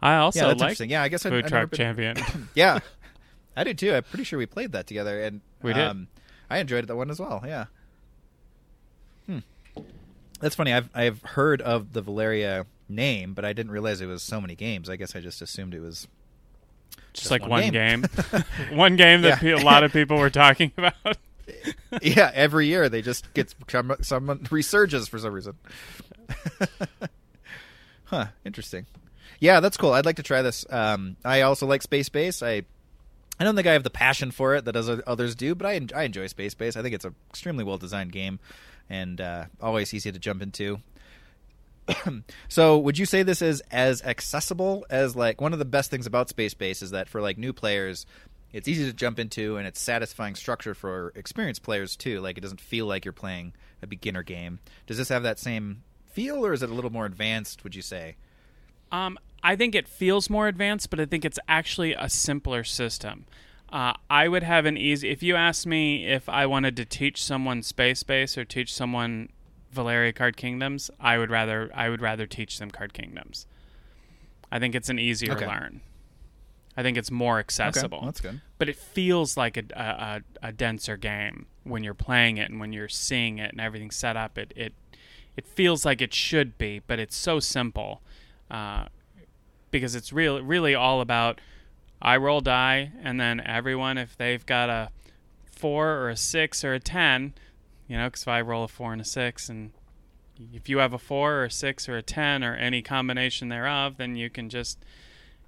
I 0.00 0.16
also 0.16 0.40
yeah, 0.40 0.46
that's 0.48 0.60
like 0.60 0.66
interesting. 0.70 0.90
Yeah, 0.90 1.02
I 1.02 1.08
guess 1.08 1.24
I, 1.24 1.30
Food 1.30 1.44
I've 1.44 1.50
Truck 1.50 1.70
been- 1.70 1.76
Champion. 1.76 2.16
Yeah, 2.54 2.80
I 3.56 3.64
do 3.64 3.72
too. 3.74 3.94
I'm 3.94 4.02
pretty 4.02 4.24
sure 4.24 4.38
we 4.38 4.46
played 4.46 4.72
that 4.72 4.86
together, 4.86 5.20
and 5.22 5.40
We 5.62 5.72
did. 5.72 5.82
Um, 5.86 6.08
I 6.50 6.58
enjoyed 6.58 6.86
that 6.86 6.96
one 6.96 7.08
as 7.10 7.20
well. 7.20 7.42
Yeah. 7.46 7.66
Hmm. 9.26 9.38
That's 10.40 10.54
funny. 10.56 10.72
I've 10.72 10.90
I've 10.94 11.22
heard 11.22 11.62
of 11.62 11.92
the 11.92 12.02
Valeria 12.02 12.66
name, 12.88 13.32
but 13.32 13.44
I 13.44 13.52
didn't 13.52 13.70
realize 13.72 14.00
it 14.00 14.06
was 14.06 14.22
so 14.22 14.40
many 14.40 14.54
games. 14.56 14.90
I 14.90 14.96
guess 14.96 15.14
I 15.14 15.20
just 15.20 15.40
assumed 15.40 15.72
it 15.74 15.80
was. 15.80 16.08
Just, 17.14 17.24
Just 17.24 17.30
like 17.30 17.42
one 17.42 17.50
one 17.50 17.70
game. 17.70 18.02
game, 18.32 18.44
one 18.76 18.96
game 18.96 19.22
that 19.22 19.42
Yeah. 19.42 19.54
a 19.56 19.64
lot 19.64 19.84
of 19.84 19.92
people 19.92 20.18
were 20.18 20.30
talking 20.30 20.72
about. 20.76 21.16
Yeah, 22.02 22.30
every 22.34 22.66
year 22.66 22.88
they 22.88 23.02
just 23.02 23.32
get 23.34 23.54
some 23.68 23.94
someone 24.02 24.38
resurges 24.40 25.08
for 25.08 25.18
some 25.18 25.32
reason. 25.32 25.54
huh? 28.04 28.26
Interesting. 28.44 28.86
Yeah, 29.40 29.60
that's 29.60 29.76
cool. 29.76 29.92
I'd 29.92 30.06
like 30.06 30.16
to 30.16 30.22
try 30.22 30.42
this. 30.42 30.64
Um, 30.70 31.16
I 31.24 31.42
also 31.42 31.66
like 31.66 31.82
Space 31.82 32.08
Base. 32.08 32.42
I 32.42 32.62
I 33.40 33.44
don't 33.44 33.56
think 33.56 33.66
I 33.66 33.72
have 33.72 33.82
the 33.82 33.90
passion 33.90 34.30
for 34.30 34.54
it 34.54 34.64
that 34.66 34.76
others 35.06 35.34
do, 35.34 35.54
but 35.54 35.66
I 35.66 35.80
I 35.94 36.04
enjoy 36.04 36.26
Space 36.28 36.54
Base. 36.54 36.76
I 36.76 36.82
think 36.82 36.94
it's 36.94 37.04
an 37.04 37.14
extremely 37.30 37.64
well 37.64 37.78
designed 37.78 38.12
game, 38.12 38.38
and 38.88 39.20
uh, 39.20 39.46
always 39.60 39.92
easy 39.92 40.12
to 40.12 40.18
jump 40.18 40.42
into. 40.42 40.78
so, 42.48 42.78
would 42.78 42.98
you 42.98 43.06
say 43.06 43.22
this 43.22 43.42
is 43.42 43.60
as 43.70 44.02
accessible 44.02 44.86
as 44.90 45.16
like 45.16 45.40
one 45.40 45.52
of 45.52 45.58
the 45.58 45.64
best 45.64 45.90
things 45.90 46.06
about 46.06 46.28
Space 46.28 46.54
Base 46.54 46.82
is 46.82 46.92
that 46.92 47.08
for 47.08 47.20
like 47.20 47.38
new 47.38 47.52
players, 47.52 48.06
it's 48.52 48.68
easy 48.68 48.84
to 48.84 48.92
jump 48.92 49.18
into 49.18 49.56
and 49.56 49.66
it's 49.66 49.80
satisfying 49.80 50.34
structure 50.34 50.74
for 50.74 51.12
experienced 51.14 51.62
players 51.62 51.96
too. 51.96 52.20
Like 52.20 52.36
it 52.38 52.42
doesn't 52.42 52.60
feel 52.60 52.86
like 52.86 53.04
you're 53.04 53.12
playing 53.12 53.54
a 53.82 53.86
beginner 53.86 54.22
game. 54.22 54.60
Does 54.86 54.98
this 54.98 55.08
have 55.08 55.22
that 55.22 55.38
same 55.38 55.82
feel, 56.06 56.44
or 56.44 56.52
is 56.52 56.62
it 56.62 56.70
a 56.70 56.74
little 56.74 56.92
more 56.92 57.06
advanced? 57.06 57.64
Would 57.64 57.74
you 57.74 57.82
say? 57.82 58.16
Um, 58.90 59.18
I 59.42 59.56
think 59.56 59.74
it 59.74 59.88
feels 59.88 60.28
more 60.28 60.48
advanced, 60.48 60.90
but 60.90 61.00
I 61.00 61.06
think 61.06 61.24
it's 61.24 61.38
actually 61.48 61.94
a 61.94 62.08
simpler 62.10 62.62
system. 62.64 63.24
Uh, 63.72 63.94
I 64.10 64.28
would 64.28 64.42
have 64.42 64.66
an 64.66 64.76
easy. 64.76 65.08
If 65.08 65.22
you 65.22 65.34
asked 65.34 65.66
me 65.66 66.06
if 66.06 66.28
I 66.28 66.44
wanted 66.44 66.76
to 66.76 66.84
teach 66.84 67.22
someone 67.24 67.62
Space 67.62 68.02
Base 68.02 68.36
or 68.36 68.44
teach 68.44 68.72
someone 68.74 69.30
Valeria 69.70 70.12
Card 70.12 70.36
Kingdoms, 70.36 70.90
I 71.00 71.16
would 71.16 71.30
rather 71.30 71.70
I 71.74 71.88
would 71.88 72.02
rather 72.02 72.26
teach 72.26 72.58
them 72.58 72.70
Card 72.70 72.92
Kingdoms. 72.92 73.46
I 74.50 74.58
think 74.58 74.74
it's 74.74 74.90
an 74.90 74.98
easier 74.98 75.32
Okay. 75.32 75.46
learn. 75.46 75.80
I 76.76 76.82
think 76.82 76.96
it's 76.96 77.10
more 77.10 77.38
accessible 77.38 77.98
Okay, 77.98 78.06
that's 78.06 78.20
good. 78.20 78.40
but 78.58 78.68
it 78.68 78.76
feels 78.76 79.36
like 79.36 79.56
a, 79.56 79.64
a, 80.42 80.48
a, 80.48 80.52
denser 80.52 80.96
game 80.96 81.46
when 81.64 81.84
you're 81.84 81.92
playing 81.92 82.38
it 82.38 82.50
and 82.50 82.58
when 82.60 82.72
you're 82.72 82.88
seeing 82.88 83.38
it 83.38 83.52
and 83.52 83.60
everything's 83.60 83.96
set 83.96 84.16
up. 84.16 84.38
It 84.38 84.52
it 84.56 84.72
it 85.36 85.46
feels 85.46 85.84
like 85.84 86.00
it 86.00 86.14
should 86.14 86.58
be, 86.58 86.80
but 86.86 86.98
it's 86.98 87.16
so 87.16 87.40
simple 87.40 88.02
uh, 88.50 88.86
because 89.70 89.94
it's 89.94 90.12
real 90.12 90.42
really 90.42 90.74
all 90.74 91.00
about 91.00 91.40
I 92.00 92.16
roll 92.16 92.40
die 92.40 92.92
and 93.02 93.20
then 93.20 93.40
everyone 93.40 93.98
if 93.98 94.16
they've 94.16 94.44
got 94.44 94.70
a 94.70 94.90
four 95.50 95.88
or 95.88 96.10
a 96.10 96.16
six 96.16 96.64
or 96.64 96.74
a 96.74 96.80
ten, 96.80 97.34
you 97.86 97.96
know, 97.96 98.06
because 98.06 98.22
if 98.22 98.28
I 98.28 98.40
roll 98.40 98.64
a 98.64 98.68
four 98.68 98.92
and 98.92 99.00
a 99.00 99.04
six 99.04 99.48
and 99.48 99.72
if 100.52 100.68
you 100.68 100.78
have 100.78 100.92
a 100.92 100.98
four 100.98 101.34
or 101.34 101.44
a 101.44 101.50
six 101.50 101.88
or 101.88 101.96
a 101.96 102.02
ten 102.02 102.42
or 102.42 102.54
any 102.56 102.82
combination 102.82 103.48
thereof, 103.48 103.96
then 103.98 104.16
you 104.16 104.30
can 104.30 104.48
just, 104.48 104.78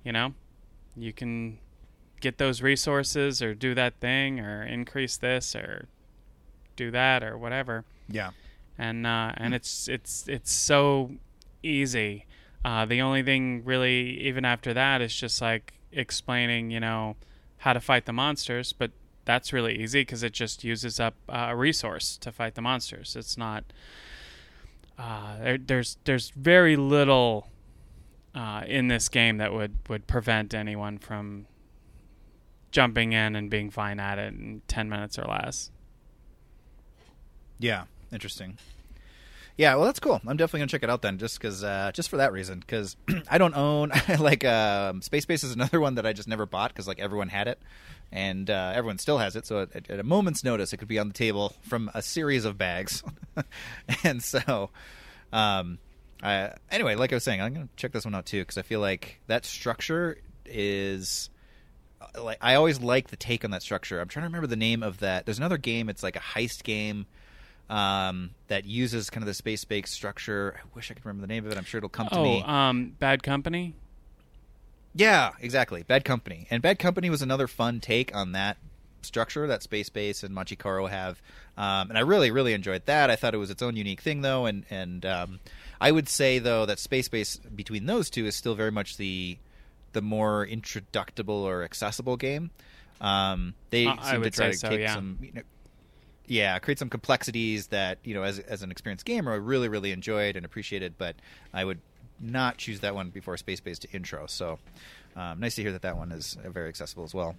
you 0.04 0.12
know, 0.12 0.34
you 0.96 1.12
can 1.12 1.58
get 2.20 2.38
those 2.38 2.62
resources 2.62 3.42
or 3.42 3.54
do 3.54 3.74
that 3.74 4.00
thing 4.00 4.40
or 4.40 4.62
increase 4.62 5.16
this 5.16 5.54
or 5.54 5.86
do 6.76 6.90
that 6.90 7.22
or 7.22 7.36
whatever. 7.36 7.84
Yeah. 8.08 8.30
and 8.78 9.06
uh, 9.06 9.32
and 9.36 9.54
it's 9.54 9.88
it's 9.88 10.26
it's 10.28 10.52
so 10.52 11.12
easy. 11.62 12.26
Uh, 12.64 12.86
the 12.86 13.00
only 13.02 13.22
thing 13.22 13.62
really 13.64 14.18
even 14.20 14.44
after 14.44 14.72
that 14.74 15.00
is 15.02 15.14
just 15.14 15.40
like 15.42 15.74
explaining 15.92 16.70
you 16.70 16.80
know 16.80 17.16
how 17.58 17.72
to 17.72 17.80
fight 17.80 18.04
the 18.04 18.12
monsters 18.12 18.72
but 18.72 18.90
that's 19.24 19.52
really 19.52 19.78
easy 19.80 20.00
because 20.02 20.22
it 20.22 20.32
just 20.32 20.64
uses 20.64 21.00
up 21.00 21.14
uh, 21.28 21.46
a 21.50 21.56
resource 21.56 22.16
to 22.18 22.30
fight 22.32 22.54
the 22.54 22.60
monsters. 22.62 23.16
It's 23.16 23.36
not 23.38 23.64
uh, 24.98 25.38
there, 25.38 25.58
there's 25.58 25.96
there's 26.04 26.30
very 26.30 26.76
little 26.76 27.48
uh, 28.34 28.62
in 28.66 28.88
this 28.88 29.08
game 29.08 29.38
that 29.38 29.52
would, 29.52 29.76
would 29.88 30.06
prevent 30.06 30.54
anyone 30.54 30.98
from 30.98 31.46
jumping 32.70 33.12
in 33.12 33.36
and 33.36 33.50
being 33.50 33.70
fine 33.70 34.00
at 34.00 34.18
it 34.18 34.34
in 34.34 34.62
10 34.68 34.88
minutes 34.88 35.18
or 35.18 35.24
less. 35.24 35.70
Yeah, 37.58 37.84
interesting. 38.12 38.58
Yeah, 39.56 39.76
well, 39.76 39.84
that's 39.84 40.00
cool. 40.00 40.20
I'm 40.26 40.36
definitely 40.36 40.60
gonna 40.60 40.68
check 40.68 40.82
it 40.82 40.90
out 40.90 41.02
then, 41.02 41.18
just 41.18 41.38
because, 41.38 41.62
uh, 41.62 41.92
just 41.94 42.08
for 42.08 42.16
that 42.16 42.32
reason. 42.32 42.58
Because 42.58 42.96
I 43.30 43.38
don't 43.38 43.54
own 43.56 43.92
like 44.18 44.44
um, 44.44 45.00
Space 45.00 45.24
Base 45.26 45.44
is 45.44 45.52
another 45.52 45.80
one 45.80 45.94
that 45.94 46.04
I 46.04 46.12
just 46.12 46.26
never 46.26 46.44
bought 46.44 46.70
because 46.70 46.88
like 46.88 46.98
everyone 46.98 47.28
had 47.28 47.46
it, 47.46 47.60
and 48.10 48.50
uh, 48.50 48.72
everyone 48.74 48.98
still 48.98 49.18
has 49.18 49.36
it. 49.36 49.46
So 49.46 49.62
at, 49.72 49.88
at 49.88 50.00
a 50.00 50.02
moment's 50.02 50.42
notice, 50.42 50.72
it 50.72 50.78
could 50.78 50.88
be 50.88 50.98
on 50.98 51.06
the 51.06 51.14
table 51.14 51.54
from 51.62 51.88
a 51.94 52.02
series 52.02 52.44
of 52.44 52.58
bags, 52.58 53.04
and 54.04 54.22
so. 54.22 54.70
Um, 55.32 55.78
uh, 56.24 56.50
anyway, 56.70 56.94
like 56.96 57.12
I 57.12 57.16
was 57.16 57.22
saying, 57.24 57.40
I'm 57.40 57.52
gonna 57.54 57.68
check 57.76 57.92
this 57.92 58.04
one 58.04 58.14
out 58.14 58.26
too 58.26 58.40
because 58.40 58.58
I 58.58 58.62
feel 58.62 58.80
like 58.80 59.20
that 59.26 59.44
structure 59.44 60.18
is 60.46 61.30
uh, 62.00 62.22
like 62.22 62.38
I 62.40 62.54
always 62.54 62.80
like 62.80 63.08
the 63.08 63.16
take 63.16 63.44
on 63.44 63.50
that 63.52 63.62
structure. 63.62 64.00
I'm 64.00 64.08
trying 64.08 64.22
to 64.24 64.28
remember 64.28 64.46
the 64.46 64.56
name 64.56 64.82
of 64.82 64.98
that. 65.00 65.26
There's 65.26 65.38
another 65.38 65.58
game. 65.58 65.88
It's 65.88 66.02
like 66.02 66.16
a 66.16 66.20
heist 66.20 66.64
game 66.64 67.06
um, 67.70 68.30
that 68.48 68.64
uses 68.64 69.10
kind 69.10 69.22
of 69.22 69.26
the 69.26 69.34
Space 69.34 69.64
Base 69.64 69.90
structure. 69.90 70.54
I 70.58 70.66
wish 70.74 70.90
I 70.90 70.94
could 70.94 71.04
remember 71.06 71.26
the 71.26 71.32
name 71.32 71.46
of 71.46 71.52
it. 71.52 71.58
I'm 71.58 71.64
sure 71.64 71.78
it'll 71.78 71.88
come 71.88 72.08
to 72.08 72.16
Oh, 72.18 72.22
me. 72.24 72.42
um, 72.46 72.96
Bad 72.98 73.22
Company? 73.22 73.74
Yeah, 74.94 75.32
exactly. 75.40 75.82
Bad 75.82 76.04
Company. 76.04 76.46
And 76.50 76.62
Bad 76.62 76.78
Company 76.78 77.10
was 77.10 77.20
another 77.22 77.46
fun 77.48 77.80
take 77.80 78.14
on 78.14 78.32
that 78.32 78.56
structure 79.04 79.46
that 79.46 79.62
Space 79.62 79.88
Base 79.88 80.22
and 80.22 80.34
Machi 80.34 80.56
Koro 80.56 80.86
have. 80.86 81.20
Um, 81.56 81.90
and 81.90 81.96
I 81.96 82.00
really, 82.00 82.30
really 82.30 82.52
enjoyed 82.52 82.86
that. 82.86 83.10
I 83.10 83.16
thought 83.16 83.34
it 83.34 83.38
was 83.38 83.50
its 83.50 83.62
own 83.62 83.76
unique 83.76 84.00
thing, 84.00 84.22
though. 84.22 84.46
And, 84.46 84.64
and 84.70 85.06
um, 85.06 85.40
I 85.80 85.92
would 85.92 86.08
say, 86.08 86.38
though, 86.38 86.66
that 86.66 86.78
Space 86.78 87.08
Base 87.08 87.36
between 87.36 87.86
those 87.86 88.10
two 88.10 88.26
is 88.26 88.34
still 88.34 88.54
very 88.54 88.72
much 88.72 88.96
the 88.96 89.38
the 89.92 90.02
more 90.02 90.44
introductible 90.44 91.42
or 91.42 91.62
accessible 91.62 92.16
game. 92.16 92.50
Um, 93.00 93.54
they 93.70 93.86
Uh, 93.86 94.02
seem 94.02 94.22
to 94.22 94.30
try 94.30 94.50
to 94.50 94.56
so, 94.56 94.68
take 94.68 94.80
yeah. 94.80 94.94
some. 94.94 95.18
You 95.22 95.32
know, 95.34 95.42
yeah, 96.26 96.58
create 96.58 96.78
some 96.78 96.90
complexities 96.90 97.68
that 97.68 97.98
you 98.02 98.14
know, 98.14 98.22
as 98.24 98.38
as 98.40 98.62
an 98.62 98.70
experienced 98.70 99.04
gamer, 99.04 99.32
I 99.32 99.36
really, 99.36 99.68
really 99.68 99.92
enjoyed 99.92 100.36
and 100.36 100.44
appreciated. 100.44 100.94
But 100.98 101.16
I 101.52 101.64
would 101.64 101.80
not 102.18 102.56
choose 102.56 102.80
that 102.80 102.94
one 102.94 103.10
before 103.10 103.36
Space 103.36 103.60
Base 103.60 103.78
to 103.80 103.90
intro. 103.92 104.26
So 104.26 104.58
um, 105.16 105.40
nice 105.40 105.56
to 105.56 105.62
hear 105.62 105.72
that 105.72 105.82
that 105.82 105.96
one 105.96 106.12
is 106.12 106.36
very 106.44 106.68
accessible 106.68 107.04
as 107.04 107.14
well. 107.14 107.36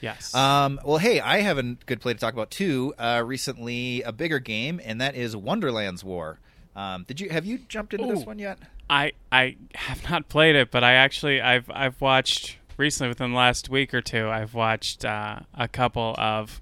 Yes. 0.00 0.34
Um, 0.34 0.80
well, 0.84 0.98
hey, 0.98 1.20
I 1.20 1.40
have 1.40 1.58
a 1.58 1.62
good 1.62 2.00
play 2.00 2.14
to 2.14 2.18
talk 2.18 2.32
about 2.32 2.50
too. 2.50 2.94
Uh, 2.98 3.22
recently, 3.24 4.02
a 4.02 4.12
bigger 4.12 4.38
game, 4.38 4.80
and 4.84 5.00
that 5.00 5.14
is 5.14 5.36
Wonderland's 5.36 6.02
War. 6.02 6.38
Um, 6.74 7.04
did 7.06 7.20
you 7.20 7.30
have 7.30 7.44
you 7.44 7.58
jumped 7.68 7.94
into 7.94 8.14
this 8.14 8.24
one 8.24 8.38
yet? 8.38 8.58
I 8.88 9.12
I 9.30 9.56
have 9.74 10.08
not 10.08 10.28
played 10.28 10.56
it, 10.56 10.70
but 10.70 10.82
I 10.84 10.94
actually 10.94 11.40
I've 11.40 11.70
I've 11.70 12.00
watched 12.00 12.58
recently 12.76 13.08
within 13.08 13.32
the 13.32 13.36
last 13.36 13.68
week 13.68 13.92
or 13.92 14.00
two. 14.00 14.28
I've 14.28 14.54
watched 14.54 15.04
uh, 15.04 15.40
a 15.54 15.68
couple 15.68 16.14
of 16.16 16.60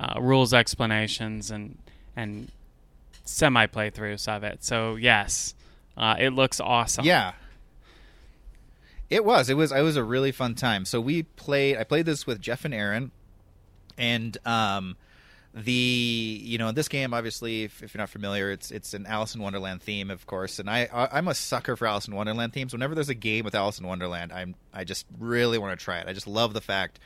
uh, 0.00 0.20
rules 0.20 0.54
explanations 0.54 1.50
and 1.50 1.76
and 2.16 2.50
semi 3.24 3.66
playthroughs 3.66 4.28
of 4.28 4.44
it. 4.44 4.64
So 4.64 4.96
yes, 4.96 5.54
uh, 5.96 6.16
it 6.18 6.30
looks 6.30 6.60
awesome. 6.60 7.04
Yeah. 7.04 7.32
It 9.10 9.24
was. 9.24 9.48
It 9.48 9.54
was. 9.54 9.72
It 9.72 9.82
was 9.82 9.96
a 9.96 10.04
really 10.04 10.32
fun 10.32 10.54
time. 10.54 10.84
So 10.84 11.00
we 11.00 11.22
played. 11.22 11.76
I 11.76 11.84
played 11.84 12.06
this 12.06 12.26
with 12.26 12.40
Jeff 12.40 12.64
and 12.64 12.74
Aaron, 12.74 13.10
and 13.96 14.36
um, 14.46 14.96
the 15.54 15.72
you 15.72 16.58
know 16.58 16.72
this 16.72 16.88
game 16.88 17.14
obviously 17.14 17.64
if, 17.64 17.82
if, 17.82 17.94
you're 17.94 18.00
not 18.00 18.10
familiar 18.10 18.50
it's 18.50 18.70
it's 18.70 18.94
an 18.94 19.06
alice 19.06 19.34
in 19.34 19.42
wonderland 19.42 19.82
theme 19.82 20.10
of 20.10 20.26
course 20.26 20.58
and 20.58 20.68
I, 20.68 20.88
I 20.92 21.18
am 21.18 21.26
a 21.26 21.34
sucker 21.34 21.74
for 21.74 21.86
alice 21.86 22.06
in 22.06 22.14
wonderland 22.14 22.52
themes 22.52 22.72
whenever 22.72 22.94
there's 22.94 23.08
a 23.08 23.14
game 23.14 23.44
with 23.44 23.54
alice 23.54 23.78
in 23.80 23.86
wonderland 23.86 24.32
i'm 24.32 24.54
i 24.72 24.84
just 24.84 25.06
really 25.18 25.58
want 25.58 25.78
to 25.78 25.82
try 25.82 25.98
it 25.98 26.06
i 26.06 26.12
just 26.12 26.26
love 26.26 26.52
the 26.52 26.60
fact 26.60 27.00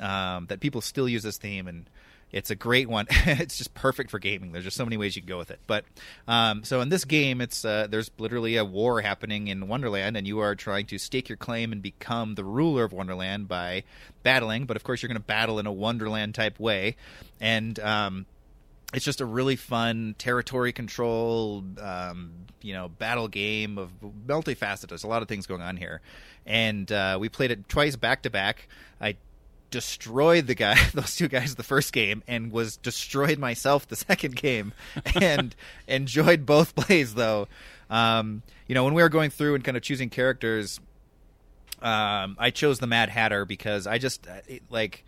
um, 0.00 0.46
that 0.46 0.60
people 0.60 0.80
still 0.80 1.08
use 1.08 1.22
this 1.22 1.38
theme 1.38 1.68
and 1.68 1.88
it's 2.34 2.50
a 2.50 2.56
great 2.56 2.88
one. 2.88 3.06
it's 3.10 3.56
just 3.56 3.74
perfect 3.74 4.10
for 4.10 4.18
gaming. 4.18 4.50
There's 4.50 4.64
just 4.64 4.76
so 4.76 4.84
many 4.84 4.96
ways 4.96 5.14
you 5.14 5.22
can 5.22 5.28
go 5.28 5.38
with 5.38 5.52
it. 5.52 5.60
But 5.68 5.84
um, 6.26 6.64
so 6.64 6.80
in 6.80 6.88
this 6.88 7.04
game, 7.04 7.40
it's 7.40 7.64
uh, 7.64 7.86
there's 7.88 8.10
literally 8.18 8.56
a 8.56 8.64
war 8.64 9.00
happening 9.00 9.46
in 9.46 9.68
Wonderland, 9.68 10.16
and 10.16 10.26
you 10.26 10.40
are 10.40 10.56
trying 10.56 10.86
to 10.86 10.98
stake 10.98 11.28
your 11.28 11.38
claim 11.38 11.70
and 11.70 11.80
become 11.80 12.34
the 12.34 12.42
ruler 12.42 12.82
of 12.82 12.92
Wonderland 12.92 13.46
by 13.46 13.84
battling. 14.24 14.66
But 14.66 14.76
of 14.76 14.82
course, 14.82 15.00
you're 15.00 15.08
going 15.08 15.20
to 15.20 15.24
battle 15.24 15.60
in 15.60 15.66
a 15.66 15.72
Wonderland 15.72 16.34
type 16.34 16.58
way, 16.58 16.96
and 17.40 17.78
um, 17.78 18.26
it's 18.92 19.04
just 19.04 19.20
a 19.20 19.26
really 19.26 19.54
fun 19.54 20.16
territory 20.18 20.72
control, 20.72 21.62
um, 21.80 22.32
you 22.62 22.74
know, 22.74 22.88
battle 22.88 23.28
game 23.28 23.78
of 23.78 23.92
multifaceted. 24.26 24.88
There's 24.88 25.04
a 25.04 25.08
lot 25.08 25.22
of 25.22 25.28
things 25.28 25.46
going 25.46 25.62
on 25.62 25.76
here, 25.76 26.00
and 26.44 26.90
uh, 26.90 27.16
we 27.20 27.28
played 27.28 27.52
it 27.52 27.68
twice 27.68 27.94
back 27.94 28.22
to 28.22 28.30
back. 28.30 28.66
I 29.00 29.14
destroyed 29.74 30.46
the 30.46 30.54
guy 30.54 30.76
those 30.94 31.16
two 31.16 31.26
guys 31.26 31.56
the 31.56 31.64
first 31.64 31.92
game 31.92 32.22
and 32.28 32.52
was 32.52 32.76
destroyed 32.76 33.40
myself 33.40 33.88
the 33.88 33.96
second 34.08 34.36
game 34.36 34.72
and 35.20 35.56
enjoyed 35.88 36.46
both 36.46 36.74
plays 36.76 37.14
though. 37.14 37.48
Um, 37.90 38.42
you 38.68 38.74
know 38.76 38.84
when 38.84 38.94
we 38.94 39.02
were 39.02 39.08
going 39.08 39.30
through 39.30 39.56
and 39.56 39.64
kind 39.64 39.76
of 39.76 39.82
choosing 39.82 40.10
characters 40.10 40.78
um, 41.82 42.36
i 42.38 42.50
chose 42.50 42.78
the 42.78 42.86
mad 42.86 43.08
hatter 43.08 43.44
because 43.44 43.86
i 43.86 43.98
just 43.98 44.26
uh, 44.28 44.40
like 44.70 45.04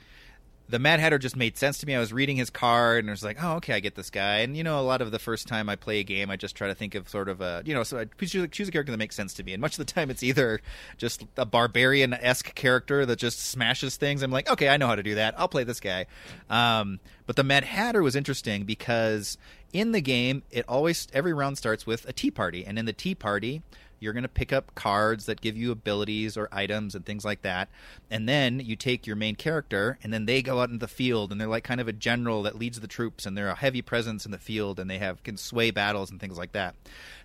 the 0.69 0.79
Mad 0.79 0.99
Hatter 0.99 1.19
just 1.19 1.37
made 1.37 1.57
sense 1.57 1.79
to 1.79 1.87
me. 1.87 1.95
I 1.95 2.01
was 2.01 2.13
reading 2.13 2.37
his 2.37 2.51
card 2.51 3.05
and 3.05 3.11
I 3.11 3.13
was 3.13 3.23
like, 3.23 3.39
oh, 3.43 3.55
okay, 3.57 3.75
I 3.75 3.81
get 3.81 3.95
this 3.95 4.11
guy. 4.11 4.39
And 4.39 4.57
you 4.57 4.65
know, 4.65 4.81
a 4.81 4.83
lot 4.83 5.01
of 5.01 5.11
the 5.11 5.19
first 5.19 5.47
time 5.47 5.69
I 5.69 5.77
play 5.77 6.01
a 6.01 6.05
game, 6.05 6.31
I 6.31 6.37
just 6.37 6.57
try 6.57 6.67
to 6.69 6.75
think 6.75 6.95
of 6.95 7.09
sort 7.09 7.29
of 7.29 7.41
a, 7.41 7.63
you 7.65 7.75
know, 7.75 7.85
so 7.85 8.01
I 8.01 8.05
choose, 8.25 8.49
choose 8.51 8.69
a 8.69 8.73
character 8.73 8.91
that 8.91 8.99
makes 8.99 9.15
sense 9.15 9.35
to 9.35 9.45
me. 9.45 9.53
And 9.53 9.61
much 9.61 9.79
of 9.79 9.87
the 9.87 9.93
time, 9.93 10.11
it's 10.11 10.23
either 10.23 10.61
just 10.97 11.25
a 11.37 11.47
barbarian 11.47 12.15
esque 12.15 12.55
character 12.55 13.07
that 13.07 13.19
just 13.19 13.41
smashes 13.41 13.97
things. 13.97 14.23
I'm 14.23 14.31
like, 14.31 14.51
okay, 14.51 14.69
I 14.69 14.77
know 14.77 14.89
how 14.89 14.97
to 14.97 15.03
do 15.03 15.15
that. 15.17 15.39
I'll 15.39 15.49
play 15.49 15.65
this 15.65 15.81
guy. 15.81 16.07
Um, 16.51 17.01
but 17.27 17.37
the 17.37 17.45
Mad 17.45 17.65
Hatter 17.65 18.03
was 18.03 18.17
interesting 18.17 18.65
because 18.65 19.39
in 19.73 19.93
the 19.93 20.01
game, 20.01 20.43
it 20.51 20.65
always 20.69 21.07
every 21.13 21.33
round 21.33 21.59
starts 21.59 21.87
with 21.87 22.09
a 22.09 22.13
tea 22.13 22.31
party, 22.31 22.65
and 22.65 22.79
in 22.79 22.87
the 22.87 22.93
tea 22.93 23.15
party 23.15 23.63
you're 24.01 24.13
going 24.13 24.23
to 24.23 24.29
pick 24.29 24.53
up 24.53 24.75
cards 24.75 25.27
that 25.27 25.41
give 25.41 25.57
you 25.57 25.71
abilities 25.71 26.37
or 26.37 26.49
items 26.53 26.95
and 26.95 27.05
things 27.05 27.25
like 27.25 27.43
that. 27.43 27.69
And 28.11 28.29
then 28.29 28.61
you 28.61 28.77
take 28.77 29.07
your 29.07 29.17
main 29.17 29.37
character, 29.37 29.99
and 30.03 30.13
then 30.13 30.27
they 30.27 30.43
go 30.43 30.61
out 30.61 30.71
in 30.71 30.79
the 30.79 30.89
field, 30.89 31.33
and 31.33 31.41
they're 31.41 31.49
like 31.49 31.65
kind 31.65 31.81
of 31.81 31.89
a 31.89 31.93
general 31.93 32.43
that 32.45 32.57
leads 32.57 32.81
the 32.81 32.87
troops, 32.87 33.27
and 33.27 33.37
they're 33.37 33.49
a 33.49 33.55
heavy 33.55 33.83
presence 33.83 34.25
in 34.25 34.33
the 34.33 34.39
field, 34.39 34.79
and 34.79 34.91
they 34.91 34.99
have 34.99 35.23
can 35.23 35.37
sway 35.37 35.71
battles 35.71 36.11
and 36.11 36.21
things 36.21 36.39
like 36.39 36.53
that. 36.53 36.75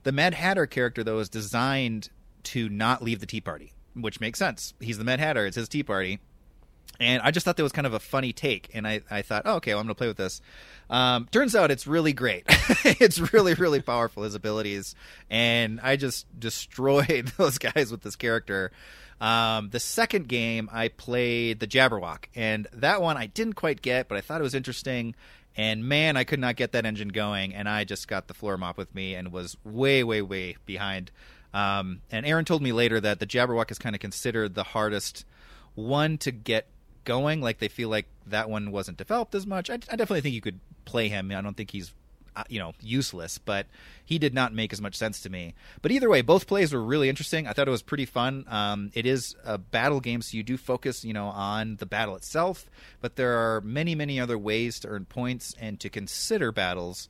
The 0.04 0.12
Mad 0.12 0.34
Hatter 0.34 0.66
character, 0.66 1.04
though, 1.04 1.20
is 1.20 1.30
designed 1.30 2.10
to 2.44 2.70
not 2.70 3.04
leave 3.04 3.20
the 3.20 3.26
Tea 3.26 3.42
Party, 3.42 3.74
which 3.94 4.20
makes 4.20 4.40
sense. 4.40 4.74
He's 4.80 4.98
the 4.98 5.04
Mad 5.04 5.20
Hatter; 5.20 5.46
it's 5.46 5.58
his 5.58 5.70
Tea 5.70 5.84
Party 5.84 6.20
and 7.02 7.22
I 7.24 7.32
just 7.32 7.46
thought 7.46 7.58
that 7.58 7.64
was 7.64 7.72
kind 7.72 7.88
of 7.88 7.94
a 7.94 8.00
funny 8.00 8.32
take, 8.32 8.70
and 8.74 8.88
I, 8.88 9.02
I 9.10 9.24
thought, 9.24 9.44
oh, 9.46 9.56
okay, 9.56 9.74
well, 9.74 9.80
I'm 9.80 9.88
going 9.88 9.96
to 9.96 9.98
play 9.98 10.08
with 10.08 10.18
this. 10.18 10.40
Um, 10.90 11.28
turns 11.32 11.56
out 11.56 11.72
it's 11.72 11.88
really 11.88 12.14
great. 12.14 12.44
it's 12.86 13.34
really, 13.34 13.56
really 13.56 13.82
powerful, 13.82 14.24
his 14.24 14.36
abilities, 14.36 14.94
and 15.30 15.80
I 15.82 15.96
just 15.96 16.28
destroyed 16.40 17.32
those 17.38 17.58
guys 17.58 17.92
with 17.92 18.02
this 18.02 18.16
character. 18.16 18.72
Um, 19.20 19.70
the 19.70 19.80
second 19.80 20.28
game, 20.28 20.70
I 20.72 20.90
played 20.90 21.60
the 21.60 21.68
Jabberwock, 21.68 22.26
and 22.36 22.68
that 22.74 23.02
one 23.02 23.18
I 23.18 23.26
didn't 23.26 23.54
quite 23.54 23.82
get, 23.82 24.08
but 24.08 24.18
I 24.18 24.22
thought 24.22 24.40
it 24.40 24.44
was 24.44 24.56
interesting. 24.56 25.16
And 25.58 25.84
man, 25.84 26.16
I 26.16 26.24
could 26.24 26.40
not 26.40 26.56
get 26.56 26.72
that 26.72 26.86
engine 26.86 27.10
going, 27.10 27.54
and 27.54 27.68
I 27.68 27.84
just 27.84 28.08
got 28.08 28.28
the 28.28 28.34
floor 28.34 28.58
mop 28.58 28.78
with 28.78 28.94
me 28.96 29.16
and 29.16 29.32
was 29.32 29.58
way, 29.64 30.04
way, 30.04 30.22
way 30.22 30.56
behind. 30.66 31.12
Um, 31.54 32.02
and 32.12 32.26
Aaron 32.26 32.46
told 32.46 32.62
me 32.62 32.72
later 32.72 33.00
that 33.02 33.20
the 33.20 33.28
Jabberwock 33.28 33.70
is 33.72 33.78
kind 33.78 33.96
of 33.96 34.00
considered 34.00 34.56
the 34.56 34.64
hardest 34.64 35.26
one 35.76 36.18
to 36.20 36.32
get 36.32 36.68
going. 37.06 37.42
Like 37.42 37.60
they 37.60 37.68
feel 37.68 37.90
like 37.90 38.08
that 38.28 38.50
one 38.50 38.72
wasn't 38.72 38.98
developed 38.98 39.36
as 39.36 39.46
much. 39.48 39.70
I, 39.70 39.76
I 39.76 39.96
definitely 39.96 40.22
think 40.22 40.36
you 40.36 40.42
could 40.42 40.60
play 40.86 41.10
him. 41.10 41.32
I 41.32 41.42
don't 41.42 41.56
think 41.56 41.72
he's 41.72 41.94
uh, 42.36 42.44
you 42.48 42.60
know 42.60 42.74
useless, 42.82 43.38
but 43.38 43.68
he 44.06 44.18
did 44.18 44.34
not 44.34 44.54
make 44.54 44.72
as 44.72 44.82
much 44.82 44.96
sense 44.96 45.22
to 45.22 45.30
me. 45.30 45.54
But 45.82 45.92
either 45.92 46.10
way, 46.10 46.22
both 46.22 46.48
plays 46.48 46.74
were 46.74 46.82
really 46.82 47.10
interesting. 47.10 47.48
I 47.48 47.54
thought 47.54 47.68
it 47.68 47.72
was 47.72 47.82
pretty 47.82 48.06
fun. 48.06 48.46
Um, 48.48 48.92
it 48.94 49.06
is 49.06 49.36
a 49.44 49.58
battle 49.58 50.00
game, 50.00 50.22
so 50.22 50.38
you 50.38 50.44
do 50.44 50.58
focus 50.58 51.04
you 51.04 51.14
know 51.14 51.28
on 51.28 51.78
the 51.78 51.86
battle 51.86 52.16
itself, 52.16 52.70
but 53.02 53.16
there 53.16 53.38
are 53.38 53.62
many 53.62 53.96
many 53.96 54.20
other 54.20 54.38
ways 54.38 54.80
to 54.82 54.88
earn 54.88 55.06
points 55.06 55.56
and 55.60 55.80
to 55.82 55.90
consider 55.90 56.52
battles 56.52 57.08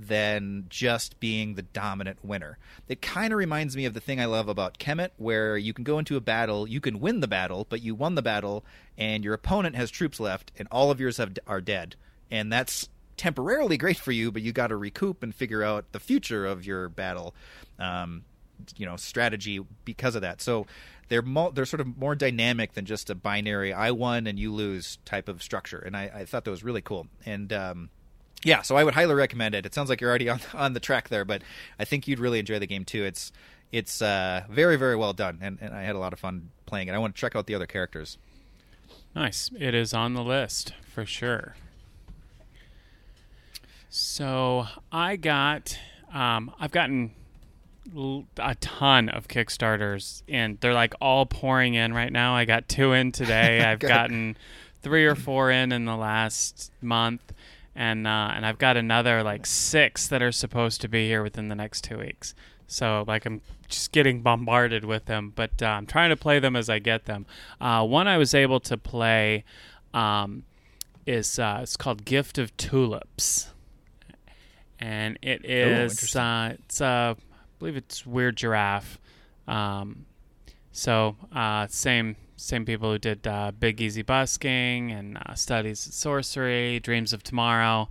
than 0.00 0.66
just 0.68 1.18
being 1.20 1.54
the 1.54 1.62
dominant 1.62 2.24
winner. 2.24 2.58
It 2.88 3.02
kind 3.02 3.32
of 3.32 3.38
reminds 3.38 3.76
me 3.76 3.84
of 3.84 3.94
the 3.94 4.00
thing 4.00 4.20
I 4.20 4.26
love 4.26 4.48
about 4.48 4.78
Kemet, 4.78 5.10
where 5.16 5.56
you 5.56 5.72
can 5.72 5.84
go 5.84 5.98
into 5.98 6.16
a 6.16 6.20
battle, 6.20 6.68
you 6.68 6.80
can 6.80 7.00
win 7.00 7.20
the 7.20 7.28
battle, 7.28 7.66
but 7.68 7.82
you 7.82 7.94
won 7.94 8.14
the 8.14 8.22
battle, 8.22 8.64
and 8.96 9.24
your 9.24 9.34
opponent 9.34 9.76
has 9.76 9.90
troops 9.90 10.20
left, 10.20 10.52
and 10.58 10.68
all 10.70 10.90
of 10.90 11.00
yours 11.00 11.16
have, 11.16 11.36
are 11.46 11.60
dead. 11.60 11.96
And 12.30 12.52
that's 12.52 12.88
temporarily 13.16 13.76
great 13.76 13.98
for 13.98 14.12
you, 14.12 14.30
but 14.30 14.42
you 14.42 14.52
got 14.52 14.68
to 14.68 14.76
recoup 14.76 15.22
and 15.22 15.34
figure 15.34 15.62
out 15.62 15.92
the 15.92 16.00
future 16.00 16.46
of 16.46 16.64
your 16.64 16.88
battle, 16.88 17.34
um, 17.78 18.22
you 18.76 18.86
know, 18.86 18.96
strategy 18.96 19.60
because 19.84 20.14
of 20.14 20.22
that. 20.22 20.40
So 20.40 20.66
they're 21.08 21.22
mo- 21.22 21.50
they're 21.50 21.66
sort 21.66 21.80
of 21.80 21.98
more 21.98 22.14
dynamic 22.14 22.74
than 22.74 22.84
just 22.84 23.10
a 23.10 23.14
binary 23.14 23.72
"I 23.72 23.90
won 23.90 24.26
and 24.26 24.38
you 24.38 24.52
lose" 24.52 24.98
type 25.04 25.28
of 25.28 25.42
structure, 25.42 25.78
and 25.78 25.96
I, 25.96 26.10
I 26.14 26.24
thought 26.24 26.44
that 26.44 26.50
was 26.50 26.62
really 26.62 26.82
cool. 26.82 27.08
And 27.26 27.52
um, 27.52 27.90
yeah, 28.44 28.62
so 28.62 28.76
I 28.76 28.84
would 28.84 28.94
highly 28.94 29.14
recommend 29.14 29.54
it. 29.54 29.66
It 29.66 29.74
sounds 29.74 29.88
like 29.88 30.00
you're 30.00 30.10
already 30.10 30.28
on 30.28 30.40
on 30.54 30.72
the 30.72 30.80
track 30.80 31.08
there, 31.08 31.24
but 31.24 31.42
I 31.78 31.84
think 31.84 32.06
you'd 32.06 32.18
really 32.18 32.38
enjoy 32.38 32.58
the 32.58 32.66
game 32.66 32.84
too. 32.84 33.04
It's 33.04 33.32
it's 33.72 34.00
uh, 34.00 34.44
very 34.48 34.76
very 34.76 34.96
well 34.96 35.12
done, 35.12 35.38
and, 35.40 35.58
and 35.60 35.74
I 35.74 35.82
had 35.82 35.96
a 35.96 35.98
lot 35.98 36.12
of 36.12 36.20
fun 36.20 36.50
playing 36.66 36.88
it. 36.88 36.92
I 36.92 36.98
want 36.98 37.14
to 37.14 37.20
check 37.20 37.34
out 37.34 37.46
the 37.46 37.54
other 37.54 37.66
characters. 37.66 38.18
Nice, 39.14 39.50
it 39.58 39.74
is 39.74 39.92
on 39.92 40.14
the 40.14 40.22
list 40.22 40.72
for 40.86 41.04
sure. 41.04 41.56
So 43.90 44.66
I 44.92 45.16
got, 45.16 45.78
um, 46.12 46.52
I've 46.60 46.70
gotten 46.70 47.12
a 48.36 48.54
ton 48.56 49.08
of 49.08 49.28
Kickstarters, 49.28 50.22
and 50.28 50.60
they're 50.60 50.74
like 50.74 50.94
all 51.00 51.26
pouring 51.26 51.74
in 51.74 51.94
right 51.94 52.12
now. 52.12 52.36
I 52.36 52.44
got 52.44 52.68
two 52.68 52.92
in 52.92 53.12
today. 53.12 53.64
I've 53.64 53.80
gotten 53.80 54.36
three 54.82 55.06
or 55.06 55.14
four 55.14 55.50
in 55.50 55.72
in 55.72 55.86
the 55.86 55.96
last 55.96 56.70
month 56.80 57.32
and 57.78 58.08
uh, 58.08 58.32
and 58.34 58.44
I've 58.44 58.58
got 58.58 58.76
another 58.76 59.22
like 59.22 59.46
six 59.46 60.08
that 60.08 60.20
are 60.20 60.32
supposed 60.32 60.80
to 60.80 60.88
be 60.88 61.06
here 61.06 61.22
within 61.22 61.48
the 61.48 61.54
next 61.54 61.84
two 61.84 61.98
weeks. 61.98 62.34
So 62.66 63.04
like 63.06 63.24
I'm 63.24 63.40
just 63.68 63.92
getting 63.92 64.20
bombarded 64.20 64.84
with 64.84 65.04
them, 65.04 65.32
but 65.34 65.62
uh, 65.62 65.66
I'm 65.66 65.86
trying 65.86 66.10
to 66.10 66.16
play 66.16 66.40
them 66.40 66.56
as 66.56 66.68
I 66.68 66.80
get 66.80 67.04
them. 67.04 67.24
Uh, 67.60 67.86
one 67.86 68.08
I 68.08 68.18
was 68.18 68.34
able 68.34 68.58
to 68.60 68.76
play 68.76 69.44
um, 69.94 70.42
is 71.06 71.38
uh, 71.38 71.60
it's 71.62 71.76
called 71.76 72.04
Gift 72.04 72.36
of 72.36 72.54
Tulips, 72.56 73.52
and 74.80 75.16
it 75.22 75.44
is 75.44 76.16
Ooh, 76.16 76.18
uh, 76.18 76.48
it's 76.58 76.80
uh, 76.80 77.14
I 77.16 77.22
believe 77.60 77.76
it's 77.76 78.04
Weird 78.04 78.36
Giraffe. 78.36 78.98
Um, 79.46 80.04
so 80.72 81.14
same 81.68 82.16
same 82.38 82.64
people 82.64 82.92
who 82.92 82.98
did 82.98 83.26
uh, 83.26 83.52
Big 83.58 83.80
Easy 83.80 84.02
Busking 84.02 84.90
and 84.92 85.18
uh, 85.18 85.34
Studies 85.34 85.84
in 85.86 85.92
Sorcery, 85.92 86.80
Dreams 86.80 87.12
of 87.12 87.22
Tomorrow. 87.22 87.88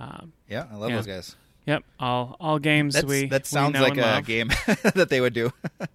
Um, 0.00 0.32
yeah, 0.48 0.66
I 0.72 0.76
love 0.76 0.90
those 0.90 1.06
guys. 1.06 1.36
Yep, 1.66 1.84
all 1.98 2.36
all 2.40 2.58
games 2.58 2.94
That's, 2.94 3.06
we 3.06 3.26
that 3.28 3.46
sounds 3.46 3.74
we 3.74 3.80
like 3.80 3.96
a 3.96 4.00
love. 4.00 4.26
game 4.26 4.48
that 4.94 5.08
they 5.08 5.20
would 5.20 5.32
do. 5.32 5.52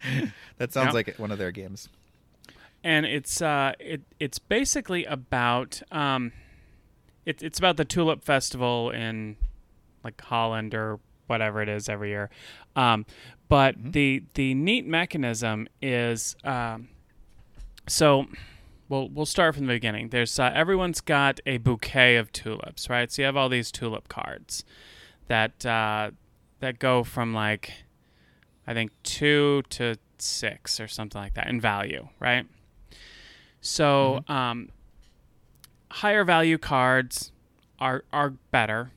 that 0.57 0.73
sounds 0.73 0.87
yep. 0.87 0.93
like 0.93 1.15
one 1.17 1.31
of 1.31 1.37
their 1.37 1.51
games. 1.51 1.89
And 2.83 3.05
it's 3.05 3.41
uh, 3.41 3.73
it 3.79 4.01
it's 4.19 4.39
basically 4.39 5.05
about 5.05 5.81
um, 5.91 6.31
it, 7.25 7.43
it's 7.43 7.59
about 7.59 7.77
the 7.77 7.85
Tulip 7.85 8.23
Festival 8.23 8.89
in 8.89 9.35
like 10.03 10.19
Holland 10.21 10.73
or 10.73 10.99
whatever 11.27 11.61
it 11.61 11.69
is 11.69 11.87
every 11.87 12.09
year. 12.09 12.29
Um, 12.75 13.05
but 13.47 13.77
mm-hmm. 13.77 13.91
the 13.91 14.23
the 14.33 14.53
neat 14.55 14.87
mechanism 14.87 15.67
is 15.81 16.35
um, 16.43 16.87
so 17.89 18.27
we'll 18.87 19.09
we'll 19.09 19.25
start 19.25 19.55
from 19.55 19.65
the 19.67 19.73
beginning. 19.73 20.09
There's 20.09 20.39
uh, 20.39 20.51
everyone's 20.53 21.01
got 21.01 21.39
a 21.45 21.57
bouquet 21.57 22.17
of 22.17 22.31
tulips, 22.31 22.89
right? 22.89 23.11
So 23.11 23.21
you 23.21 23.25
have 23.25 23.37
all 23.37 23.49
these 23.49 23.71
tulip 23.71 24.07
cards 24.07 24.63
that 25.27 25.65
uh, 25.65 26.11
that 26.59 26.79
go 26.79 27.03
from 27.03 27.33
like 27.33 27.73
I 28.67 28.73
think 28.73 28.91
two 29.03 29.63
to 29.69 29.97
six 30.17 30.79
or 30.79 30.87
something 30.87 31.19
like 31.19 31.33
that 31.35 31.47
in 31.47 31.59
value, 31.59 32.09
right? 32.19 32.45
So 33.61 34.21
mm-hmm. 34.21 34.31
um, 34.31 34.69
higher 35.91 36.23
value 36.23 36.57
cards 36.57 37.31
are 37.79 38.03
are 38.11 38.31
better 38.51 38.91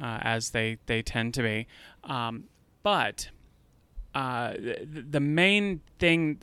uh, 0.00 0.18
as 0.22 0.50
they 0.50 0.78
they 0.86 1.02
tend 1.02 1.34
to 1.34 1.42
be, 1.42 1.66
um, 2.04 2.44
but 2.82 3.30
uh, 4.14 4.52
the, 4.52 5.06
the 5.10 5.20
main 5.20 5.80
thing 5.98 6.42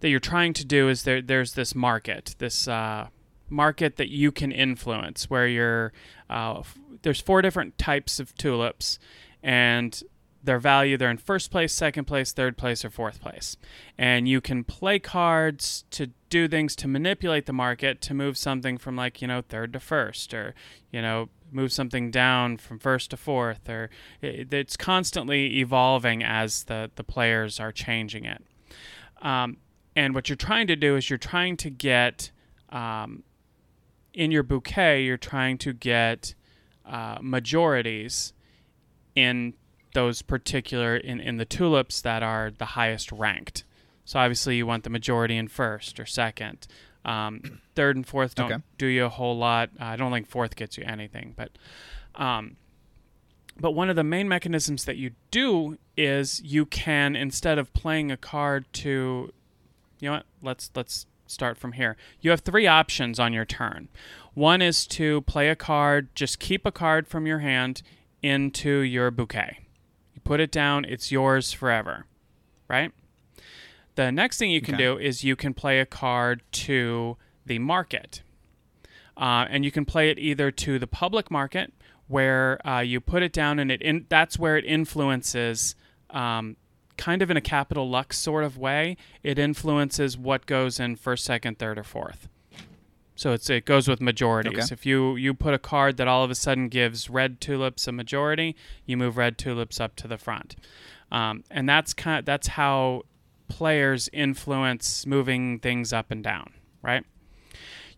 that 0.00 0.08
you're 0.08 0.20
trying 0.20 0.52
to 0.54 0.64
do 0.64 0.88
is 0.88 1.02
there 1.02 1.22
there's 1.22 1.54
this 1.54 1.74
market, 1.74 2.34
this 2.38 2.68
uh, 2.68 3.08
market 3.48 3.96
that 3.96 4.08
you 4.08 4.32
can 4.32 4.52
influence, 4.52 5.30
where 5.30 5.46
you're 5.46 5.92
uh, 6.30 6.60
f- 6.60 6.78
there's 7.02 7.20
four 7.20 7.42
different 7.42 7.78
types 7.78 8.20
of 8.20 8.34
tulips, 8.36 8.98
and 9.42 10.02
their 10.42 10.58
value 10.58 10.96
they're 10.96 11.10
in 11.10 11.18
first 11.18 11.50
place, 11.50 11.72
second 11.72 12.04
place, 12.04 12.32
third 12.32 12.56
place, 12.56 12.84
or 12.84 12.90
fourth 12.90 13.20
place, 13.20 13.56
and 13.96 14.28
you 14.28 14.40
can 14.40 14.64
play 14.64 14.98
cards 14.98 15.84
to 15.90 16.08
do 16.30 16.46
things 16.46 16.76
to 16.76 16.88
manipulate 16.88 17.46
the 17.46 17.52
market 17.52 18.00
to 18.02 18.14
move 18.14 18.36
something 18.36 18.78
from 18.78 18.96
like 18.96 19.20
you 19.20 19.28
know 19.28 19.42
third 19.42 19.72
to 19.72 19.80
first, 19.80 20.32
or 20.32 20.54
you 20.92 21.02
know 21.02 21.28
move 21.50 21.72
something 21.72 22.10
down 22.10 22.56
from 22.56 22.78
first 22.78 23.10
to 23.10 23.16
fourth, 23.16 23.68
or 23.68 23.90
it's 24.22 24.76
constantly 24.76 25.58
evolving 25.58 26.22
as 26.22 26.64
the 26.64 26.90
the 26.94 27.04
players 27.04 27.58
are 27.58 27.72
changing 27.72 28.24
it. 28.24 28.42
Um, 29.20 29.56
and 29.98 30.14
what 30.14 30.28
you're 30.28 30.36
trying 30.36 30.68
to 30.68 30.76
do 30.76 30.94
is 30.94 31.10
you're 31.10 31.18
trying 31.18 31.56
to 31.56 31.70
get 31.70 32.30
um, 32.68 33.24
in 34.14 34.30
your 34.30 34.44
bouquet, 34.44 35.02
you're 35.02 35.16
trying 35.16 35.58
to 35.58 35.72
get 35.72 36.36
uh, 36.86 37.18
majorities 37.20 38.32
in 39.16 39.54
those 39.94 40.22
particular 40.22 40.96
in, 40.96 41.18
in 41.18 41.36
the 41.36 41.44
tulips 41.44 42.00
that 42.02 42.22
are 42.22 42.52
the 42.56 42.64
highest 42.64 43.10
ranked. 43.10 43.64
So 44.04 44.20
obviously 44.20 44.56
you 44.56 44.66
want 44.68 44.84
the 44.84 44.90
majority 44.90 45.36
in 45.36 45.48
first 45.48 45.98
or 45.98 46.06
second. 46.06 46.68
Um, 47.04 47.60
third 47.74 47.96
and 47.96 48.06
fourth 48.06 48.36
don't 48.36 48.52
Okay. 48.52 48.62
do 48.76 48.86
you 48.86 49.04
a 49.04 49.08
whole 49.08 49.36
lot. 49.36 49.70
I 49.80 49.96
don't 49.96 50.12
think 50.12 50.28
fourth 50.28 50.54
gets 50.54 50.78
you 50.78 50.84
anything, 50.86 51.34
but 51.36 51.58
um, 52.14 52.56
but 53.58 53.72
one 53.72 53.90
of 53.90 53.96
the 53.96 54.04
main 54.04 54.28
mechanisms 54.28 54.84
that 54.84 54.96
you 54.96 55.10
do 55.32 55.76
is 55.96 56.40
you 56.44 56.66
can 56.66 57.16
instead 57.16 57.58
of 57.58 57.72
playing 57.72 58.12
a 58.12 58.16
card 58.16 58.64
to 58.74 59.32
you 60.00 60.08
know 60.08 60.16
what? 60.16 60.26
Let's 60.42 60.70
let's 60.74 61.06
start 61.26 61.58
from 61.58 61.72
here. 61.72 61.96
You 62.20 62.30
have 62.30 62.40
three 62.40 62.66
options 62.66 63.18
on 63.20 63.32
your 63.32 63.44
turn. 63.44 63.88
One 64.34 64.62
is 64.62 64.86
to 64.88 65.20
play 65.22 65.48
a 65.48 65.56
card 65.56 66.14
just 66.14 66.38
keep 66.38 66.64
a 66.64 66.72
card 66.72 67.06
from 67.06 67.26
your 67.26 67.40
hand 67.40 67.82
into 68.22 68.78
your 68.80 69.10
bouquet. 69.10 69.58
You 70.14 70.20
put 70.22 70.40
it 70.40 70.50
down 70.50 70.84
it's 70.84 71.10
yours 71.12 71.52
forever 71.52 72.06
right? 72.68 72.92
The 73.94 74.12
next 74.12 74.36
thing 74.38 74.50
you 74.50 74.60
can 74.60 74.74
Okay. 74.74 74.84
do 74.84 74.98
is 74.98 75.24
you 75.24 75.34
can 75.34 75.54
play 75.54 75.80
a 75.80 75.86
card 75.86 76.42
to 76.52 77.16
the 77.46 77.58
market. 77.58 78.22
Uh, 79.16 79.46
and 79.48 79.64
you 79.64 79.72
can 79.72 79.84
play 79.84 80.10
it 80.10 80.18
either 80.18 80.50
to 80.52 80.78
the 80.78 80.86
public 80.86 81.30
market 81.30 81.72
where 82.06 82.64
uh, 82.68 82.80
you 82.80 83.00
put 83.00 83.22
it 83.22 83.32
down 83.32 83.58
and 83.58 83.72
it 83.72 83.82
in, 83.82 84.06
that's 84.08 84.38
where 84.38 84.56
it 84.56 84.64
influences 84.64 85.74
um, 86.10 86.56
kind 86.98 87.22
of 87.22 87.30
in 87.30 87.36
a 87.36 87.40
capital 87.40 87.88
lux 87.88 88.18
sort 88.18 88.44
of 88.44 88.58
way 88.58 88.96
it 89.22 89.38
influences 89.38 90.18
what 90.18 90.44
goes 90.44 90.78
in 90.78 90.96
first 90.96 91.24
second 91.24 91.58
third 91.58 91.78
or 91.78 91.84
fourth. 91.84 92.28
So 93.14 93.32
it's 93.32 93.48
it 93.48 93.64
goes 93.64 93.88
with 93.88 94.00
majorities. 94.00 94.64
Okay. 94.64 94.72
if 94.72 94.84
you 94.84 95.16
you 95.16 95.32
put 95.32 95.54
a 95.54 95.58
card 95.58 95.96
that 95.96 96.06
all 96.06 96.22
of 96.22 96.30
a 96.30 96.34
sudden 96.34 96.68
gives 96.68 97.08
red 97.08 97.40
tulips 97.40 97.88
a 97.88 97.92
majority 97.92 98.54
you 98.84 98.96
move 98.96 99.16
red 99.16 99.38
tulips 99.38 99.80
up 99.80 99.96
to 99.96 100.06
the 100.06 100.18
front. 100.18 100.56
Um, 101.10 101.44
and 101.50 101.68
that's 101.68 101.94
kind 101.94 102.26
that's 102.26 102.48
how 102.48 103.04
players 103.48 104.10
influence 104.12 105.06
moving 105.06 105.58
things 105.58 105.92
up 105.92 106.10
and 106.10 106.22
down 106.22 106.52
right? 106.82 107.04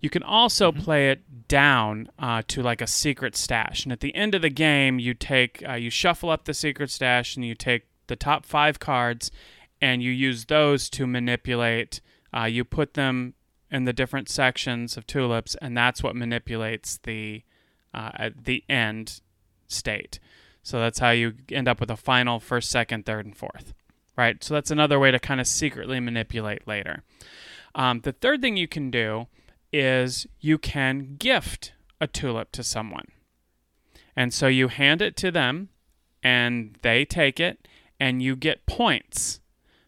You 0.00 0.08
can 0.08 0.22
also 0.22 0.72
play 0.72 1.10
it 1.10 1.48
down 1.48 2.10
uh, 2.18 2.42
to 2.48 2.62
like 2.62 2.80
a 2.80 2.86
secret 2.86 3.36
stash, 3.36 3.84
and 3.84 3.92
at 3.92 4.00
the 4.00 4.14
end 4.14 4.34
of 4.34 4.40
the 4.40 4.48
game, 4.48 4.98
you 4.98 5.12
take 5.12 5.62
uh, 5.68 5.74
you 5.74 5.90
shuffle 5.90 6.30
up 6.30 6.44
the 6.44 6.54
secret 6.54 6.90
stash, 6.90 7.36
and 7.36 7.44
you 7.44 7.54
take 7.54 7.82
the 8.10 8.16
top 8.16 8.44
five 8.44 8.78
cards, 8.78 9.30
and 9.80 10.02
you 10.02 10.10
use 10.10 10.44
those 10.44 10.90
to 10.90 11.06
manipulate. 11.06 12.02
Uh, 12.36 12.44
you 12.44 12.64
put 12.64 12.92
them 12.92 13.32
in 13.70 13.84
the 13.84 13.94
different 13.94 14.28
sections 14.28 14.98
of 14.98 15.06
tulips, 15.06 15.54
and 15.62 15.74
that's 15.74 16.02
what 16.02 16.14
manipulates 16.14 16.98
the 16.98 17.42
uh, 17.94 18.28
the 18.36 18.62
end 18.68 19.22
state. 19.66 20.18
So 20.62 20.78
that's 20.78 20.98
how 20.98 21.10
you 21.10 21.34
end 21.50 21.68
up 21.68 21.80
with 21.80 21.90
a 21.90 21.96
final 21.96 22.38
first, 22.38 22.70
second, 22.70 23.06
third, 23.06 23.24
and 23.24 23.36
fourth. 23.36 23.72
Right. 24.16 24.42
So 24.44 24.52
that's 24.52 24.70
another 24.70 24.98
way 24.98 25.10
to 25.10 25.18
kind 25.18 25.40
of 25.40 25.46
secretly 25.46 25.98
manipulate 25.98 26.68
later. 26.68 27.02
Um, 27.74 28.00
the 28.00 28.12
third 28.12 28.42
thing 28.42 28.56
you 28.56 28.68
can 28.68 28.90
do 28.90 29.28
is 29.72 30.26
you 30.40 30.58
can 30.58 31.16
gift 31.16 31.72
a 32.00 32.06
tulip 32.06 32.52
to 32.52 32.62
someone. 32.62 33.06
And 34.14 34.34
so 34.34 34.48
you 34.48 34.68
hand 34.68 35.00
it 35.00 35.16
to 35.18 35.30
them 35.30 35.70
and 36.22 36.76
they 36.82 37.04
take 37.04 37.40
it 37.40 37.66
and 38.00 38.22
you 38.22 38.34
get 38.34 38.66
points 38.66 39.40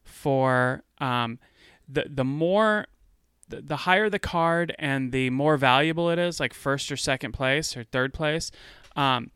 for 0.05 0.85
um, 0.99 1.39
the, 1.89 2.05
the 2.09 2.25
more 2.25 2.87
the, 3.49 3.61
the 3.61 3.77
higher 3.79 4.09
the 4.09 4.19
card 4.19 4.75
and 4.79 5.11
the 5.11 5.31
more 5.31 5.57
valuable 5.57 6.11
it 6.11 6.19
is, 6.19 6.39
like 6.39 6.55
first 6.55 6.93
or 6.93 6.97
second 6.97 7.33
place 7.33 7.77
or 7.77 7.83
third 7.83 8.15
place, 8.15 8.51
um, 8.95 9.31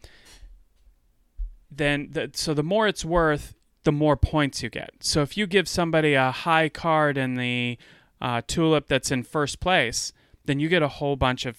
then 1.70 2.09
the, 2.12 2.31
so 2.35 2.55
the 2.55 2.62
more 2.62 2.87
it's 2.87 3.05
worth, 3.05 3.55
the 3.85 3.93
more 3.93 4.16
points 4.16 4.62
you 4.62 4.70
get. 4.70 4.91
So 5.01 5.22
if 5.22 5.37
you 5.37 5.47
give 5.47 5.68
somebody 5.68 6.14
a 6.14 6.31
high 6.31 6.68
card 6.68 7.18
in 7.18 7.35
the 7.35 7.79
uh, 8.20 8.43
tulip 8.47 8.89
that's 8.89 9.11
in 9.11 9.22
first 9.22 9.61
place, 9.61 10.12
then 10.45 10.61
you 10.61 10.68
get 10.68 10.83
a 10.83 10.89
whole 10.89 11.16
bunch 11.16 11.45
of, 11.45 11.59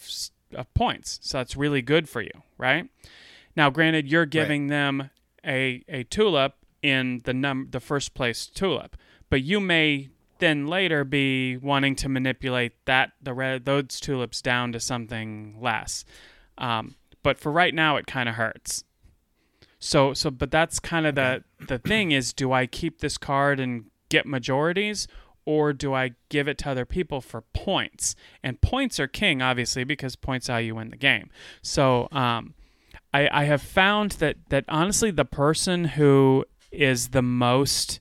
of 0.54 0.74
points. 0.74 1.20
So 1.22 1.38
that's 1.38 1.56
really 1.56 1.82
good 1.82 2.10
for 2.10 2.22
you, 2.22 2.44
right? 2.58 2.90
Now, 3.56 3.70
granted, 3.70 4.08
you're 4.08 4.26
giving 4.26 4.68
them 4.68 5.10
a, 5.46 5.84
a 5.88 6.04
tulip 6.04 6.54
in 6.82 7.22
the 7.26 7.34
num 7.34 7.68
the 7.72 7.80
first 7.80 8.14
place 8.14 8.48
tulip, 8.48 8.96
but 9.30 9.42
you 9.44 9.60
may 9.60 10.10
then 10.40 10.68
later 10.68 11.04
be 11.04 11.58
wanting 11.58 11.96
to 11.96 12.10
manipulate 12.10 12.74
that 12.86 13.12
the 13.22 13.34
red 13.34 13.66
those 13.66 14.00
tulips 14.00 14.42
down 14.42 14.72
to 14.72 14.80
something 14.80 15.58
less. 15.60 16.06
Um, 16.58 16.96
but 17.24 17.38
for 17.38 17.52
right 17.52 17.74
now, 17.74 17.98
it 17.98 18.08
kind 18.08 18.30
of 18.30 18.36
hurts. 18.36 18.84
So 19.80 20.14
so 20.14 20.32
but 20.32 20.52
that's 20.52 20.80
kind 20.80 21.06
of 21.06 21.16
the 21.16 21.44
the 21.68 21.78
thing 21.78 22.12
is 22.12 22.34
do 22.34 22.52
I 22.52 22.66
keep 22.66 23.00
this 23.00 23.18
card 23.18 23.60
and 23.60 23.86
get 24.10 24.26
majorities 24.26 25.08
or 25.46 25.72
do 25.72 25.94
I 25.94 26.12
give 26.30 26.48
it 26.48 26.58
to 26.60 26.70
other 26.70 26.86
people 26.86 27.22
for 27.22 27.42
points? 27.54 28.16
And 28.42 28.60
points 28.60 29.00
are 29.00 29.08
king 29.08 29.42
obviously 29.42 29.84
because 29.84 30.16
points 30.16 30.48
how 30.48 30.58
you 30.58 30.76
win 30.76 30.90
the 30.90 30.98
game. 30.98 31.30
So 31.62 32.08
um 32.12 32.56
I 33.14 33.30
I 33.32 33.44
have 33.44 33.62
found 33.62 34.14
that 34.14 34.38
that 34.50 34.66
honestly 34.68 35.12
the 35.12 35.26
person 35.26 35.86
who 35.86 36.46
is 36.72 37.10
the 37.10 37.22
most 37.22 38.00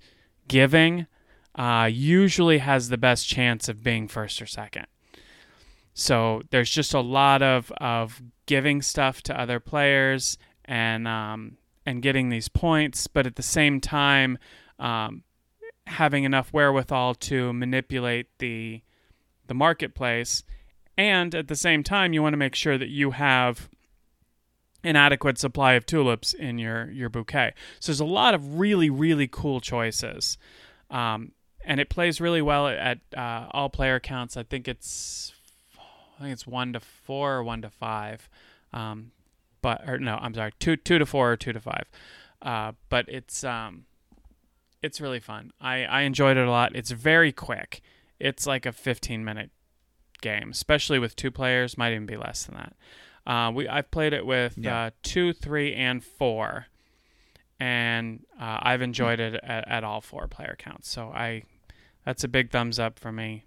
giving 0.49 1.07
uh, 1.55 1.89
usually 1.91 2.59
has 2.59 2.89
the 2.89 2.99
best 2.99 3.27
chance 3.27 3.69
of 3.69 3.83
being 3.83 4.09
first 4.09 4.41
or 4.43 4.47
second. 4.47 4.87
So 5.95 6.43
there's 6.51 6.71
just 6.71 6.93
a 6.93 7.01
lot 7.01 7.43
of, 7.43 7.73
of 7.79 8.21
giving 8.45 8.83
stuff 8.83 9.23
to 9.23 9.41
other 9.41 9.59
players 9.61 10.37
and 10.67 11.09
um, 11.09 11.57
and 11.87 12.03
getting 12.03 12.29
these 12.29 12.49
points, 12.49 13.07
but 13.07 13.27
at 13.27 13.37
the 13.37 13.43
same 13.43 13.81
time 13.81 14.39
um, 14.79 15.23
having 15.87 16.25
enough 16.25 16.53
wherewithal 16.53 17.15
to 17.15 17.53
manipulate 17.53 18.27
the 18.39 18.83
the 19.47 19.55
marketplace, 19.55 20.43
and 20.99 21.35
at 21.35 21.49
the 21.49 21.55
same 21.55 21.83
time 21.83 22.13
you 22.13 22.23
want 22.23 22.33
to 22.33 22.39
make 22.39 22.57
sure 22.57 22.77
that 22.77 22.89
you 22.89 23.13
have 23.13 23.71
an 24.87 24.97
adequate 24.97 25.39
supply 25.39 25.73
of 25.73 25.85
tulips 25.85 26.33
in 26.33 26.59
your 26.59 26.91
your 26.91 27.09
bouquet. 27.09 27.53
So 27.81 27.91
there's 27.91 28.01
a 28.01 28.05
lot 28.05 28.35
of 28.35 28.59
really 28.59 28.91
really 28.91 29.29
cool 29.29 29.61
choices. 29.61 30.39
Um, 30.91 31.33
and 31.65 31.81
it 31.81 31.91
plays 31.91 32.21
really 32.21 32.41
well 32.41 32.69
at 32.69 33.01
uh, 33.17 33.49
all 33.51 33.69
player 33.69 33.99
counts. 33.99 34.37
I 34.37 34.45
think 34.45 34.69
it's 34.69 35.33
I 36.19 36.23
think 36.23 36.33
it's 36.33 36.47
one 36.47 36.73
to 36.73 36.81
four 36.81 37.35
or 37.35 37.43
one 37.43 37.61
to 37.63 37.71
five, 37.71 38.29
um, 38.73 39.11
but 39.61 39.87
or 39.89 39.99
no, 39.99 40.17
I'm 40.21 40.33
sorry, 40.33 40.53
two 40.61 40.77
two 40.77 40.99
to 40.99 41.07
four 41.07 41.33
or 41.33 41.37
two 41.37 41.53
to 41.53 41.61
five. 41.61 41.91
Uh, 42.41 42.73
but 42.89 43.07
it's 43.09 43.43
um, 43.43 43.87
it's 44.83 45.01
really 45.01 45.21
fun. 45.21 45.51
I 45.61 45.85
I 45.85 46.03
enjoyed 46.03 46.37
it 46.37 46.47
a 46.47 46.51
lot. 46.51 46.77
It's 46.77 46.93
very 46.93 47.33
quick. 47.33 47.83
It's 48.19 48.47
like 48.47 48.65
a 48.65 48.73
15 48.73 49.25
minute 49.25 49.51
game, 50.23 50.51
especially 50.51 50.99
with 50.99 51.17
two 51.17 51.31
players. 51.31 51.77
Might 51.77 51.93
even 51.93 52.07
be 52.07 52.17
less 52.17 52.45
than 52.45 52.55
that. 52.55 52.75
Uh, 53.27 53.51
we 53.55 53.67
I've 53.69 53.91
played 53.91 54.13
it 54.13 54.25
with 54.25 54.57
Yeah. 54.57 54.85
uh, 54.87 54.91
two, 55.03 55.33
three, 55.33 55.75
and 55.75 56.03
four, 56.05 56.67
and 57.59 58.25
uh, 58.41 58.59
I've 58.63 58.83
enjoyed 58.83 59.19
it 59.21 59.35
at, 59.43 59.67
at 59.69 59.85
all 59.85 60.01
four 60.01 60.29
player 60.29 60.55
counts. 60.59 60.89
So 60.89 61.09
I 61.09 61.43
that's 62.05 62.23
a 62.25 62.29
big 62.29 62.51
thumbs 62.51 62.79
up 62.79 62.99
for 62.99 63.11
me. 63.11 63.45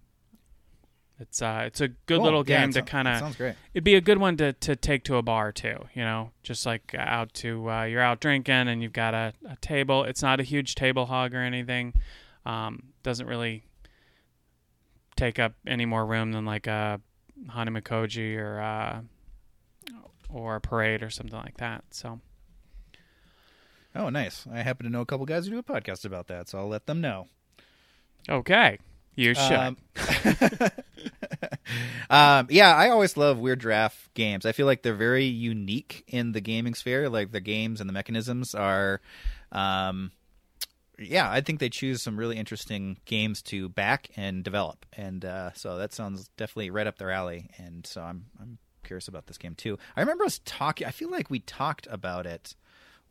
It's 1.22 1.42
uh, 1.42 1.64
it's 1.66 1.82
a 1.82 1.88
good 1.90 2.18
Cool. 2.18 2.24
little 2.24 2.44
Yeah, 2.48 2.62
game 2.62 2.72
to 2.74 2.82
kind 2.82 3.08
of. 3.08 3.20
sounds 3.20 3.36
great. 3.36 3.56
It'd 3.74 3.84
be 3.84 3.96
a 3.96 4.02
good 4.02 4.18
one 4.20 4.38
to, 4.38 4.54
to 4.54 4.76
take 4.76 5.04
to 5.06 5.16
a 5.18 5.22
bar 5.22 5.52
too. 5.52 5.78
You 5.94 6.04
know, 6.04 6.32
just 6.44 6.66
like 6.66 6.96
out 6.98 7.34
to 7.36 7.70
uh, 7.70 7.84
you're 7.84 8.02
out 8.02 8.20
drinking 8.22 8.54
and 8.70 8.82
you've 8.82 8.94
got 8.94 9.14
a, 9.14 9.34
a 9.50 9.56
table. 9.58 10.04
It's 10.06 10.22
not 10.22 10.40
a 10.40 10.44
huge 10.44 10.76
table 10.76 11.06
hog 11.08 11.34
or 11.34 11.42
anything. 11.42 11.94
Um, 12.46 12.84
doesn't 13.04 13.28
really 13.28 13.64
take 15.18 15.40
up 15.40 15.54
any 15.68 15.86
more 15.86 16.06
room 16.06 16.32
than 16.32 16.46
like 16.46 16.68
a 16.68 17.02
Hanamikoji 17.50 18.38
or 18.38 18.62
uh, 18.62 19.02
or 20.30 20.56
a 20.56 20.62
parade 20.62 21.02
or 21.04 21.10
something 21.10 21.38
like 21.40 21.58
that. 21.58 21.84
So 21.92 22.20
Oh, 23.96 24.10
nice. 24.10 24.46
I 24.52 24.62
happen 24.62 24.86
to 24.86 24.92
know 24.92 25.02
a 25.02 25.06
couple 25.06 25.26
guys 25.26 25.46
who 25.46 25.52
do 25.52 25.58
a 25.58 25.64
podcast 25.64 26.06
about 26.06 26.28
that, 26.28 26.48
so 26.48 26.60
I'll 26.60 26.68
let 26.70 26.86
them 26.86 27.02
know. 27.02 27.28
okay, 28.30 28.78
You 29.16 29.34
should. 29.34 29.52
Um, 29.52 29.78
um, 32.10 32.48
yeah, 32.50 32.76
I 32.76 32.90
always 32.90 33.18
love 33.18 33.40
Weird 33.40 33.62
Giraffe 33.62 34.10
games. 34.14 34.46
I 34.46 34.52
feel 34.52 34.66
like 34.66 34.84
they're 34.84 34.94
very 34.94 35.26
unique 35.26 36.04
in 36.08 36.32
the 36.34 36.42
gaming 36.42 36.74
sphere. 36.76 37.10
Like 37.10 37.32
the 37.32 37.42
games 37.42 37.82
and 37.82 37.90
the 37.90 37.94
mechanisms 37.94 38.54
are, 38.56 39.02
um, 39.52 40.12
yeah, 40.98 41.30
I 41.30 41.42
think 41.42 41.60
they 41.60 41.70
choose 41.70 42.02
some 42.02 42.18
really 42.18 42.38
interesting 42.38 42.98
games 43.06 43.42
to 43.44 43.70
back 43.70 44.10
and 44.16 44.44
develop, 44.44 44.86
and 44.94 45.24
uh, 45.26 45.52
so 45.54 45.78
that 45.78 45.94
sounds 45.94 46.30
definitely 46.38 46.70
right 46.72 46.88
up 46.88 46.98
their 46.98 47.12
alley. 47.12 47.50
And 47.58 47.86
so 47.88 48.02
I'm 48.02 48.26
I'm 48.40 48.58
curious 48.90 49.08
about 49.08 49.28
this 49.28 49.38
game 49.38 49.56
too. 49.56 49.78
I 49.96 50.02
remember 50.02 50.26
us 50.26 50.42
talking. 50.46 50.86
I 50.88 50.92
feel 50.92 51.10
like 51.12 51.30
we 51.30 51.40
talked 51.40 51.88
about 51.92 52.26
it 52.26 52.56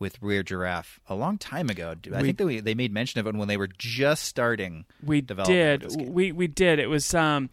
with 0.01 0.21
Weird 0.23 0.47
Giraffe 0.49 1.01
a 1.09 1.15
long 1.15 1.39
time 1.39 1.69
ago. 1.71 1.95
I 2.13 2.19
We- 2.21 2.23
think 2.27 2.39
that 2.39 2.47
we, 2.47 2.61
they 2.61 2.75
made 2.75 2.93
mention 2.93 3.19
of 3.21 3.27
it 3.27 3.35
when 3.35 3.49
they 3.49 3.57
were 3.57 3.69
just 3.79 4.25
starting. 4.25 4.85
we 5.03 5.21
development 5.21 5.57
did. 5.57 5.83
of 5.85 5.89
this 5.89 5.97
game. 5.97 6.13
We 6.13 6.33
we 6.33 6.47
did. 6.47 6.79
It 6.79 6.89
was 6.89 7.15
um, 7.15 7.49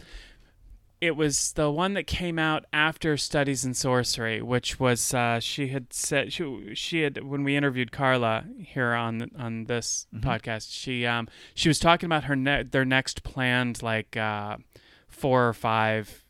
it 1.01 1.15
was 1.15 1.51
the 1.53 1.69
one 1.69 1.93
that 1.95 2.07
came 2.07 2.39
out 2.39 2.65
after 2.71 3.17
Studies 3.17 3.65
in 3.65 3.73
Sorcery, 3.73 4.41
which 4.41 4.79
was 4.79 5.13
uh, 5.13 5.39
she 5.39 5.67
had 5.67 5.91
said 5.93 6.31
she 6.33 6.71
she 6.73 7.01
had 7.01 7.23
when 7.23 7.43
we 7.43 7.55
interviewed 7.55 7.91
Carla 7.91 8.45
here 8.59 8.93
on 8.93 9.29
on 9.37 9.65
this 9.65 10.07
Mm-hmm. 10.15 10.27
podcast. 10.29 10.67
She 10.71 11.05
um 11.05 11.27
she 11.53 11.67
was 11.67 11.79
talking 11.79 12.07
about 12.07 12.23
her 12.25 12.35
ne- 12.35 12.63
their 12.63 12.85
next 12.85 13.23
planned 13.23 13.83
like 13.83 14.15
uh, 14.17 14.57
four 15.07 15.47
or 15.47 15.53
five 15.53 16.23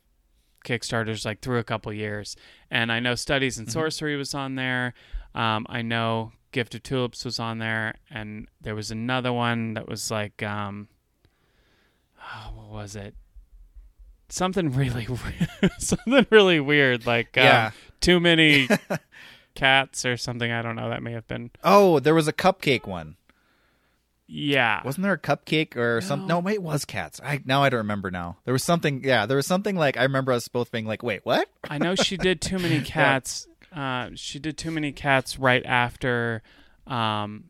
Kickstarters 0.66 1.24
like 1.24 1.40
through 1.40 1.58
a 1.58 1.64
couple 1.64 1.92
years. 1.92 2.36
And 2.70 2.92
I 2.92 3.00
know 3.00 3.14
Studies 3.14 3.56
in 3.58 3.64
Mm-hmm. 3.64 3.72
Sorcery 3.72 4.16
was 4.16 4.34
on 4.34 4.56
there. 4.56 4.92
Um, 5.34 5.64
I 5.70 5.80
know 5.82 6.32
Gift 6.52 6.74
of 6.74 6.82
Tulips 6.82 7.24
was 7.24 7.38
on 7.40 7.58
there, 7.58 7.94
and 8.10 8.48
there 8.60 8.74
was 8.74 8.90
another 8.90 9.32
one 9.32 9.74
that 9.74 9.88
was 9.88 10.10
like, 10.10 10.42
um, 10.42 10.88
oh, 12.20 12.52
what 12.54 12.68
was 12.70 12.96
it? 12.96 13.14
Something 14.28 14.72
really, 14.72 15.06
weird- 15.60 15.72
something 15.78 16.26
really 16.30 16.58
weird, 16.60 17.06
like 17.06 17.36
um, 17.38 17.44
Yeah. 17.44 17.70
too 18.00 18.18
many 18.18 18.68
cats 19.54 20.04
or 20.04 20.16
something. 20.16 20.50
I 20.50 20.62
don't 20.62 20.76
know. 20.76 20.88
That 20.88 21.02
may 21.02 21.12
have 21.12 21.28
been, 21.28 21.50
Oh, 21.62 22.00
there 22.00 22.14
was 22.14 22.26
a 22.28 22.32
cupcake 22.32 22.86
one. 22.86 23.16
Yeah. 24.28 24.80
Wasn't 24.84 25.02
there 25.02 25.12
a 25.12 25.18
cupcake 25.18 25.76
or 25.76 26.00
something? 26.00 26.26
No, 26.26 26.40
wait, 26.40 26.54
it 26.54 26.62
was 26.62 26.84
cats. 26.84 27.20
I 27.24 27.40
now 27.44 27.62
I 27.62 27.68
don't 27.68 27.78
remember 27.78 28.10
now. 28.10 28.38
There 28.44 28.52
was 28.52 28.64
something. 28.64 29.02
Yeah, 29.04 29.26
there 29.26 29.36
was 29.36 29.46
something 29.46 29.76
like 29.76 29.96
I 29.96 30.02
remember 30.02 30.32
us 30.32 30.48
both 30.48 30.70
being 30.72 30.86
like, 30.86 31.02
"Wait, 31.02 31.20
what?" 31.24 31.48
I 31.68 31.78
know 31.78 31.94
she 31.94 32.16
did 32.28 32.40
too 32.40 32.58
many 32.58 32.80
cats. 32.80 33.46
Uh, 33.72 34.10
she 34.14 34.38
did 34.38 34.56
too 34.56 34.70
many 34.70 34.90
cats 34.90 35.38
right 35.38 35.64
after, 35.66 36.42
um, 36.86 37.44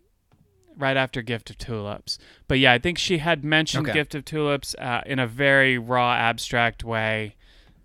right 0.77 0.97
after 0.97 1.23
Gift 1.23 1.51
of 1.51 1.59
Tulips. 1.59 2.19
But 2.49 2.59
yeah, 2.59 2.73
I 2.73 2.79
think 2.79 2.99
she 2.99 3.19
had 3.19 3.45
mentioned 3.45 3.87
Okay. 3.89 3.95
Gift 3.99 4.15
of 4.15 4.25
Tulips 4.25 4.75
uh, 4.79 5.03
in 5.07 5.19
a 5.19 5.27
very 5.27 5.79
raw, 5.79 6.13
abstract 6.15 6.83
way, 6.85 7.37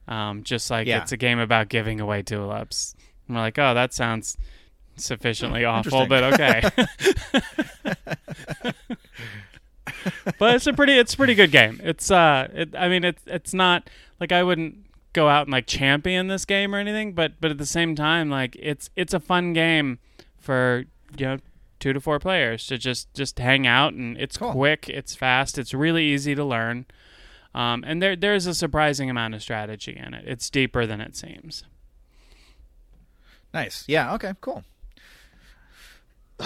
um, 0.08 0.44
just 0.44 0.72
like 0.72 0.88
Yeah. 0.88 1.02
it's 1.02 1.12
a 1.12 1.18
game 1.18 1.40
about 1.40 1.70
giving 1.70 2.00
away 2.02 2.24
tulips. 2.24 2.96
And 3.28 3.36
we're 3.38 3.44
like, 3.44 3.60
oh, 3.60 3.74
that 3.76 3.94
sounds 3.94 4.38
sufficiently 5.02 5.66
awful, 5.66 6.08
but 6.08 6.24
okay. 6.34 6.62
but 10.40 10.56
it's 10.56 10.68
a 10.68 10.74
pretty 10.74 10.98
it's 10.98 11.14
a 11.14 11.18
pretty 11.18 11.36
good 11.36 11.52
game. 11.52 11.80
It's 11.84 12.12
uh 12.12 12.48
it, 12.54 12.76
I 12.78 12.88
mean 12.90 13.04
it's 13.04 13.22
it's 13.28 13.54
not 13.54 13.90
like 14.20 14.32
I 14.32 14.44
wouldn't 14.44 14.86
go 15.14 15.28
out 15.28 15.44
and 15.48 15.52
like 15.52 15.68
champion 15.68 16.28
this 16.28 16.46
game 16.46 16.74
or 16.74 16.78
anything, 16.78 17.14
but 17.14 17.34
but 17.42 17.52
at 17.52 17.58
the 17.58 17.66
same 17.66 17.96
time 17.96 18.30
like 18.30 18.56
it's 18.60 18.90
it's 18.96 19.14
a 19.14 19.20
fun 19.20 19.54
game 19.54 20.00
for 20.40 20.86
you 21.18 21.26
know 21.26 21.38
2 21.80 21.94
to 21.94 22.00
4 22.00 22.20
players 22.20 22.68
to 22.68 22.78
just 22.78 23.14
just 23.14 23.40
hang 23.40 23.66
out 23.66 23.94
and 23.94 24.18
it's 24.18 24.38
Cool. 24.38 24.52
quick, 24.52 24.88
it's 24.90 25.16
fast, 25.16 25.58
it's 25.58 25.74
really 25.74 26.06
easy 26.06 26.36
to 26.36 26.44
learn. 26.44 26.86
Um, 27.54 27.84
and 27.86 28.02
there 28.02 28.16
there's 28.16 28.46
a 28.46 28.56
surprising 28.56 29.10
amount 29.10 29.36
of 29.36 29.42
strategy 29.42 29.98
in 29.98 30.14
it. 30.14 30.24
It's 30.28 30.50
deeper 30.50 30.86
than 30.86 31.02
it 31.02 31.16
seems. 31.18 31.64
Nice. 33.54 33.84
Yeah. 33.88 34.14
Okay. 34.14 34.32
Cool. 34.40 34.64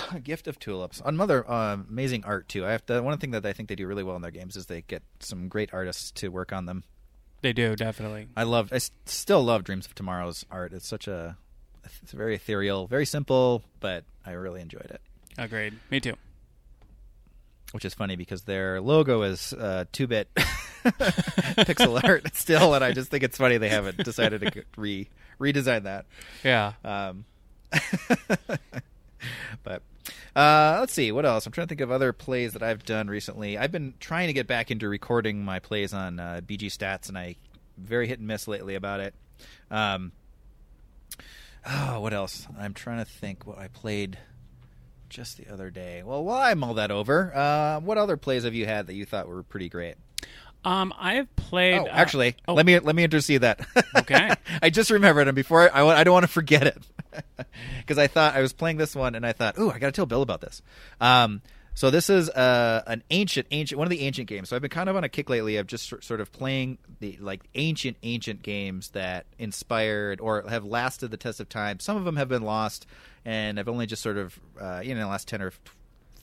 Gift 0.24 0.48
of 0.48 0.60
tulips. 0.60 1.02
Another 1.06 1.50
uh, 1.50 1.78
amazing 1.90 2.24
art 2.26 2.48
too. 2.50 2.66
I 2.66 2.72
have 2.72 2.86
to. 2.88 3.02
One 3.02 3.18
thing 3.18 3.32
that 3.32 3.46
I 3.46 3.54
think 3.54 3.70
they 3.70 3.76
do 3.76 3.88
really 3.88 4.04
well 4.04 4.16
in 4.16 4.22
their 4.22 4.32
games 4.32 4.56
is 4.56 4.66
they 4.68 4.82
get 4.82 5.04
some 5.20 5.48
great 5.48 5.70
artists 5.74 6.12
to 6.12 6.30
work 6.30 6.52
on 6.54 6.66
them. 6.66 6.84
They 7.42 7.54
do 7.54 7.76
definitely. 7.76 8.28
I 8.36 8.44
love. 8.44 8.72
I 8.72 8.78
s- 8.78 8.92
still 9.06 9.44
love 9.44 9.64
Dreams 9.64 9.86
of 9.86 9.94
Tomorrow's 9.96 10.46
art. 10.50 10.74
It's 10.74 10.88
such 10.88 11.08
a. 11.08 11.38
It's 12.02 12.12
very 12.14 12.36
ethereal, 12.36 12.88
very 12.88 13.06
simple, 13.06 13.64
but 13.80 14.04
I 14.26 14.32
really 14.32 14.62
enjoyed 14.62 14.90
it. 14.90 15.02
Agreed. 15.38 15.76
Me 15.92 16.00
too. 16.00 16.16
which 17.74 17.86
is 17.86 17.94
funny 17.94 18.16
because 18.16 18.44
their 18.44 18.82
logo 18.82 19.22
is 19.22 19.54
uh, 19.54 19.86
two 19.92 20.08
bit 20.08 20.28
pixel 20.36 22.02
art 22.08 22.36
still, 22.36 22.74
and 22.74 22.84
I 22.84 22.92
just 22.92 23.12
think 23.12 23.24
it's 23.24 23.38
funny 23.38 23.58
they 23.58 23.70
haven't 23.70 23.98
decided 23.98 24.42
to 24.42 24.64
re 24.78 25.08
redesign 25.40 25.84
that. 25.84 26.06
Yeah. 26.44 26.74
Um, 26.84 27.26
but 29.64 29.82
uh, 30.36 30.78
let's 30.80 30.94
see 30.94 31.12
what 31.12 31.26
else. 31.26 31.46
I'm 31.46 31.52
trying 31.52 31.68
to 31.68 31.70
think 31.70 31.82
of 31.82 31.92
other 31.92 32.14
plays 32.14 32.54
that 32.54 32.64
I've 32.64 32.84
done 32.84 33.08
recently. 33.08 33.58
I've 33.58 33.72
been 33.72 33.94
trying 34.00 34.28
to 34.28 34.34
get 34.34 34.48
back 34.48 34.72
into 34.72 34.88
recording 34.88 35.44
my 35.44 35.60
plays 35.60 35.94
on 35.94 36.20
uh, 36.20 36.42
BG 36.46 36.66
Stats, 36.66 37.10
and 37.10 37.18
I 37.18 37.36
very 37.78 38.08
hit 38.08 38.20
and 38.20 38.28
miss 38.28 38.48
lately 38.48 38.76
about 38.76 39.00
it. 39.00 39.16
Um, 39.72 40.12
oh, 41.66 42.00
what 42.00 42.14
else? 42.14 42.48
I'm 42.58 42.74
trying 42.74 43.00
to 43.00 43.06
think 43.06 43.46
what 43.46 43.58
I 43.58 43.68
played 43.68 44.18
just 45.10 45.38
the 45.38 45.52
other 45.52 45.70
day. 45.70 46.04
Well, 46.04 46.24
while 46.24 46.42
I 46.42 46.54
mull 46.54 46.76
that 46.76 46.92
over, 46.92 47.36
uh, 47.36 47.80
what 47.80 47.98
other 47.98 48.18
plays 48.18 48.44
have 48.44 48.54
you 48.54 48.66
had 48.66 48.88
that 48.88 48.96
you 48.96 49.06
thought 49.06 49.28
were 49.28 49.44
pretty 49.44 49.70
great? 49.70 49.96
Um 50.66 50.94
I 50.98 51.16
have 51.16 51.34
played 51.36 51.80
Oh, 51.80 51.86
uh, 51.86 51.90
actually, 51.92 52.36
oh. 52.48 52.54
let 52.54 52.66
me 52.66 52.78
let 52.80 52.96
me 52.96 53.04
intercede 53.04 53.42
that. 53.42 53.66
Okay. 53.96 54.32
I 54.62 54.70
just 54.70 54.92
remembered, 54.92 55.28
and 55.28 55.36
before 55.36 55.74
I, 55.74 55.84
I 55.84 56.04
don't 56.04 56.14
want 56.14 56.26
to 56.26 56.32
forget 56.32 56.68
it, 56.68 56.78
because 57.80 57.98
I 57.98 58.08
thought 58.08 58.36
I 58.36 58.42
was 58.42 58.54
playing 58.54 58.78
this 58.78 58.96
one, 58.96 59.16
and 59.16 59.26
I 59.26 59.32
thought, 59.32 59.56
oh, 59.58 59.72
I 59.72 59.80
got 59.80 59.88
to 59.88 59.92
tell 59.94 60.06
Bill 60.06 60.22
about 60.22 60.42
this. 60.42 60.62
Um, 61.02 61.42
so 61.74 61.90
this 61.90 62.10
is 62.10 62.30
uh, 62.30 62.84
an 62.88 63.04
ancient, 63.10 63.48
ancient 63.52 63.78
one 63.78 63.86
of 63.86 63.90
the 63.90 64.02
ancient 64.02 64.28
games. 64.28 64.50
So 64.50 64.56
I've 64.56 64.62
been 64.62 64.72
kind 64.72 64.90
of 64.90 64.96
on 64.96 65.04
a 65.04 65.10
kick 65.10 65.30
lately 65.30 65.58
of 65.58 65.68
just 65.68 66.04
sort 66.04 66.22
of 66.22 66.32
playing 66.32 66.78
the 67.00 67.18
like 67.20 67.44
ancient, 67.56 67.98
ancient 68.04 68.44
games 68.44 68.90
that 68.90 69.26
inspired 69.40 70.22
or 70.22 70.44
have 70.48 70.64
lasted 70.64 71.10
the 71.12 71.18
test 71.18 71.40
of 71.40 71.50
time. 71.50 71.80
Some 71.80 71.98
of 71.98 72.06
them 72.06 72.16
have 72.16 72.30
been 72.30 72.44
lost, 72.44 72.86
and 73.26 73.60
I've 73.60 73.68
only 73.68 73.88
just 73.88 74.04
sort 74.04 74.18
of 74.18 74.40
uh, 74.60 74.82
you 74.84 74.90
know 74.90 75.02
in 75.02 75.06
the 75.06 75.08
last 75.08 75.28
ten 75.28 75.42
or 75.42 75.52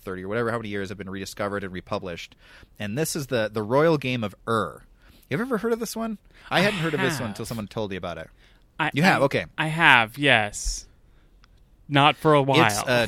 30 0.02 0.24
or 0.24 0.28
whatever 0.28 0.50
how 0.50 0.58
many 0.58 0.68
years 0.68 0.88
have 0.88 0.98
been 0.98 1.08
rediscovered 1.10 1.64
and 1.64 1.72
republished 1.72 2.34
and 2.78 2.96
this 2.98 3.14
is 3.16 3.28
the 3.28 3.50
the 3.52 3.62
royal 3.62 3.96
game 3.98 4.22
of 4.24 4.34
ur 4.46 4.82
you 5.30 5.38
ever 5.38 5.58
heard 5.58 5.72
of 5.72 5.80
this 5.80 5.96
one 5.96 6.18
i 6.50 6.60
hadn't 6.60 6.80
heard 6.80 6.94
of 6.94 7.00
this 7.00 7.18
one 7.20 7.30
until 7.30 7.46
someone 7.46 7.66
told 7.66 7.90
me 7.90 7.96
about 7.96 8.18
it 8.18 8.28
I, 8.80 8.90
You 8.94 9.02
have? 9.02 9.22
I- 9.22 9.24
Okay. 9.26 9.46
I 9.58 9.66
have, 9.68 10.18
yes. 10.18 10.86
Not 11.88 12.16
for 12.16 12.32
a 12.34 12.42
while. 12.42 12.64
it's 12.66 12.82
uh 12.82 13.06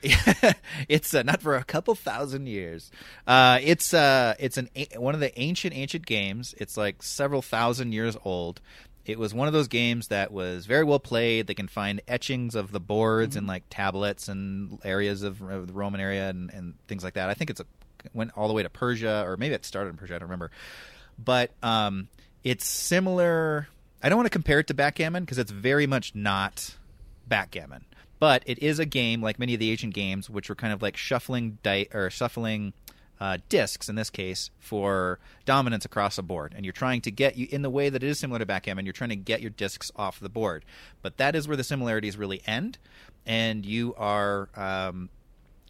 it's 0.88 1.12
uh, 1.12 1.22
not 1.24 1.40
for 1.42 1.56
a 1.56 1.64
couple 1.64 1.92
thousand 1.96 2.46
years 2.46 2.90
uh 3.26 3.58
it's 3.60 3.92
uh 3.92 4.34
it's 4.38 4.56
an 4.56 4.68
a- 4.76 4.86
one 4.96 5.12
of 5.14 5.20
the 5.20 5.36
ancient 5.40 5.74
ancient 5.76 6.06
games 6.06 6.54
it's 6.58 6.76
like 6.76 7.02
several 7.02 7.42
thousand 7.42 7.90
years 7.92 8.16
old 8.24 8.60
it 9.08 9.18
was 9.18 9.32
one 9.32 9.46
of 9.48 9.54
those 9.54 9.68
games 9.68 10.08
that 10.08 10.30
was 10.30 10.66
very 10.66 10.84
well 10.84 11.00
played. 11.00 11.46
They 11.46 11.54
can 11.54 11.66
find 11.66 12.02
etchings 12.06 12.54
of 12.54 12.72
the 12.72 12.78
boards 12.78 13.36
and 13.36 13.46
like 13.46 13.64
tablets 13.70 14.28
and 14.28 14.78
areas 14.84 15.22
of, 15.22 15.40
of 15.40 15.66
the 15.66 15.72
Roman 15.72 15.98
area 15.98 16.28
and, 16.28 16.52
and 16.52 16.74
things 16.88 17.02
like 17.02 17.14
that. 17.14 17.30
I 17.30 17.34
think 17.34 17.48
it's 17.48 17.58
a 17.58 17.66
went 18.12 18.32
all 18.36 18.48
the 18.48 18.54
way 18.54 18.62
to 18.62 18.68
Persia, 18.68 19.24
or 19.26 19.38
maybe 19.38 19.54
it 19.54 19.64
started 19.64 19.90
in 19.90 19.96
Persia. 19.96 20.16
I 20.16 20.18
don't 20.18 20.28
remember. 20.28 20.50
But 21.18 21.50
um, 21.62 22.08
it's 22.44 22.66
similar. 22.66 23.68
I 24.02 24.10
don't 24.10 24.18
want 24.18 24.26
to 24.26 24.30
compare 24.30 24.60
it 24.60 24.66
to 24.68 24.74
backgammon 24.74 25.24
because 25.24 25.38
it's 25.38 25.50
very 25.50 25.86
much 25.86 26.14
not 26.14 26.76
backgammon. 27.26 27.86
But 28.20 28.42
it 28.46 28.58
is 28.58 28.78
a 28.78 28.86
game 28.86 29.22
like 29.22 29.38
many 29.38 29.54
of 29.54 29.60
the 29.60 29.70
ancient 29.70 29.94
games, 29.94 30.28
which 30.28 30.50
were 30.50 30.54
kind 30.54 30.72
of 30.72 30.82
like 30.82 30.98
shuffling 30.98 31.58
di- 31.62 31.88
or 31.94 32.10
shuffling 32.10 32.74
uh, 33.20 33.38
discs 33.48 33.88
in 33.88 33.94
this 33.94 34.10
case 34.10 34.50
for 34.58 35.18
dominance 35.44 35.84
across 35.84 36.18
a 36.18 36.22
board, 36.22 36.54
and 36.56 36.64
you're 36.64 36.72
trying 36.72 37.00
to 37.02 37.10
get 37.10 37.36
you 37.36 37.46
in 37.50 37.62
the 37.62 37.70
way 37.70 37.88
that 37.88 38.02
it 38.02 38.08
is 38.08 38.18
similar 38.18 38.38
to 38.38 38.46
backgammon. 38.46 38.86
You're 38.86 38.92
trying 38.92 39.10
to 39.10 39.16
get 39.16 39.40
your 39.40 39.50
discs 39.50 39.90
off 39.96 40.20
the 40.20 40.28
board, 40.28 40.64
but 41.02 41.16
that 41.16 41.34
is 41.34 41.48
where 41.48 41.56
the 41.56 41.64
similarities 41.64 42.16
really 42.16 42.42
end, 42.46 42.78
and 43.26 43.64
you 43.64 43.94
are 43.96 44.48
um, 44.56 45.10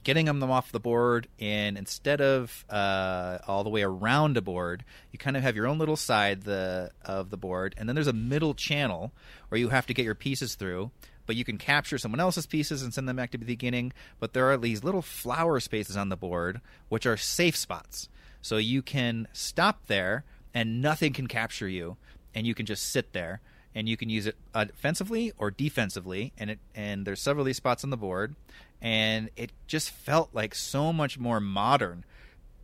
getting 0.05 0.27
them 0.27 0.43
off 0.43 0.73
the 0.73 0.81
board 0.81 1.29
and 1.39 1.77
instead 1.77 2.23
of 2.23 2.65
uh, 2.71 3.39
all 3.47 3.63
the 3.63 3.71
way 3.71 3.83
around 3.83 4.39
a 4.39 4.41
board 4.41 4.83
you 5.13 5.19
kind 5.19 5.37
of 5.37 5.43
have 5.43 5.55
your 5.55 5.67
own 5.67 5.79
little 5.79 5.97
side 5.97 6.43
the 6.45 6.91
of 7.05 7.29
the 7.29 7.37
board. 7.37 7.75
And 7.77 7.89
then 7.89 7.95
there's 7.95 8.07
a 8.07 8.13
middle 8.15 8.55
channel 8.55 9.13
where 9.49 9.59
you 9.59 9.69
have 9.69 9.87
to 9.87 9.95
get 9.95 10.07
your 10.07 10.15
pieces 10.15 10.55
through 10.55 10.91
but 11.29 11.37
you 11.37 11.45
can 11.45 11.59
capture 11.59 11.99
someone 11.99 12.21
else's 12.21 12.47
pieces 12.47 12.83
and 12.83 12.93
send 12.93 13.07
them 13.07 13.17
back 13.17 13.31
to 13.31 13.39
the 13.39 13.45
beginning. 13.45 13.93
But 14.19 14.33
there 14.33 14.51
are 14.51 14.57
these 14.57 14.83
little 14.83 15.03
flower 15.03 15.61
spaces 15.61 15.95
on 15.95 16.09
the 16.09 16.17
board 16.17 16.63
which 16.89 17.05
are 17.05 17.19
safe 17.19 17.55
spots. 17.55 18.09
So 18.41 18.57
you 18.57 18.81
can 18.81 19.29
stop 19.35 19.87
there 19.89 20.25
and 20.55 20.81
nothing 20.81 21.13
can 21.13 21.27
capture 21.27 21.69
you 21.69 21.99
and 22.35 22.47
you 22.47 22.55
can 22.55 22.65
just 22.65 22.91
sit 22.91 23.13
there 23.13 23.43
and 23.75 23.87
you 23.87 23.97
can 23.99 24.09
use 24.09 24.27
it 24.27 24.37
offensively 24.55 25.35
or 25.37 25.51
defensively. 25.51 26.33
And 26.39 26.53
it 26.53 26.61
and 26.75 27.07
there's 27.07 27.21
several 27.21 27.43
of 27.43 27.47
these 27.47 27.59
spots 27.59 27.85
on 27.85 27.91
the 27.91 27.99
board 27.99 28.35
and 28.81 29.29
it 29.37 29.53
just 29.67 29.91
felt 29.91 30.31
like 30.33 30.55
so 30.55 30.95
much 30.95 31.19
more 31.19 31.41
modern 31.41 32.07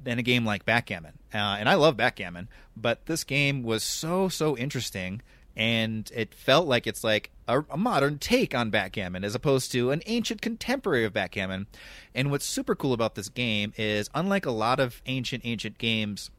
than 0.03 0.19
a 0.19 0.23
game 0.23 0.47
like 0.47 0.65
backgammon. 0.65 1.19
Uh, 1.35 1.37
and 1.59 1.69
I 1.69 1.75
love 1.75 1.99
backgammon, 1.99 2.49
but 2.75 3.05
this 3.05 3.25
game 3.25 3.62
was 3.62 3.85
so 3.85 4.31
so 4.31 4.57
interesting 4.57 5.21
and 5.57 6.11
it 6.14 6.34
felt 6.34 6.66
like 6.66 6.86
it's 6.86 7.05
like 7.05 7.30
a, 7.46 7.62
a, 7.70 7.76
modern 7.76 8.18
take 8.18 8.55
on 8.55 8.70
backgammon 8.70 9.24
as 9.24 9.34
opposed 9.34 9.70
to 9.72 9.90
an 9.90 10.02
ancient 10.07 10.42
contemporary 10.42 11.05
of 11.05 11.12
backgammon. 11.12 11.66
And 12.14 12.30
what's 12.30 12.44
super 12.44 12.74
cool 12.74 12.92
about 12.92 13.14
this 13.14 13.28
game 13.28 13.72
is, 13.76 14.11
unlike 14.14 14.46
a 14.46 14.50
lot 14.50 14.80
of 14.80 15.00
ancient 15.07 15.44
ancient 15.44 15.78
games, 15.78 16.30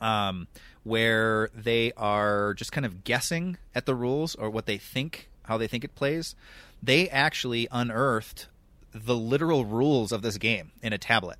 um, 0.00 0.46
where 0.84 1.50
they 1.54 1.92
are 1.96 2.54
just 2.54 2.70
kind 2.70 2.86
of 2.86 3.02
guessing 3.02 3.56
at 3.74 3.86
the 3.86 3.94
rules 3.94 4.34
or 4.36 4.48
what 4.48 4.66
they 4.66 4.78
think, 4.78 5.28
how 5.44 5.58
they 5.58 5.66
think 5.66 5.82
it 5.82 5.94
plays, 5.94 6.34
they 6.82 7.08
actually 7.08 7.66
unearthed 7.72 8.46
the 8.92 9.16
literal 9.16 9.64
rules 9.64 10.12
of 10.12 10.22
this 10.22 10.38
game 10.38 10.70
in 10.82 10.92
a 10.92 10.98
tablet 10.98 11.38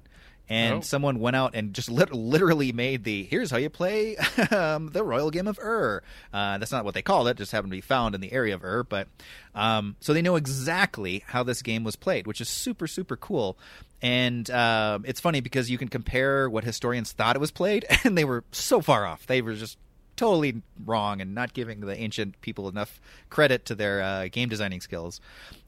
and 0.49 0.75
oh. 0.75 0.81
someone 0.81 1.19
went 1.19 1.37
out 1.37 1.55
and 1.55 1.75
just 1.75 1.91
lit- 1.91 2.13
literally 2.13 2.73
made 2.73 3.05
the 3.05 3.25
here's 3.25 3.51
how 3.51 3.57
you 3.57 3.71
play 3.71 4.17
um, 4.51 4.91
the 4.93 5.03
royal 5.03 5.31
game 5.31 5.49
of 5.49 5.59
Ur. 5.59 6.03
Uh, 6.33 6.59
that's 6.59 6.73
not 6.73 6.85
what 6.85 6.95
they 6.95 7.03
called 7.03 7.29
it; 7.29 7.37
just 7.37 7.53
happened 7.53 7.73
to 7.73 7.77
be 7.77 7.81
found 7.81 8.15
in 8.15 8.21
the 8.21 8.33
area 8.33 8.55
of 8.55 8.65
Ur. 8.65 8.85
But 8.85 9.09
um, 9.55 9.97
so 10.01 10.13
they 10.13 10.23
know 10.23 10.37
exactly 10.37 11.25
how 11.27 11.43
this 11.43 11.63
game 11.63 11.85
was 11.85 11.97
played, 11.97 12.27
which 12.27 12.41
is 12.41 12.49
super 12.49 12.87
super 12.87 13.17
cool. 13.17 13.59
And 14.03 14.49
uh, 14.51 14.99
it's 15.05 15.21
funny 15.21 15.41
because 15.41 15.71
you 15.71 15.79
can 15.79 15.89
compare 15.89 16.51
what 16.51 16.65
historians 16.65 17.13
thought 17.13 17.35
it 17.35 17.41
was 17.41 17.51
played, 17.51 17.87
and 18.05 18.17
they 18.17 18.25
were 18.25 18.45
so 18.53 18.81
far 18.81 19.07
off. 19.07 19.27
They 19.27 19.43
were 19.43 19.55
just 19.55 19.79
totally 20.17 20.63
wrong 20.85 21.21
and 21.21 21.35
not 21.35 21.53
giving 21.53 21.81
the 21.81 21.97
ancient 21.97 22.41
people 22.41 22.69
enough 22.69 23.01
credit 23.29 23.67
to 23.67 23.75
their 23.75 24.03
uh, 24.03 24.29
game 24.33 24.49
designing 24.49 24.81
skills. 24.81 25.21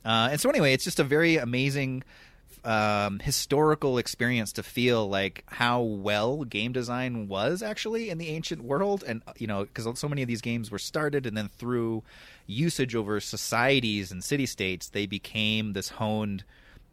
Uh, 0.04 0.28
and 0.32 0.40
so 0.40 0.48
anyway, 0.48 0.72
it's 0.72 0.84
just 0.84 0.98
a 0.98 1.04
very 1.04 1.36
amazing 1.36 2.02
um, 2.64 3.18
historical 3.20 3.98
experience 3.98 4.52
to 4.52 4.62
feel 4.62 5.08
like 5.08 5.44
how 5.46 5.80
well 5.80 6.44
game 6.44 6.72
design 6.72 7.28
was 7.28 7.62
actually 7.62 8.10
in 8.10 8.18
the 8.18 8.28
ancient 8.28 8.62
world, 8.62 9.04
and 9.06 9.22
you 9.38 9.46
know, 9.46 9.64
because 9.64 9.98
so 9.98 10.08
many 10.08 10.22
of 10.22 10.28
these 10.28 10.40
games 10.40 10.70
were 10.70 10.78
started 10.78 11.26
and 11.26 11.36
then 11.36 11.48
through 11.48 12.02
usage 12.46 12.94
over 12.94 13.20
societies 13.20 14.10
and 14.10 14.22
city 14.24 14.46
states, 14.46 14.88
they 14.88 15.06
became 15.06 15.72
this 15.72 15.90
honed, 15.90 16.44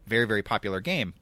very 0.05 0.25
very 0.25 0.43
popular 0.43 0.79
game. 0.79 1.13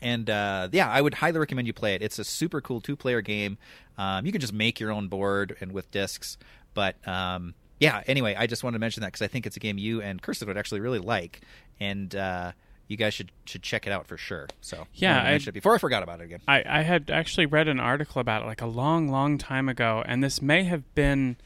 And 0.00 0.28
uh, 0.28 0.68
yeah, 0.72 0.90
I 0.90 1.00
would 1.00 1.14
highly 1.14 1.38
recommend 1.38 1.66
you 1.66 1.72
play 1.72 1.94
it. 1.94 2.02
It's 2.02 2.18
a 2.18 2.24
super 2.24 2.60
cool 2.60 2.80
two 2.80 2.96
player 2.96 3.20
game. 3.20 3.58
Um, 3.98 4.26
you 4.26 4.32
can 4.32 4.40
just 4.40 4.52
make 4.52 4.80
your 4.80 4.90
own 4.90 5.08
board 5.08 5.56
and 5.60 5.72
with 5.72 5.90
discs, 5.90 6.38
but 6.74 6.96
um, 7.06 7.54
yeah. 7.78 8.02
Anyway, 8.06 8.34
I 8.36 8.46
just 8.46 8.64
wanted 8.64 8.76
to 8.76 8.80
mention 8.80 9.02
that 9.02 9.08
because 9.08 9.22
I 9.22 9.28
think 9.28 9.46
it's 9.46 9.56
a 9.56 9.60
game 9.60 9.78
you 9.78 10.00
and 10.00 10.20
Kirsten 10.20 10.48
would 10.48 10.58
actually 10.58 10.80
really 10.80 10.98
like, 10.98 11.40
and. 11.80 12.14
Uh, 12.14 12.52
you 12.92 12.96
guys 12.98 13.14
should 13.14 13.32
should 13.46 13.62
check 13.62 13.86
it 13.86 13.92
out 13.92 14.06
for 14.06 14.16
sure. 14.16 14.46
So 14.60 14.86
yeah, 14.94 15.22
I 15.22 15.50
before 15.50 15.74
I 15.74 15.78
forgot 15.78 16.02
about 16.02 16.20
it 16.20 16.24
again. 16.24 16.40
I, 16.46 16.62
I 16.64 16.82
had 16.82 17.10
actually 17.10 17.46
read 17.46 17.66
an 17.66 17.80
article 17.80 18.20
about 18.20 18.42
it 18.42 18.46
like 18.46 18.60
a 18.60 18.66
long, 18.66 19.08
long 19.08 19.38
time 19.38 19.68
ago, 19.68 20.04
and 20.06 20.22
this 20.22 20.40
may 20.40 20.62
have 20.64 20.94
been 20.94 21.36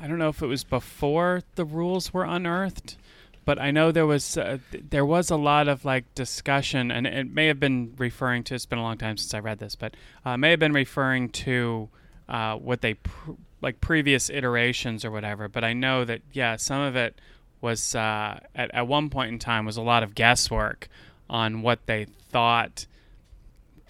I 0.00 0.06
don't 0.06 0.18
know 0.18 0.28
if 0.28 0.42
it 0.42 0.46
was 0.46 0.64
before 0.64 1.42
the 1.54 1.64
rules 1.64 2.12
were 2.12 2.24
unearthed, 2.24 2.96
but 3.44 3.58
I 3.58 3.70
know 3.70 3.92
there 3.92 4.06
was 4.06 4.36
uh, 4.36 4.58
there 4.90 5.06
was 5.06 5.30
a 5.30 5.36
lot 5.36 5.68
of 5.68 5.84
like 5.84 6.14
discussion, 6.14 6.90
and 6.90 7.06
it 7.06 7.30
may 7.30 7.46
have 7.46 7.58
been 7.60 7.94
referring 7.96 8.44
to. 8.44 8.54
It's 8.54 8.66
been 8.66 8.78
a 8.78 8.82
long 8.82 8.98
time 8.98 9.16
since 9.16 9.32
I 9.34 9.40
read 9.40 9.58
this, 9.58 9.74
but 9.74 9.94
uh, 10.24 10.36
may 10.36 10.50
have 10.50 10.60
been 10.60 10.72
referring 10.72 11.30
to 11.30 11.88
uh, 12.28 12.56
what 12.56 12.82
they 12.82 12.94
pr- 12.94 13.32
like 13.62 13.80
previous 13.80 14.28
iterations 14.28 15.04
or 15.04 15.10
whatever. 15.10 15.48
But 15.48 15.64
I 15.64 15.72
know 15.72 16.04
that 16.04 16.20
yeah, 16.32 16.56
some 16.56 16.80
of 16.80 16.94
it 16.96 17.18
was 17.60 17.94
uh, 17.94 18.38
at 18.54 18.74
at 18.74 18.86
one 18.86 19.10
point 19.10 19.32
in 19.32 19.38
time 19.38 19.64
was 19.64 19.76
a 19.76 19.82
lot 19.82 20.02
of 20.02 20.14
guesswork 20.14 20.88
on 21.28 21.62
what 21.62 21.86
they 21.86 22.06
thought 22.30 22.86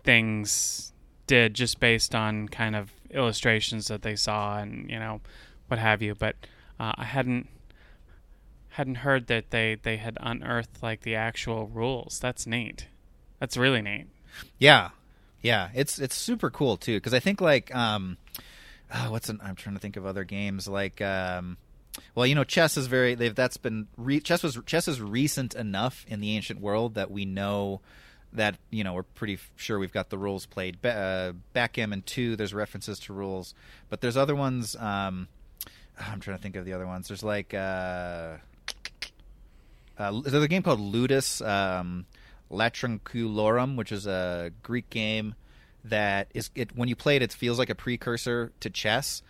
things 0.02 0.92
did 1.26 1.54
just 1.54 1.80
based 1.80 2.14
on 2.14 2.48
kind 2.48 2.76
of 2.76 2.92
illustrations 3.10 3.88
that 3.88 4.02
they 4.02 4.16
saw 4.16 4.58
and 4.58 4.88
you 4.90 4.98
know 4.98 5.20
what 5.68 5.78
have 5.78 6.02
you. 6.02 6.14
But 6.14 6.36
uh, 6.78 6.92
I 6.96 7.04
hadn't 7.04 7.48
hadn't 8.70 8.96
heard 8.96 9.26
that 9.26 9.50
they 9.50 9.76
they 9.82 9.96
had 9.96 10.16
unearthed 10.20 10.82
like 10.82 11.02
the 11.02 11.14
actual 11.14 11.66
rules. 11.66 12.18
That's 12.20 12.46
neat. 12.46 12.86
That's 13.40 13.56
really 13.56 13.82
neat. 13.82 14.06
Yeah, 14.58 14.90
yeah. 15.42 15.70
It's 15.74 15.98
it's 15.98 16.14
super 16.14 16.50
cool 16.50 16.76
too 16.76 16.96
because 16.96 17.14
I 17.14 17.20
think 17.20 17.40
like 17.40 17.74
um, 17.74 18.16
oh, 18.94 19.10
what's 19.10 19.28
an, 19.28 19.40
I'm 19.42 19.56
trying 19.56 19.74
to 19.74 19.80
think 19.80 19.96
of 19.96 20.06
other 20.06 20.24
games 20.24 20.68
like 20.68 21.00
um 21.00 21.56
well, 22.14 22.26
you 22.26 22.34
know, 22.34 22.44
chess 22.44 22.76
is 22.76 22.86
very. 22.86 23.14
They've 23.14 23.34
that's 23.34 23.56
been 23.56 23.88
re, 23.96 24.20
chess 24.20 24.42
was 24.42 24.58
chess 24.66 24.88
is 24.88 25.00
recent 25.00 25.54
enough 25.54 26.04
in 26.08 26.20
the 26.20 26.34
ancient 26.36 26.60
world 26.60 26.94
that 26.94 27.10
we 27.10 27.24
know 27.24 27.80
that 28.32 28.56
you 28.70 28.84
know 28.84 28.92
we're 28.94 29.02
pretty 29.02 29.38
sure 29.56 29.78
we've 29.78 29.92
got 29.92 30.10
the 30.10 30.18
rules 30.18 30.46
played. 30.46 30.84
Uh, 30.84 31.32
backgammon 31.52 32.02
two, 32.02 32.36
there's 32.36 32.54
references 32.54 32.98
to 33.00 33.12
rules, 33.12 33.54
but 33.88 34.00
there's 34.00 34.16
other 34.16 34.34
ones. 34.34 34.76
Um, 34.76 35.28
I'm 36.00 36.20
trying 36.20 36.36
to 36.36 36.42
think 36.42 36.56
of 36.56 36.64
the 36.64 36.72
other 36.72 36.86
ones. 36.86 37.08
There's 37.08 37.22
like 37.22 37.54
uh, 37.54 38.36
uh, 39.98 40.20
there's 40.20 40.44
a 40.44 40.48
game 40.48 40.62
called 40.62 40.80
Ludus 40.80 41.40
um, 41.40 42.06
Latrunculorum, 42.50 43.76
which 43.76 43.92
is 43.92 44.06
a 44.06 44.52
Greek 44.62 44.90
game 44.90 45.34
that 45.84 46.28
is 46.34 46.50
it 46.54 46.76
when 46.76 46.88
you 46.88 46.96
play 46.96 47.16
it, 47.16 47.22
it 47.22 47.32
feels 47.32 47.58
like 47.58 47.70
a 47.70 47.74
precursor 47.74 48.52
to 48.60 48.68
chess 48.68 49.22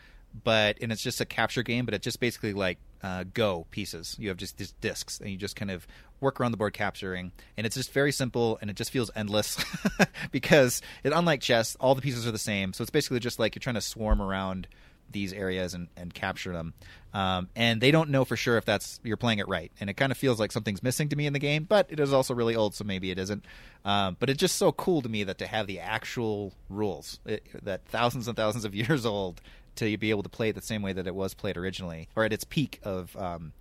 but 0.44 0.78
and 0.80 0.92
it's 0.92 1.02
just 1.02 1.20
a 1.20 1.24
capture 1.24 1.62
game, 1.62 1.84
but 1.84 1.94
it's 1.94 2.04
just 2.04 2.20
basically 2.20 2.52
like 2.52 2.78
uh, 3.02 3.24
Go 3.32 3.66
pieces. 3.70 4.16
You 4.18 4.28
have 4.28 4.36
just 4.36 4.58
these 4.58 4.72
discs, 4.80 5.20
and 5.20 5.30
you 5.30 5.36
just 5.36 5.56
kind 5.56 5.70
of 5.70 5.86
work 6.20 6.40
around 6.40 6.52
the 6.52 6.56
board 6.56 6.72
capturing, 6.72 7.32
and 7.56 7.66
it's 7.66 7.76
just 7.76 7.92
very 7.92 8.12
simple, 8.12 8.58
and 8.60 8.70
it 8.70 8.76
just 8.76 8.90
feels 8.90 9.10
endless 9.14 9.62
because 10.30 10.82
it, 11.04 11.12
unlike 11.12 11.40
chess, 11.40 11.76
all 11.80 11.94
the 11.94 12.02
pieces 12.02 12.26
are 12.26 12.32
the 12.32 12.38
same. 12.38 12.72
So 12.72 12.82
it's 12.82 12.90
basically 12.90 13.20
just 13.20 13.38
like 13.38 13.54
you're 13.54 13.60
trying 13.60 13.74
to 13.74 13.80
swarm 13.80 14.20
around 14.20 14.66
these 15.10 15.32
areas 15.32 15.74
and, 15.74 15.88
and 15.96 16.12
capture 16.12 16.52
them. 16.52 16.74
Um, 17.14 17.48
and 17.54 17.80
they 17.80 17.90
don't 17.90 18.10
know 18.10 18.24
for 18.24 18.36
sure 18.36 18.58
if 18.58 18.64
that's 18.64 19.00
you're 19.02 19.16
playing 19.16 19.38
it 19.38 19.48
right, 19.48 19.72
and 19.80 19.88
it 19.88 19.94
kind 19.94 20.12
of 20.12 20.18
feels 20.18 20.38
like 20.38 20.52
something's 20.52 20.82
missing 20.82 21.08
to 21.10 21.16
me 21.16 21.26
in 21.26 21.32
the 21.32 21.38
game. 21.38 21.64
But 21.64 21.86
it 21.90 22.00
is 22.00 22.12
also 22.12 22.34
really 22.34 22.56
old, 22.56 22.74
so 22.74 22.84
maybe 22.84 23.10
it 23.10 23.18
isn't. 23.18 23.44
Um, 23.84 24.16
but 24.18 24.28
it's 24.28 24.40
just 24.40 24.56
so 24.56 24.72
cool 24.72 25.00
to 25.02 25.08
me 25.08 25.24
that 25.24 25.38
to 25.38 25.46
have 25.46 25.66
the 25.66 25.80
actual 25.80 26.52
rules 26.68 27.20
it, 27.24 27.46
that 27.62 27.86
thousands 27.86 28.28
and 28.28 28.36
thousands 28.36 28.64
of 28.64 28.74
years 28.74 29.06
old 29.06 29.40
to 29.76 29.96
be 29.98 30.10
able 30.10 30.22
to 30.22 30.28
play 30.28 30.48
it 30.48 30.54
the 30.54 30.62
same 30.62 30.82
way 30.82 30.92
that 30.92 31.06
it 31.06 31.14
was 31.14 31.34
played 31.34 31.56
originally, 31.56 32.08
or 32.16 32.24
at 32.24 32.32
its 32.32 32.44
peak 32.44 32.80
of 32.82 33.16
um, 33.16 33.52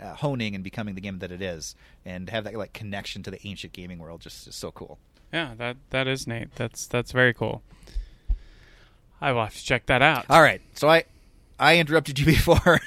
uh, 0.00 0.14
honing 0.14 0.54
and 0.54 0.64
becoming 0.64 0.94
the 0.94 1.00
game 1.00 1.18
that 1.18 1.30
it 1.32 1.42
is, 1.42 1.74
and 2.04 2.30
have 2.30 2.44
that 2.44 2.54
like 2.54 2.72
connection 2.72 3.22
to 3.22 3.30
the 3.30 3.46
ancient 3.46 3.72
gaming 3.72 3.98
world. 3.98 4.20
Just 4.20 4.46
is 4.46 4.54
so 4.54 4.70
cool. 4.70 4.98
Yeah, 5.32 5.54
that 5.56 5.76
that 5.90 6.06
is 6.06 6.26
neat. 6.26 6.54
That's 6.56 6.86
that's 6.86 7.12
very 7.12 7.34
cool. 7.34 7.62
I 9.20 9.32
will 9.32 9.44
have 9.44 9.54
to 9.54 9.64
check 9.64 9.86
that 9.86 10.02
out. 10.02 10.26
All 10.28 10.42
right, 10.42 10.60
so 10.74 10.88
I 10.88 11.04
I 11.58 11.78
interrupted 11.78 12.18
you 12.18 12.26
before. 12.26 12.80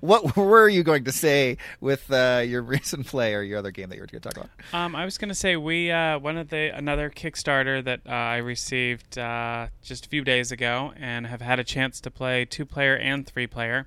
what 0.00 0.36
were 0.36 0.68
you 0.68 0.82
going 0.82 1.04
to 1.04 1.12
say 1.12 1.56
with 1.80 2.10
uh, 2.12 2.42
your 2.46 2.62
recent 2.62 3.06
play 3.06 3.34
or 3.34 3.42
your 3.42 3.58
other 3.58 3.70
game 3.70 3.88
that 3.88 3.96
you 3.96 4.02
were 4.02 4.06
going 4.06 4.20
to 4.20 4.28
talk 4.28 4.36
about? 4.36 4.50
Um, 4.72 4.94
I 4.94 5.04
was 5.04 5.18
going 5.18 5.28
to 5.28 5.34
say 5.34 5.56
we 5.56 5.90
uh, 5.90 6.18
one 6.18 6.36
of 6.36 6.48
the 6.48 6.74
another 6.76 7.10
Kickstarter 7.10 7.82
that 7.84 8.00
uh, 8.06 8.10
I 8.10 8.36
received 8.36 9.18
uh, 9.18 9.68
just 9.82 10.06
a 10.06 10.08
few 10.08 10.22
days 10.22 10.52
ago 10.52 10.92
and 10.96 11.26
have 11.26 11.40
had 11.40 11.58
a 11.58 11.64
chance 11.64 12.00
to 12.00 12.10
play 12.10 12.44
two 12.44 12.64
player 12.64 12.96
and 12.96 13.26
three 13.26 13.46
player, 13.46 13.86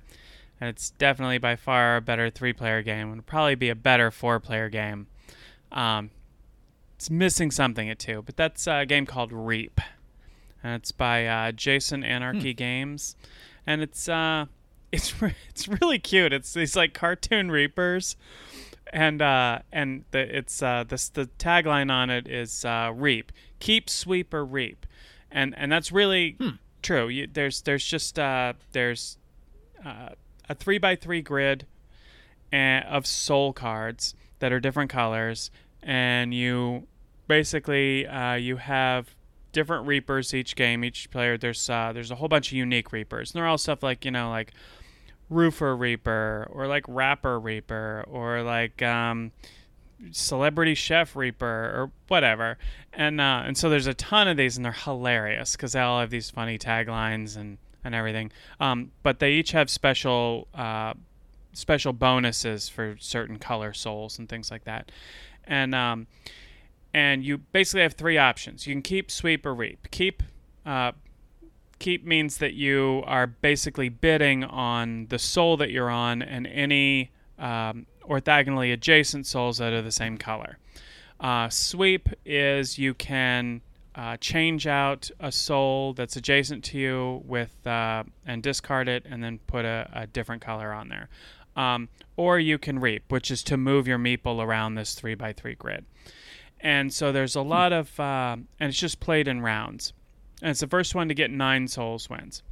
and 0.60 0.68
it's 0.68 0.90
definitely 0.90 1.38
by 1.38 1.56
far 1.56 1.96
a 1.96 2.00
better 2.00 2.30
three 2.30 2.52
player 2.52 2.82
game. 2.82 3.10
It'll 3.10 3.22
probably 3.22 3.54
be 3.54 3.70
a 3.70 3.74
better 3.74 4.10
four 4.10 4.40
player 4.40 4.68
game. 4.68 5.06
Um, 5.72 6.10
it's 6.96 7.10
missing 7.10 7.50
something 7.50 7.88
at 7.88 7.98
two, 7.98 8.22
but 8.22 8.36
that's 8.36 8.66
a 8.66 8.84
game 8.84 9.06
called 9.06 9.32
Reap, 9.32 9.80
and 10.62 10.74
it's 10.74 10.92
by 10.92 11.26
uh, 11.26 11.52
Jason 11.52 12.02
Anarchy 12.02 12.52
hmm. 12.52 12.56
Games 12.56 13.16
and 13.68 13.82
it's 13.82 14.08
uh, 14.08 14.46
it's 14.92 15.20
re- 15.20 15.36
it's 15.50 15.68
really 15.68 15.98
cute. 15.98 16.32
It's 16.32 16.54
these 16.54 16.74
like 16.74 16.94
cartoon 16.94 17.50
reapers, 17.50 18.16
and 18.92 19.22
uh, 19.22 19.60
and 19.70 20.04
the 20.10 20.36
it's 20.36 20.62
uh, 20.62 20.84
this 20.88 21.10
the 21.10 21.28
tagline 21.38 21.92
on 21.92 22.10
it 22.10 22.26
is 22.26 22.64
uh, 22.64 22.90
reap, 22.94 23.30
keep, 23.60 23.88
sweep, 23.90 24.32
or 24.32 24.44
reap, 24.44 24.86
and 25.30 25.54
and 25.56 25.70
that's 25.70 25.92
really 25.92 26.36
hmm. 26.40 26.56
true. 26.82 27.08
You, 27.08 27.28
there's 27.30 27.60
there's 27.60 27.84
just 27.84 28.18
uh, 28.18 28.54
there's 28.72 29.18
uh, 29.84 30.10
a 30.48 30.54
three 30.54 30.78
by 30.78 30.96
three 30.96 31.20
grid 31.20 31.66
and, 32.50 32.86
of 32.86 33.06
soul 33.06 33.52
cards 33.52 34.14
that 34.38 34.50
are 34.50 34.60
different 34.60 34.90
colors, 34.90 35.50
and 35.82 36.32
you 36.32 36.86
basically 37.26 38.06
uh, 38.06 38.34
you 38.34 38.56
have 38.56 39.14
different 39.58 39.88
reapers 39.88 40.32
each 40.32 40.54
game. 40.54 40.84
Each 40.84 41.10
player 41.10 41.36
there's 41.36 41.68
uh, 41.68 41.90
there's 41.92 42.12
a 42.12 42.14
whole 42.14 42.28
bunch 42.28 42.48
of 42.48 42.52
unique 42.52 42.92
reapers, 42.92 43.30
and 43.30 43.38
they're 43.38 43.48
all 43.48 43.58
stuff 43.58 43.82
like 43.82 44.04
you 44.04 44.12
know 44.12 44.30
like 44.30 44.52
roofer 45.28 45.76
reaper 45.76 46.46
or 46.50 46.68
like 46.68 46.84
rapper 46.86 47.38
reaper 47.40 48.04
or 48.08 48.42
like 48.42 48.80
um, 48.82 49.32
celebrity 50.12 50.74
chef 50.74 51.16
reaper 51.16 51.44
or 51.44 51.90
whatever. 52.06 52.56
And 52.92 53.20
uh, 53.20 53.42
and 53.44 53.58
so 53.58 53.68
there's 53.68 53.88
a 53.88 53.94
ton 53.94 54.28
of 54.28 54.36
these, 54.36 54.56
and 54.56 54.64
they're 54.64 54.72
hilarious 54.72 55.56
because 55.56 55.72
they 55.72 55.80
all 55.80 55.98
have 55.98 56.10
these 56.10 56.30
funny 56.30 56.56
taglines 56.56 57.36
and 57.36 57.58
and 57.82 57.96
everything. 57.96 58.30
Um, 58.60 58.92
but 59.02 59.18
they 59.18 59.32
each 59.32 59.50
have 59.50 59.68
special 59.68 60.46
uh, 60.54 60.94
special 61.52 61.92
bonuses 61.92 62.68
for 62.68 62.96
certain 63.00 63.38
color 63.38 63.72
souls 63.72 64.20
and 64.20 64.28
things 64.28 64.52
like 64.52 64.64
that. 64.64 64.92
And 65.44 65.74
um, 65.74 66.06
and 66.94 67.24
you 67.24 67.38
basically 67.38 67.82
have 67.82 67.94
three 67.94 68.18
options. 68.18 68.66
You 68.66 68.74
can 68.74 68.82
keep, 68.82 69.10
sweep, 69.10 69.44
or 69.44 69.54
reap. 69.54 69.88
Keep, 69.90 70.22
uh, 70.64 70.92
keep 71.78 72.04
means 72.04 72.38
that 72.38 72.54
you 72.54 73.02
are 73.06 73.26
basically 73.26 73.88
bidding 73.88 74.44
on 74.44 75.06
the 75.08 75.18
soul 75.18 75.56
that 75.58 75.70
you're 75.70 75.90
on 75.90 76.22
and 76.22 76.46
any 76.46 77.10
um, 77.38 77.86
orthogonally 78.08 78.72
adjacent 78.72 79.26
souls 79.26 79.58
that 79.58 79.72
are 79.72 79.82
the 79.82 79.92
same 79.92 80.18
color. 80.18 80.58
Uh, 81.20 81.48
sweep 81.48 82.08
is 82.24 82.78
you 82.78 82.94
can 82.94 83.60
uh, 83.94 84.16
change 84.18 84.66
out 84.66 85.10
a 85.18 85.32
soul 85.32 85.92
that's 85.92 86.16
adjacent 86.16 86.62
to 86.62 86.78
you 86.78 87.22
with 87.26 87.66
uh, 87.66 88.04
and 88.26 88.42
discard 88.42 88.88
it, 88.88 89.04
and 89.08 89.22
then 89.22 89.40
put 89.46 89.64
a, 89.64 89.90
a 89.92 90.06
different 90.06 90.40
color 90.40 90.72
on 90.72 90.88
there. 90.88 91.08
Um, 91.56 91.88
or 92.16 92.38
you 92.38 92.58
can 92.58 92.78
reap, 92.78 93.10
which 93.10 93.32
is 93.32 93.42
to 93.44 93.56
move 93.56 93.88
your 93.88 93.98
meeple 93.98 94.40
around 94.40 94.76
this 94.76 94.94
three 94.94 95.16
by 95.16 95.32
three 95.32 95.56
grid. 95.56 95.84
And 96.60 96.92
so 96.92 97.12
there's 97.12 97.36
a 97.36 97.42
lot 97.42 97.72
of, 97.72 97.98
uh, 98.00 98.36
and 98.58 98.68
it's 98.68 98.78
just 98.78 98.98
played 99.00 99.28
in 99.28 99.40
rounds. 99.42 99.92
And 100.42 100.50
it's 100.50 100.60
the 100.60 100.66
first 100.66 100.94
one 100.94 101.08
to 101.08 101.14
get 101.14 101.30
nine 101.30 101.68
souls 101.68 102.10
wins. 102.10 102.42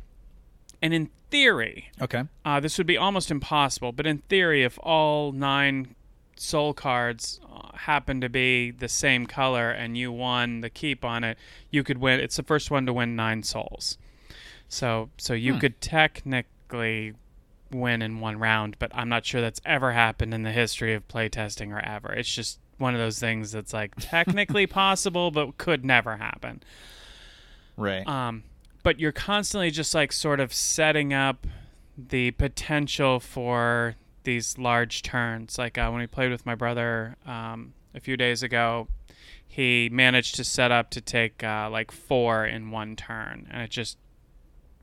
And 0.83 0.93
in 0.95 1.11
theory, 1.31 1.91
Okay. 2.01 2.25
uh, 2.45 2.61
this 2.61 2.79
would 2.79 2.87
be 2.87 2.97
almost 2.97 3.31
impossible, 3.31 3.93
but 3.93 4.07
in 4.07 4.19
theory, 4.29 4.63
if 4.63 4.79
all 4.83 5.33
nine 5.33 5.95
soul 6.37 6.75
cards 6.75 7.41
uh, 7.51 7.77
happen 7.79 8.21
to 8.21 8.29
be 8.29 8.71
the 8.71 8.89
same 8.89 9.27
color 9.27 9.71
and 9.71 9.97
you 9.97 10.13
won 10.13 10.61
the 10.61 10.71
keep 10.71 11.05
on 11.05 11.25
it, 11.25 11.39
you 11.71 11.83
could 11.83 11.99
win. 11.99 12.21
It's 12.21 12.37
the 12.37 12.43
first 12.43 12.71
one 12.71 12.87
to 12.87 12.93
win 12.93 13.17
nine 13.17 13.43
souls. 13.43 13.97
So, 14.69 15.11
so 15.17 15.33
you 15.33 15.55
Hmm. 15.55 15.59
could 15.61 15.81
technically 15.81 17.15
win 17.73 18.03
in 18.03 18.21
one 18.21 18.39
round, 18.39 18.77
but 18.79 18.91
I'm 18.95 19.09
not 19.09 19.25
sure 19.25 19.41
that's 19.41 19.61
ever 19.65 19.93
happened 19.93 20.33
in 20.35 20.43
the 20.43 20.53
history 20.53 20.95
of 20.95 21.09
playtesting 21.09 21.73
or 21.73 21.81
ever. 21.85 22.13
It's 22.13 22.33
just 22.33 22.61
one 22.79 22.95
of 22.95 23.01
those 23.01 23.19
things 23.19 23.53
that's 23.53 23.73
like 23.73 23.95
technically 23.99 24.67
possible, 24.67 25.31
but 25.31 25.59
could 25.59 25.85
never 25.85 26.17
happen. 26.17 26.63
Right. 27.77 28.07
Um, 28.07 28.45
but 28.83 29.01
you're 29.01 29.13
constantly 29.13 29.71
just 29.71 29.95
like 29.95 30.13
sort 30.13 30.41
of 30.41 30.53
setting 30.53 31.13
up 31.13 31.47
the 31.97 32.31
potential 32.33 33.21
for 33.21 33.97
these 34.25 34.59
large 34.59 35.03
turns. 35.03 35.59
Like 35.59 35.79
uh, 35.79 35.89
when 35.91 36.01
we 36.01 36.07
played 36.07 36.31
with 36.31 36.45
my 36.45 36.55
brother 36.55 37.17
um, 37.27 37.73
a 37.95 38.01
few 38.01 38.17
days 38.17 38.43
ago, 38.43 38.89
he 39.49 39.89
managed 39.91 40.35
to 40.37 40.45
set 40.45 40.71
up 40.71 40.91
to 40.91 41.01
take 41.01 41.43
uh, 41.43 41.69
like 41.71 41.91
four 41.91 42.45
in 42.45 42.71
one 42.71 42.97
turn, 42.97 43.49
and 43.51 43.63
it 43.63 43.71
just 43.71 43.97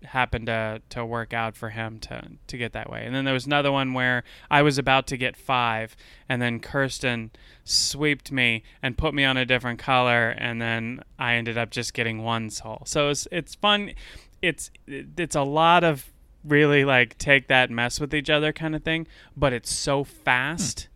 happened 0.06 0.48
to 0.48 0.82
to 0.90 1.06
work 1.06 1.34
out 1.34 1.56
for 1.56 1.70
him 1.70 2.00
to 2.00 2.24
to 2.48 2.58
get 2.58 2.74
that 2.74 2.90
way. 2.90 3.06
And 3.06 3.14
then 3.16 3.26
there 3.26 3.34
was 3.34 3.46
another 3.46 3.72
one 3.72 3.94
where 3.94 4.24
I 4.50 4.62
was 4.62 4.78
about 4.78 5.08
to 5.08 5.18
get 5.18 5.36
five, 5.36 5.96
and 6.28 6.42
then 6.42 6.60
Kirsten 6.60 7.32
sweeped 7.64 8.32
me 8.32 8.64
and 8.82 8.98
put 8.98 9.14
me 9.14 9.24
on 9.24 9.38
a 9.38 9.46
different 9.46 9.80
color, 9.80 10.30
and 10.30 10.62
then 10.62 11.02
I 11.18 11.36
ended 11.36 11.58
up 11.58 11.70
just 11.70 11.94
getting 11.94 12.24
one 12.24 12.50
soul. 12.50 12.84
So 12.86 13.10
it's 13.10 13.28
it's 13.32 13.56
fun. 13.56 13.94
It's 14.42 14.72
it's 14.88 15.36
a 15.36 15.44
lot 15.44 15.84
of 15.84 16.12
really 16.44 16.84
like 16.84 17.18
take 17.18 17.48
that 17.48 17.70
mess 17.70 18.00
with 18.00 18.14
each 18.14 18.30
other 18.30 18.52
kind 18.52 18.76
of 18.76 18.84
thing, 18.84 19.08
but 19.36 19.54
it's 19.54 19.72
so 19.72 20.04
fast 20.04 20.90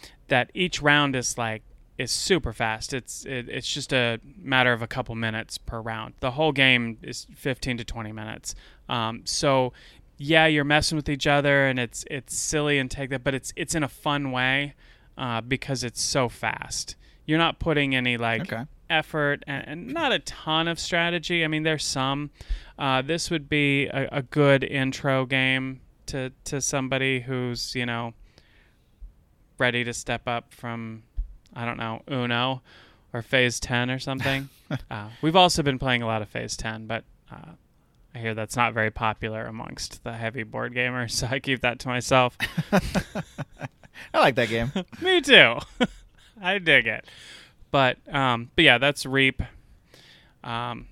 hmm. 0.00 0.06
that 0.28 0.50
each 0.54 0.80
round 0.80 1.16
is 1.16 1.36
like 1.36 1.62
is 1.98 2.10
super 2.10 2.52
fast. 2.52 2.92
It's 2.92 3.24
it, 3.24 3.48
it's 3.48 3.66
just 3.72 3.92
a 3.92 4.20
matter 4.38 4.72
of 4.72 4.82
a 4.82 4.86
couple 4.86 5.14
minutes 5.14 5.58
per 5.58 5.80
round. 5.80 6.14
The 6.20 6.32
whole 6.32 6.52
game 6.52 6.98
is 7.02 7.26
15 7.34 7.78
to 7.78 7.84
20 7.84 8.12
minutes. 8.12 8.54
Um, 8.88 9.22
so 9.24 9.72
yeah, 10.18 10.46
you're 10.46 10.64
messing 10.64 10.96
with 10.96 11.08
each 11.08 11.26
other 11.26 11.66
and 11.66 11.78
it's 11.78 12.04
it's 12.10 12.36
silly 12.36 12.78
and 12.78 12.90
take 12.90 13.10
that, 13.10 13.24
but 13.24 13.34
it's 13.34 13.52
it's 13.56 13.74
in 13.74 13.82
a 13.82 13.88
fun 13.88 14.30
way 14.32 14.74
uh, 15.18 15.40
because 15.40 15.84
it's 15.84 16.00
so 16.02 16.28
fast. 16.28 16.96
You're 17.24 17.38
not 17.38 17.58
putting 17.58 17.94
any 17.96 18.16
like 18.16 18.42
Okay. 18.52 18.64
effort 18.88 19.42
and, 19.46 19.66
and 19.66 19.86
not 19.88 20.12
a 20.12 20.18
ton 20.20 20.68
of 20.68 20.78
strategy. 20.78 21.44
I 21.44 21.48
mean, 21.48 21.64
there's 21.64 21.84
some. 21.84 22.30
Uh, 22.78 23.02
this 23.02 23.30
would 23.30 23.48
be 23.48 23.86
a, 23.86 24.08
a 24.12 24.22
good 24.22 24.62
intro 24.64 25.26
game 25.26 25.80
to 26.06 26.30
to 26.44 26.60
somebody 26.60 27.20
who's 27.20 27.74
you 27.74 27.84
know 27.86 28.14
ready 29.58 29.82
to 29.84 29.92
step 29.92 30.28
up 30.28 30.52
from 30.52 31.02
I 31.54 31.64
don't 31.64 31.76
know 31.76 32.02
Uno 32.10 32.62
or 33.12 33.22
Phase 33.22 33.60
Ten 33.60 33.90
or 33.90 33.98
something. 33.98 34.48
uh, 34.90 35.08
we've 35.22 35.36
also 35.36 35.62
been 35.62 35.78
playing 35.78 36.02
a 36.02 36.06
lot 36.06 36.22
of 36.22 36.28
Phase 36.28 36.56
Ten, 36.56 36.86
but 36.86 37.04
uh, 37.30 37.52
I 38.14 38.18
hear 38.18 38.34
that's 38.34 38.56
not 38.56 38.74
very 38.74 38.90
popular 38.90 39.44
amongst 39.44 40.04
the 40.04 40.12
heavy 40.12 40.42
board 40.42 40.74
gamers, 40.74 41.10
so 41.12 41.26
I 41.30 41.38
keep 41.38 41.60
that 41.60 41.78
to 41.80 41.88
myself. 41.88 42.36
I 42.72 44.18
like 44.18 44.34
that 44.36 44.48
game. 44.48 44.72
Me 45.00 45.20
too. 45.20 45.58
I 46.40 46.58
dig 46.58 46.86
it. 46.86 47.06
But 47.70 47.98
um, 48.12 48.50
but 48.54 48.64
yeah, 48.64 48.78
that's 48.78 49.06
Reap. 49.06 49.42
Um, 50.44 50.86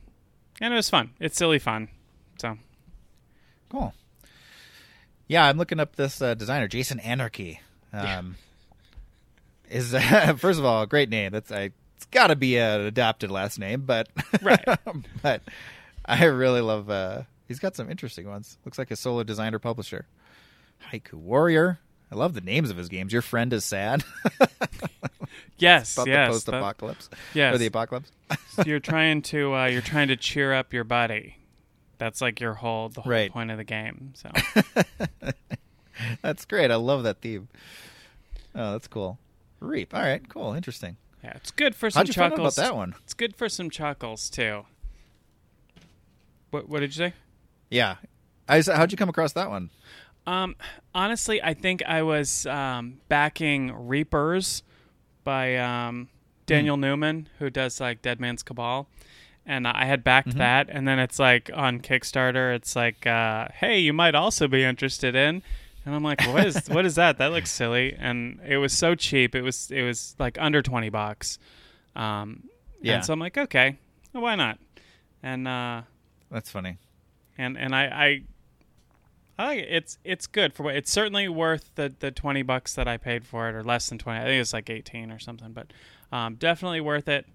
and 0.60 0.72
it 0.72 0.76
was 0.76 0.90
fun. 0.90 1.10
It's 1.20 1.36
silly 1.36 1.58
fun. 1.58 1.88
So 2.38 2.58
Cool. 3.68 3.92
Yeah, 5.26 5.46
I'm 5.46 5.56
looking 5.58 5.80
up 5.80 5.96
this 5.96 6.22
uh, 6.22 6.34
designer, 6.34 6.68
Jason 6.68 7.00
Anarchy. 7.00 7.60
Um, 7.92 8.36
Is 9.70 9.94
uh, 9.94 10.34
first 10.38 10.58
of 10.58 10.64
all 10.64 10.82
a 10.82 10.86
great 10.86 11.08
name. 11.08 11.32
That's 11.32 11.50
I. 11.50 11.70
It's 11.96 12.06
got 12.06 12.26
to 12.28 12.36
be 12.36 12.56
an 12.58 12.80
adopted 12.82 13.30
last 13.30 13.58
name, 13.58 13.82
but 13.82 14.08
Right. 14.42 14.64
but 15.22 15.42
I 16.04 16.24
really 16.24 16.60
love. 16.60 16.90
Uh, 16.90 17.22
he's 17.46 17.58
got 17.60 17.76
some 17.76 17.90
interesting 17.90 18.28
ones. 18.28 18.58
Looks 18.64 18.78
like 18.78 18.90
a 18.90 18.96
solo 18.96 19.22
designer 19.22 19.58
publisher. 19.58 20.06
Haiku 20.92 21.14
Warrior. 21.14 21.78
I 22.12 22.16
love 22.16 22.34
the 22.34 22.40
names 22.40 22.70
of 22.70 22.76
his 22.76 22.88
games. 22.88 23.12
Your 23.12 23.22
friend 23.22 23.52
is 23.52 23.64
sad 23.64 24.04
yes, 25.58 25.94
about 25.94 26.06
yes, 26.06 26.28
the 26.28 26.32
post-apocalypse 26.52 27.08
yes. 27.32 27.54
or 27.54 27.58
the 27.58 27.66
apocalypse. 27.66 28.12
you're 28.66 28.78
trying 28.80 29.22
to 29.22 29.54
uh, 29.54 29.66
you're 29.66 29.80
trying 29.80 30.08
to 30.08 30.16
cheer 30.16 30.52
up 30.52 30.72
your 30.72 30.84
buddy. 30.84 31.38
That's 31.98 32.20
like 32.20 32.40
your 32.40 32.54
whole 32.54 32.88
the 32.90 33.00
whole 33.02 33.10
Right. 33.10 33.32
point 33.32 33.50
of 33.50 33.56
the 33.56 33.64
game. 33.64 34.12
So 34.14 34.30
That's 36.22 36.44
great. 36.44 36.70
I 36.70 36.76
love 36.76 37.04
that 37.04 37.20
theme. 37.20 37.48
Oh, 38.54 38.72
that's 38.72 38.88
cool. 38.88 39.18
Reap. 39.64 39.94
All 39.94 40.02
right, 40.02 40.26
cool, 40.28 40.52
interesting. 40.52 40.96
yeah, 41.22 41.32
it's 41.36 41.50
good 41.50 41.74
for 41.74 41.90
some 41.90 42.00
How'd 42.00 42.08
you 42.08 42.14
find 42.14 42.32
out 42.32 42.38
about 42.38 42.54
that 42.56 42.74
one? 42.74 42.94
It's 43.04 43.14
good 43.14 43.34
for 43.34 43.48
some 43.48 43.70
chuckles 43.70 44.28
too. 44.30 44.66
What 46.50 46.68
what 46.68 46.80
did 46.80 46.94
you 46.94 47.06
say? 47.08 47.14
Yeah, 47.70 47.96
I, 48.48 48.62
how'd 48.62 48.92
you 48.92 48.98
come 48.98 49.08
across 49.08 49.32
that 49.32 49.50
one? 49.50 49.70
Um, 50.26 50.56
honestly, 50.94 51.42
I 51.42 51.54
think 51.54 51.82
I 51.86 52.02
was 52.02 52.46
um, 52.46 52.98
backing 53.08 53.72
Reapers 53.72 54.62
by 55.22 55.56
um, 55.56 56.08
Daniel 56.46 56.76
Newman, 56.76 57.28
who 57.38 57.50
does 57.50 57.80
like 57.80 58.02
Dead 58.02 58.20
Man's 58.20 58.42
Cabal, 58.42 58.88
and 59.44 59.66
I 59.66 59.84
had 59.84 60.04
backed 60.04 60.36
that. 60.38 60.68
And 60.70 60.86
then 60.86 60.98
it's 60.98 61.18
like 61.18 61.50
on 61.52 61.80
Kickstarter, 61.80 62.54
it's 62.54 62.76
like, 62.76 63.06
uh, 63.06 63.48
hey, 63.54 63.78
you 63.78 63.92
might 63.92 64.14
also 64.14 64.48
be 64.48 64.62
interested 64.62 65.14
in. 65.14 65.42
And 65.86 65.94
I'm 65.94 66.02
like, 66.02 66.20
what 66.26 66.46
is 66.46 66.66
what 66.68 66.86
is 66.86 66.94
that? 66.94 67.18
That 67.18 67.32
looks 67.32 67.50
silly. 67.50 67.94
And 67.98 68.40
it 68.46 68.56
was 68.56 68.72
so 68.72 68.94
cheap. 68.94 69.34
It 69.34 69.42
was 69.42 69.70
it 69.70 69.82
was 69.82 70.14
like 70.18 70.38
under 70.40 70.62
twenty 70.62 70.88
bucks. 70.88 71.38
Um, 71.94 72.44
Yeah. 72.80 72.96
And 72.96 73.04
so 73.04 73.12
I'm 73.12 73.18
like, 73.20 73.36
okay, 73.38 73.78
well, 74.12 74.22
why 74.22 74.34
not? 74.34 74.58
And 75.22 75.46
uh, 75.48 75.82
That's 76.30 76.50
funny. 76.50 76.78
and 77.38 77.56
and 77.58 77.74
I, 77.74 77.84
I 77.84 78.22
I 79.38 79.46
like 79.46 79.58
it. 79.60 79.68
it's 79.70 79.98
it's 80.04 80.26
good 80.26 80.54
for 80.54 80.62
what 80.62 80.76
it's 80.76 80.90
certainly 80.90 81.28
worth 81.28 81.70
the 81.74 81.94
the 81.98 82.10
twenty 82.10 82.42
bucks 82.42 82.74
that 82.74 82.86
I 82.88 82.96
paid 82.96 83.26
for 83.26 83.48
it, 83.48 83.54
or 83.54 83.62
less 83.64 83.88
than 83.88 83.98
twenty. 83.98 84.20
I 84.20 84.24
think 84.24 84.40
it's 84.40 84.52
like 84.52 84.70
eighteen 84.70 85.10
or 85.10 85.18
something, 85.18 85.52
but 85.52 85.72
um, 86.12 86.36
definitely 86.36 86.80
worth 86.80 87.08
it 87.08 87.26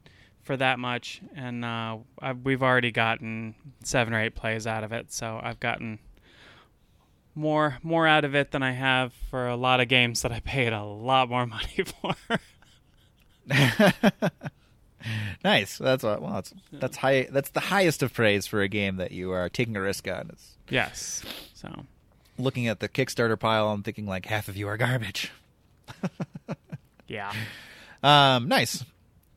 for 0.41 0.55
that 0.57 0.79
much. 0.79 1.21
And 1.35 1.63
uh, 1.65 1.97
i 2.21 2.31
we've 2.33 2.63
already 2.63 2.91
gotten 2.91 3.53
seven 3.83 4.13
or 4.13 4.21
eight 4.21 4.35
plays 4.35 4.65
out 4.65 4.83
of 4.83 4.91
it, 4.91 5.11
so 5.11 5.39
I've 5.43 5.59
gotten 5.59 5.99
more 7.39 7.77
more 7.81 8.05
out 8.05 8.25
of 8.25 8.35
it 8.35 8.51
than 8.51 8.61
I 8.61 8.73
have 8.73 9.13
for 9.29 9.47
a 9.47 9.55
lot 9.55 9.79
of 9.79 9.87
games 9.87 10.21
that 10.21 10.31
I 10.31 10.41
paid 10.41 10.73
a 10.73 10.83
lot 10.83 11.29
more 11.29 11.45
money 11.47 11.83
for. 12.01 12.15
nice. 15.43 15.77
That's 15.77 16.03
what. 16.03 16.21
Well, 16.21 16.33
that's 16.33 16.53
that's 16.71 16.97
high. 16.97 17.27
That's 17.31 17.49
the 17.51 17.61
highest 17.61 18.03
of 18.03 18.13
praise 18.13 18.45
for 18.45 18.61
a 18.61 18.67
game 18.67 18.97
that 18.97 19.11
you 19.11 19.31
are 19.31 19.47
taking 19.49 19.75
a 19.77 19.81
risk 19.81 20.07
on. 20.07 20.29
It's 20.31 20.57
yes, 20.69 21.23
so 21.53 21.85
looking 22.37 22.67
at 22.67 22.79
the 22.79 22.89
Kickstarter 22.89 23.39
pile 23.39 23.69
I'm 23.69 23.83
thinking 23.83 24.05
like 24.05 24.25
half 24.25 24.49
of 24.49 24.57
you 24.57 24.67
are 24.67 24.77
garbage. 24.77 25.31
yeah. 27.07 27.33
Um, 28.03 28.47
nice. 28.47 28.83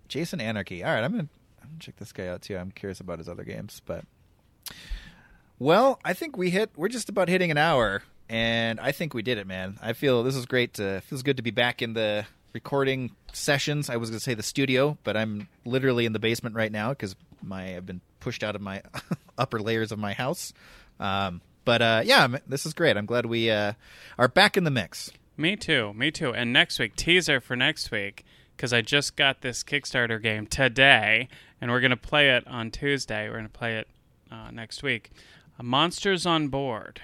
Jason 0.09 0.40
Anarchy. 0.40 0.84
All 0.84 0.92
right, 0.92 1.03
I'm 1.03 1.12
gonna, 1.12 1.28
I'm 1.62 1.68
gonna 1.68 1.80
check 1.80 1.96
this 1.96 2.12
guy 2.12 2.26
out 2.26 2.42
too. 2.42 2.57
I'm 2.57 2.70
curious 2.72 3.00
about 3.00 3.18
his 3.18 3.28
other 3.28 3.44
games, 3.44 3.80
but 3.86 4.05
well, 5.62 6.00
I 6.04 6.12
think 6.12 6.36
we 6.36 6.50
hit. 6.50 6.70
We're 6.76 6.88
just 6.88 7.08
about 7.08 7.28
hitting 7.28 7.52
an 7.52 7.56
hour, 7.56 8.02
and 8.28 8.80
I 8.80 8.90
think 8.90 9.14
we 9.14 9.22
did 9.22 9.38
it, 9.38 9.46
man. 9.46 9.78
I 9.80 9.92
feel 9.92 10.24
this 10.24 10.34
is 10.34 10.44
great. 10.44 10.74
To, 10.74 11.00
feels 11.02 11.22
good 11.22 11.36
to 11.36 11.42
be 11.42 11.52
back 11.52 11.82
in 11.82 11.92
the 11.94 12.26
recording 12.52 13.12
sessions. 13.32 13.88
I 13.88 13.96
was 13.96 14.10
gonna 14.10 14.18
say 14.18 14.34
the 14.34 14.42
studio, 14.42 14.98
but 15.04 15.16
I'm 15.16 15.48
literally 15.64 16.04
in 16.04 16.12
the 16.12 16.18
basement 16.18 16.56
right 16.56 16.72
now 16.72 16.90
because 16.90 17.14
my 17.42 17.76
I've 17.76 17.86
been 17.86 18.00
pushed 18.18 18.42
out 18.42 18.56
of 18.56 18.60
my 18.60 18.82
upper 19.38 19.60
layers 19.60 19.92
of 19.92 20.00
my 20.00 20.14
house. 20.14 20.52
Um, 20.98 21.40
but 21.64 21.80
uh, 21.80 22.02
yeah, 22.04 22.26
this 22.48 22.66
is 22.66 22.74
great. 22.74 22.96
I'm 22.96 23.06
glad 23.06 23.26
we 23.26 23.48
uh, 23.48 23.74
are 24.18 24.28
back 24.28 24.56
in 24.56 24.64
the 24.64 24.70
mix. 24.70 25.12
Me 25.36 25.54
too. 25.54 25.92
Me 25.94 26.10
too. 26.10 26.34
And 26.34 26.52
next 26.52 26.80
week, 26.80 26.96
teaser 26.96 27.40
for 27.40 27.54
next 27.54 27.92
week, 27.92 28.24
because 28.56 28.72
I 28.72 28.82
just 28.82 29.14
got 29.14 29.42
this 29.42 29.62
Kickstarter 29.62 30.20
game 30.20 30.48
today, 30.48 31.28
and 31.60 31.70
we're 31.70 31.80
gonna 31.80 31.96
play 31.96 32.30
it 32.30 32.48
on 32.48 32.72
Tuesday. 32.72 33.28
We're 33.28 33.36
gonna 33.36 33.48
play 33.48 33.78
it 33.78 33.86
uh, 34.32 34.50
next 34.50 34.82
week. 34.82 35.12
Uh, 35.62 35.64
Monsters 35.64 36.26
on 36.26 36.48
Board. 36.48 37.00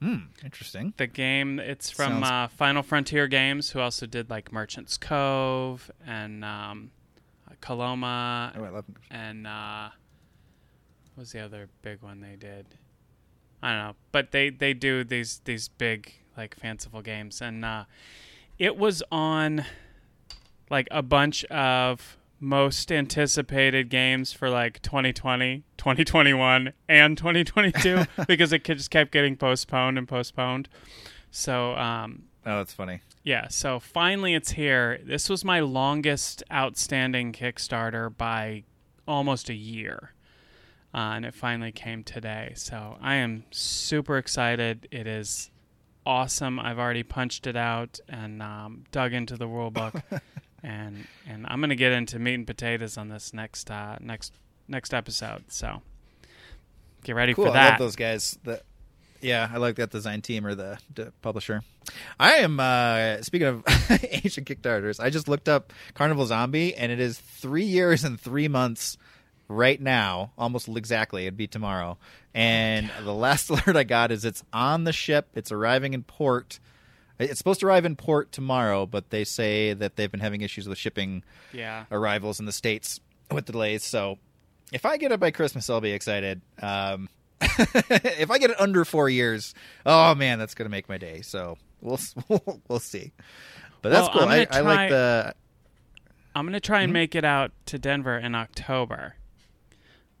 Hmm, 0.00 0.16
interesting. 0.44 0.94
The 0.96 1.06
game 1.06 1.60
it's 1.60 1.90
from 1.90 2.22
Sounds- 2.24 2.30
uh, 2.30 2.48
Final 2.56 2.82
Frontier 2.82 3.28
Games, 3.28 3.70
who 3.70 3.78
also 3.80 4.04
did 4.06 4.28
like 4.28 4.52
Merchant's 4.52 4.96
Cove 4.96 5.90
and 6.04 6.44
um, 6.44 6.90
Coloma 7.60 8.52
Oh, 8.56 8.64
I 8.64 8.68
love. 8.70 8.84
and 9.10 9.46
uh, 9.46 9.90
what 11.14 11.20
was 11.22 11.32
the 11.32 11.40
other 11.40 11.68
big 11.82 12.02
one 12.02 12.20
they 12.20 12.34
did? 12.36 12.66
I 13.62 13.74
don't 13.74 13.78
know, 13.78 13.94
but 14.10 14.32
they 14.32 14.50
they 14.50 14.74
do 14.74 15.04
these 15.04 15.40
these 15.44 15.68
big 15.68 16.12
like 16.36 16.56
fanciful 16.56 17.00
games, 17.00 17.40
and 17.40 17.64
uh, 17.64 17.84
it 18.58 18.76
was 18.76 19.04
on 19.12 19.64
like 20.68 20.88
a 20.90 21.02
bunch 21.02 21.44
of 21.44 22.16
most 22.42 22.90
anticipated 22.90 23.88
games 23.88 24.32
for 24.32 24.50
like 24.50 24.82
2020, 24.82 25.62
2021, 25.76 26.72
and 26.88 27.16
2022 27.16 28.04
because 28.26 28.52
it 28.52 28.64
just 28.64 28.90
kept 28.90 29.12
getting 29.12 29.36
postponed 29.36 29.96
and 29.96 30.08
postponed. 30.08 30.68
So 31.30 31.74
um, 31.76 32.24
Oh, 32.44 32.58
that's 32.58 32.74
funny. 32.74 33.00
yeah, 33.22 33.46
so 33.48 33.78
finally 33.78 34.34
it's 34.34 34.50
here. 34.50 34.98
This 35.04 35.30
was 35.30 35.44
my 35.44 35.60
longest 35.60 36.42
outstanding 36.52 37.32
Kickstarter 37.32 38.14
by 38.14 38.64
almost 39.06 39.48
a 39.48 39.54
year. 39.54 40.12
Uh, 40.92 41.14
and 41.16 41.24
it 41.24 41.34
finally 41.34 41.70
came 41.72 42.02
today. 42.02 42.52
So 42.56 42.98
I 43.00 43.14
am 43.14 43.44
super 43.52 44.18
excited. 44.18 44.88
It 44.90 45.06
is 45.06 45.50
awesome. 46.04 46.58
I've 46.58 46.78
already 46.80 47.04
punched 47.04 47.46
it 47.46 47.56
out 47.56 48.00
and 48.08 48.42
um, 48.42 48.84
dug 48.90 49.12
into 49.12 49.36
the 49.36 49.46
rule 49.46 49.70
book. 49.70 49.94
and 50.62 51.06
and 51.28 51.46
I'm 51.46 51.60
going 51.60 51.70
to 51.70 51.76
get 51.76 51.92
into 51.92 52.18
meat 52.18 52.34
and 52.34 52.46
potatoes 52.46 52.96
on 52.96 53.08
this 53.08 53.32
next 53.34 53.70
uh, 53.70 53.96
next 54.00 54.32
next 54.68 54.94
episode. 54.94 55.44
So 55.48 55.82
get 57.04 57.14
ready 57.16 57.34
Cool. 57.34 57.46
for 57.46 57.52
that. 57.52 57.66
I 57.66 57.70
love 57.70 57.78
those 57.78 57.96
guys. 57.96 58.38
The, 58.44 58.62
yeah, 59.20 59.48
I 59.52 59.58
like 59.58 59.76
that 59.76 59.90
design 59.90 60.20
team 60.20 60.44
or 60.44 60.54
the, 60.54 60.78
the 60.94 61.12
publisher. 61.22 61.62
I 62.18 62.34
am 62.38 62.58
uh 62.58 63.22
speaking 63.22 63.48
of 63.48 63.62
ancient 64.10 64.46
Kickstarters. 64.48 64.98
I 65.00 65.10
just 65.10 65.28
looked 65.28 65.48
up 65.48 65.72
Carnival 65.94 66.26
Zombie, 66.26 66.74
and 66.74 66.90
it 66.90 67.00
is 67.00 67.18
three 67.18 67.64
years 67.64 68.04
and 68.04 68.20
three 68.20 68.48
months 68.48 68.96
right 69.48 69.80
now, 69.80 70.32
almost 70.38 70.68
exactly. 70.68 71.24
It'd 71.26 71.36
be 71.36 71.46
tomorrow. 71.46 71.98
And 72.34 72.90
the 73.04 73.12
last 73.14 73.50
alert 73.50 73.76
I 73.76 73.84
got 73.84 74.10
is 74.10 74.24
it's 74.24 74.42
on 74.52 74.84
the 74.84 74.92
ship. 74.92 75.28
It's 75.34 75.52
arriving 75.52 75.94
in 75.94 76.02
port. 76.02 76.58
It's 77.18 77.38
supposed 77.38 77.60
to 77.60 77.66
arrive 77.66 77.84
in 77.84 77.96
port 77.96 78.32
tomorrow, 78.32 78.86
but 78.86 79.10
they 79.10 79.24
say 79.24 79.74
that 79.74 79.96
they've 79.96 80.10
been 80.10 80.20
having 80.20 80.40
issues 80.40 80.68
with 80.68 80.78
shipping 80.78 81.22
yeah. 81.52 81.84
arrivals 81.90 82.40
in 82.40 82.46
the 82.46 82.52
states 82.52 83.00
with 83.30 83.44
delays. 83.44 83.84
So 83.84 84.18
if 84.72 84.84
I 84.84 84.96
get 84.96 85.12
it 85.12 85.20
by 85.20 85.30
Christmas, 85.30 85.68
I'll 85.70 85.80
be 85.80 85.92
excited. 85.92 86.40
Um, 86.60 87.08
if 87.40 88.30
I 88.30 88.38
get 88.38 88.50
it 88.50 88.60
under 88.60 88.84
four 88.84 89.08
years, 89.08 89.54
oh 89.86 90.14
man, 90.14 90.38
that's 90.38 90.54
gonna 90.54 90.70
make 90.70 90.88
my 90.88 90.98
day. 90.98 91.20
So 91.22 91.58
we'll 91.80 92.00
we'll 92.68 92.78
see. 92.80 93.12
But 93.82 93.90
that's 93.90 94.08
Well, 94.14 94.26
cool. 94.26 94.28
I'm 94.28 94.46
I, 94.50 94.60
like 94.60 94.90
the 94.90 95.34
I'm 96.34 96.44
going 96.46 96.54
to 96.54 96.60
try 96.60 96.80
and 96.82 96.90
Mhm. 96.90 96.94
make 96.94 97.14
it 97.14 97.24
out 97.24 97.52
to 97.66 97.78
Denver 97.78 98.16
in 98.16 98.34
October. 98.34 99.16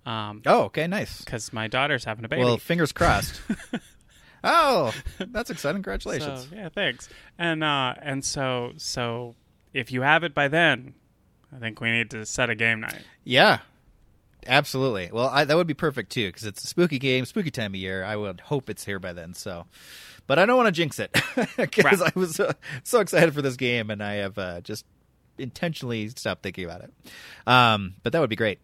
Um, 0.04 0.42
oh 0.46 0.62
okay 0.64 0.86
nice. 0.88 1.20
because 1.24 1.52
my 1.52 1.68
daughter's 1.68 2.04
having 2.04 2.24
a 2.24 2.28
baby. 2.28 2.42
Well, 2.44 2.58
fingers 2.58 2.92
crossed. 2.92 3.40
oh, 4.44 4.92
that's 5.18 5.50
exciting! 5.50 5.76
Congratulations. 5.82 6.48
So, 6.48 6.56
yeah, 6.56 6.68
thanks. 6.68 7.08
And 7.38 7.62
uh, 7.64 7.94
and 8.00 8.24
so 8.24 8.72
so 8.76 9.34
if 9.72 9.90
you 9.92 10.02
have 10.02 10.24
it 10.24 10.34
by 10.34 10.48
then, 10.48 10.94
I 11.54 11.58
think 11.58 11.80
we 11.80 11.90
need 11.90 12.10
to 12.10 12.26
set 12.26 12.50
a 12.50 12.54
game 12.54 12.80
night. 12.80 13.02
Yeah, 13.24 13.58
absolutely. 14.46 15.10
Well, 15.12 15.28
I, 15.28 15.44
that 15.44 15.56
would 15.56 15.66
be 15.66 15.74
perfect 15.74 16.12
too 16.12 16.28
because 16.28 16.44
it's 16.44 16.64
a 16.64 16.66
spooky 16.66 16.98
game, 16.98 17.24
spooky 17.24 17.50
time 17.50 17.72
of 17.72 17.76
year. 17.76 18.04
I 18.04 18.16
would 18.16 18.40
hope 18.40 18.68
it's 18.70 18.84
here 18.84 18.98
by 18.98 19.12
then. 19.12 19.34
So, 19.34 19.66
but 20.26 20.38
I 20.38 20.46
don't 20.46 20.56
want 20.56 20.66
to 20.66 20.72
jinx 20.72 20.98
it 20.98 21.12
because 21.56 22.00
Right. 22.00 22.12
I 22.14 22.18
was 22.18 22.34
so, 22.34 22.52
so 22.84 23.00
excited 23.00 23.34
for 23.34 23.42
this 23.42 23.56
game 23.56 23.90
and 23.90 24.02
I 24.02 24.14
have 24.14 24.38
uh, 24.38 24.60
just 24.60 24.84
intentionally 25.38 26.08
stopped 26.08 26.42
thinking 26.42 26.64
about 26.64 26.82
it. 26.82 26.92
Um, 27.46 27.94
but 28.02 28.12
that 28.12 28.20
would 28.20 28.30
be 28.30 28.36
great. 28.36 28.58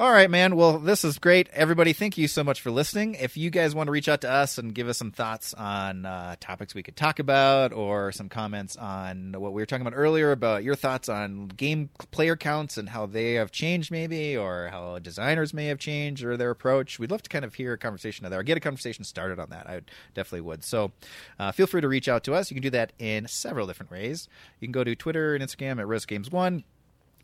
All 0.00 0.12
right, 0.12 0.30
man. 0.30 0.54
Well, 0.54 0.78
this 0.78 1.02
is 1.02 1.18
great. 1.18 1.48
Everybody, 1.52 1.92
thank 1.92 2.16
you 2.16 2.28
so 2.28 2.44
much 2.44 2.60
for 2.60 2.70
listening. 2.70 3.16
If 3.16 3.36
you 3.36 3.50
guys 3.50 3.74
want 3.74 3.88
to 3.88 3.90
reach 3.90 4.08
out 4.08 4.20
to 4.20 4.30
us 4.30 4.56
and 4.56 4.72
give 4.72 4.88
us 4.88 4.96
some 4.96 5.10
thoughts 5.10 5.54
on 5.54 6.06
uh, 6.06 6.36
topics 6.38 6.72
we 6.72 6.84
could 6.84 6.94
talk 6.94 7.18
about 7.18 7.72
or 7.72 8.12
some 8.12 8.28
comments 8.28 8.76
on 8.76 9.34
what 9.36 9.52
we 9.52 9.60
were 9.60 9.66
talking 9.66 9.84
about 9.84 9.96
earlier 9.96 10.30
about 10.30 10.62
your 10.62 10.76
thoughts 10.76 11.08
on 11.08 11.48
game 11.48 11.90
player 12.12 12.36
counts 12.36 12.78
and 12.78 12.90
how 12.90 13.06
they 13.06 13.32
have 13.34 13.50
changed, 13.50 13.90
maybe, 13.90 14.36
or 14.36 14.68
how 14.70 15.00
designers 15.00 15.52
may 15.52 15.66
have 15.66 15.80
changed 15.80 16.22
or 16.22 16.36
their 16.36 16.50
approach, 16.50 17.00
we'd 17.00 17.10
love 17.10 17.22
to 17.22 17.28
kind 17.28 17.44
of 17.44 17.54
hear 17.54 17.72
a 17.72 17.78
conversation 17.78 18.24
there 18.30 18.38
or 18.38 18.44
get 18.44 18.56
a 18.56 18.60
conversation 18.60 19.02
started 19.02 19.40
on 19.40 19.50
that. 19.50 19.68
I 19.68 19.80
definitely 20.14 20.42
would. 20.42 20.62
So 20.62 20.92
uh, 21.40 21.50
feel 21.50 21.66
free 21.66 21.80
to 21.80 21.88
reach 21.88 22.08
out 22.08 22.22
to 22.22 22.34
us. 22.34 22.52
You 22.52 22.54
can 22.54 22.62
do 22.62 22.70
that 22.70 22.92
in 23.00 23.26
several 23.26 23.66
different 23.66 23.90
ways. 23.90 24.28
You 24.60 24.68
can 24.68 24.72
go 24.72 24.84
to 24.84 24.94
Twitter 24.94 25.34
and 25.34 25.42
Instagram 25.42 25.80
at 25.80 25.88
Risk 25.88 26.08
Games 26.08 26.30
One. 26.30 26.62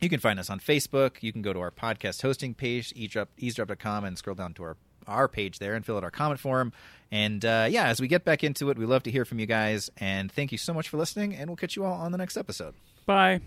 You 0.04 0.10
can 0.10 0.20
find 0.20 0.38
us 0.38 0.50
on 0.50 0.60
Facebook. 0.60 1.22
You 1.22 1.32
can 1.32 1.40
go 1.40 1.54
to 1.54 1.60
our 1.60 1.70
podcast 1.70 2.20
hosting 2.20 2.52
page, 2.54 2.92
eavesdrop, 2.94 3.30
eavesdrop.com, 3.38 4.04
and 4.04 4.18
scroll 4.18 4.36
down 4.36 4.52
to 4.54 4.62
our, 4.64 4.76
our 5.06 5.28
page 5.28 5.58
there 5.58 5.74
and 5.74 5.84
fill 5.84 5.96
out 5.96 6.04
our 6.04 6.10
comment 6.10 6.40
form. 6.40 6.72
And 7.10 7.42
uh, 7.44 7.66
yeah, 7.70 7.86
as 7.86 8.00
we 8.00 8.08
get 8.08 8.24
back 8.24 8.44
into 8.44 8.68
it, 8.68 8.78
we 8.78 8.84
love 8.84 9.02
to 9.04 9.10
hear 9.10 9.24
from 9.24 9.38
you 9.38 9.46
guys. 9.46 9.90
And 9.96 10.30
thank 10.30 10.52
you 10.52 10.58
so 10.58 10.74
much 10.74 10.90
for 10.90 10.98
listening, 10.98 11.34
and 11.34 11.48
we'll 11.48 11.56
catch 11.56 11.74
you 11.74 11.84
all 11.84 11.94
on 11.94 12.12
the 12.12 12.18
next 12.18 12.36
episode. 12.36 12.74
Bye. 13.06 13.40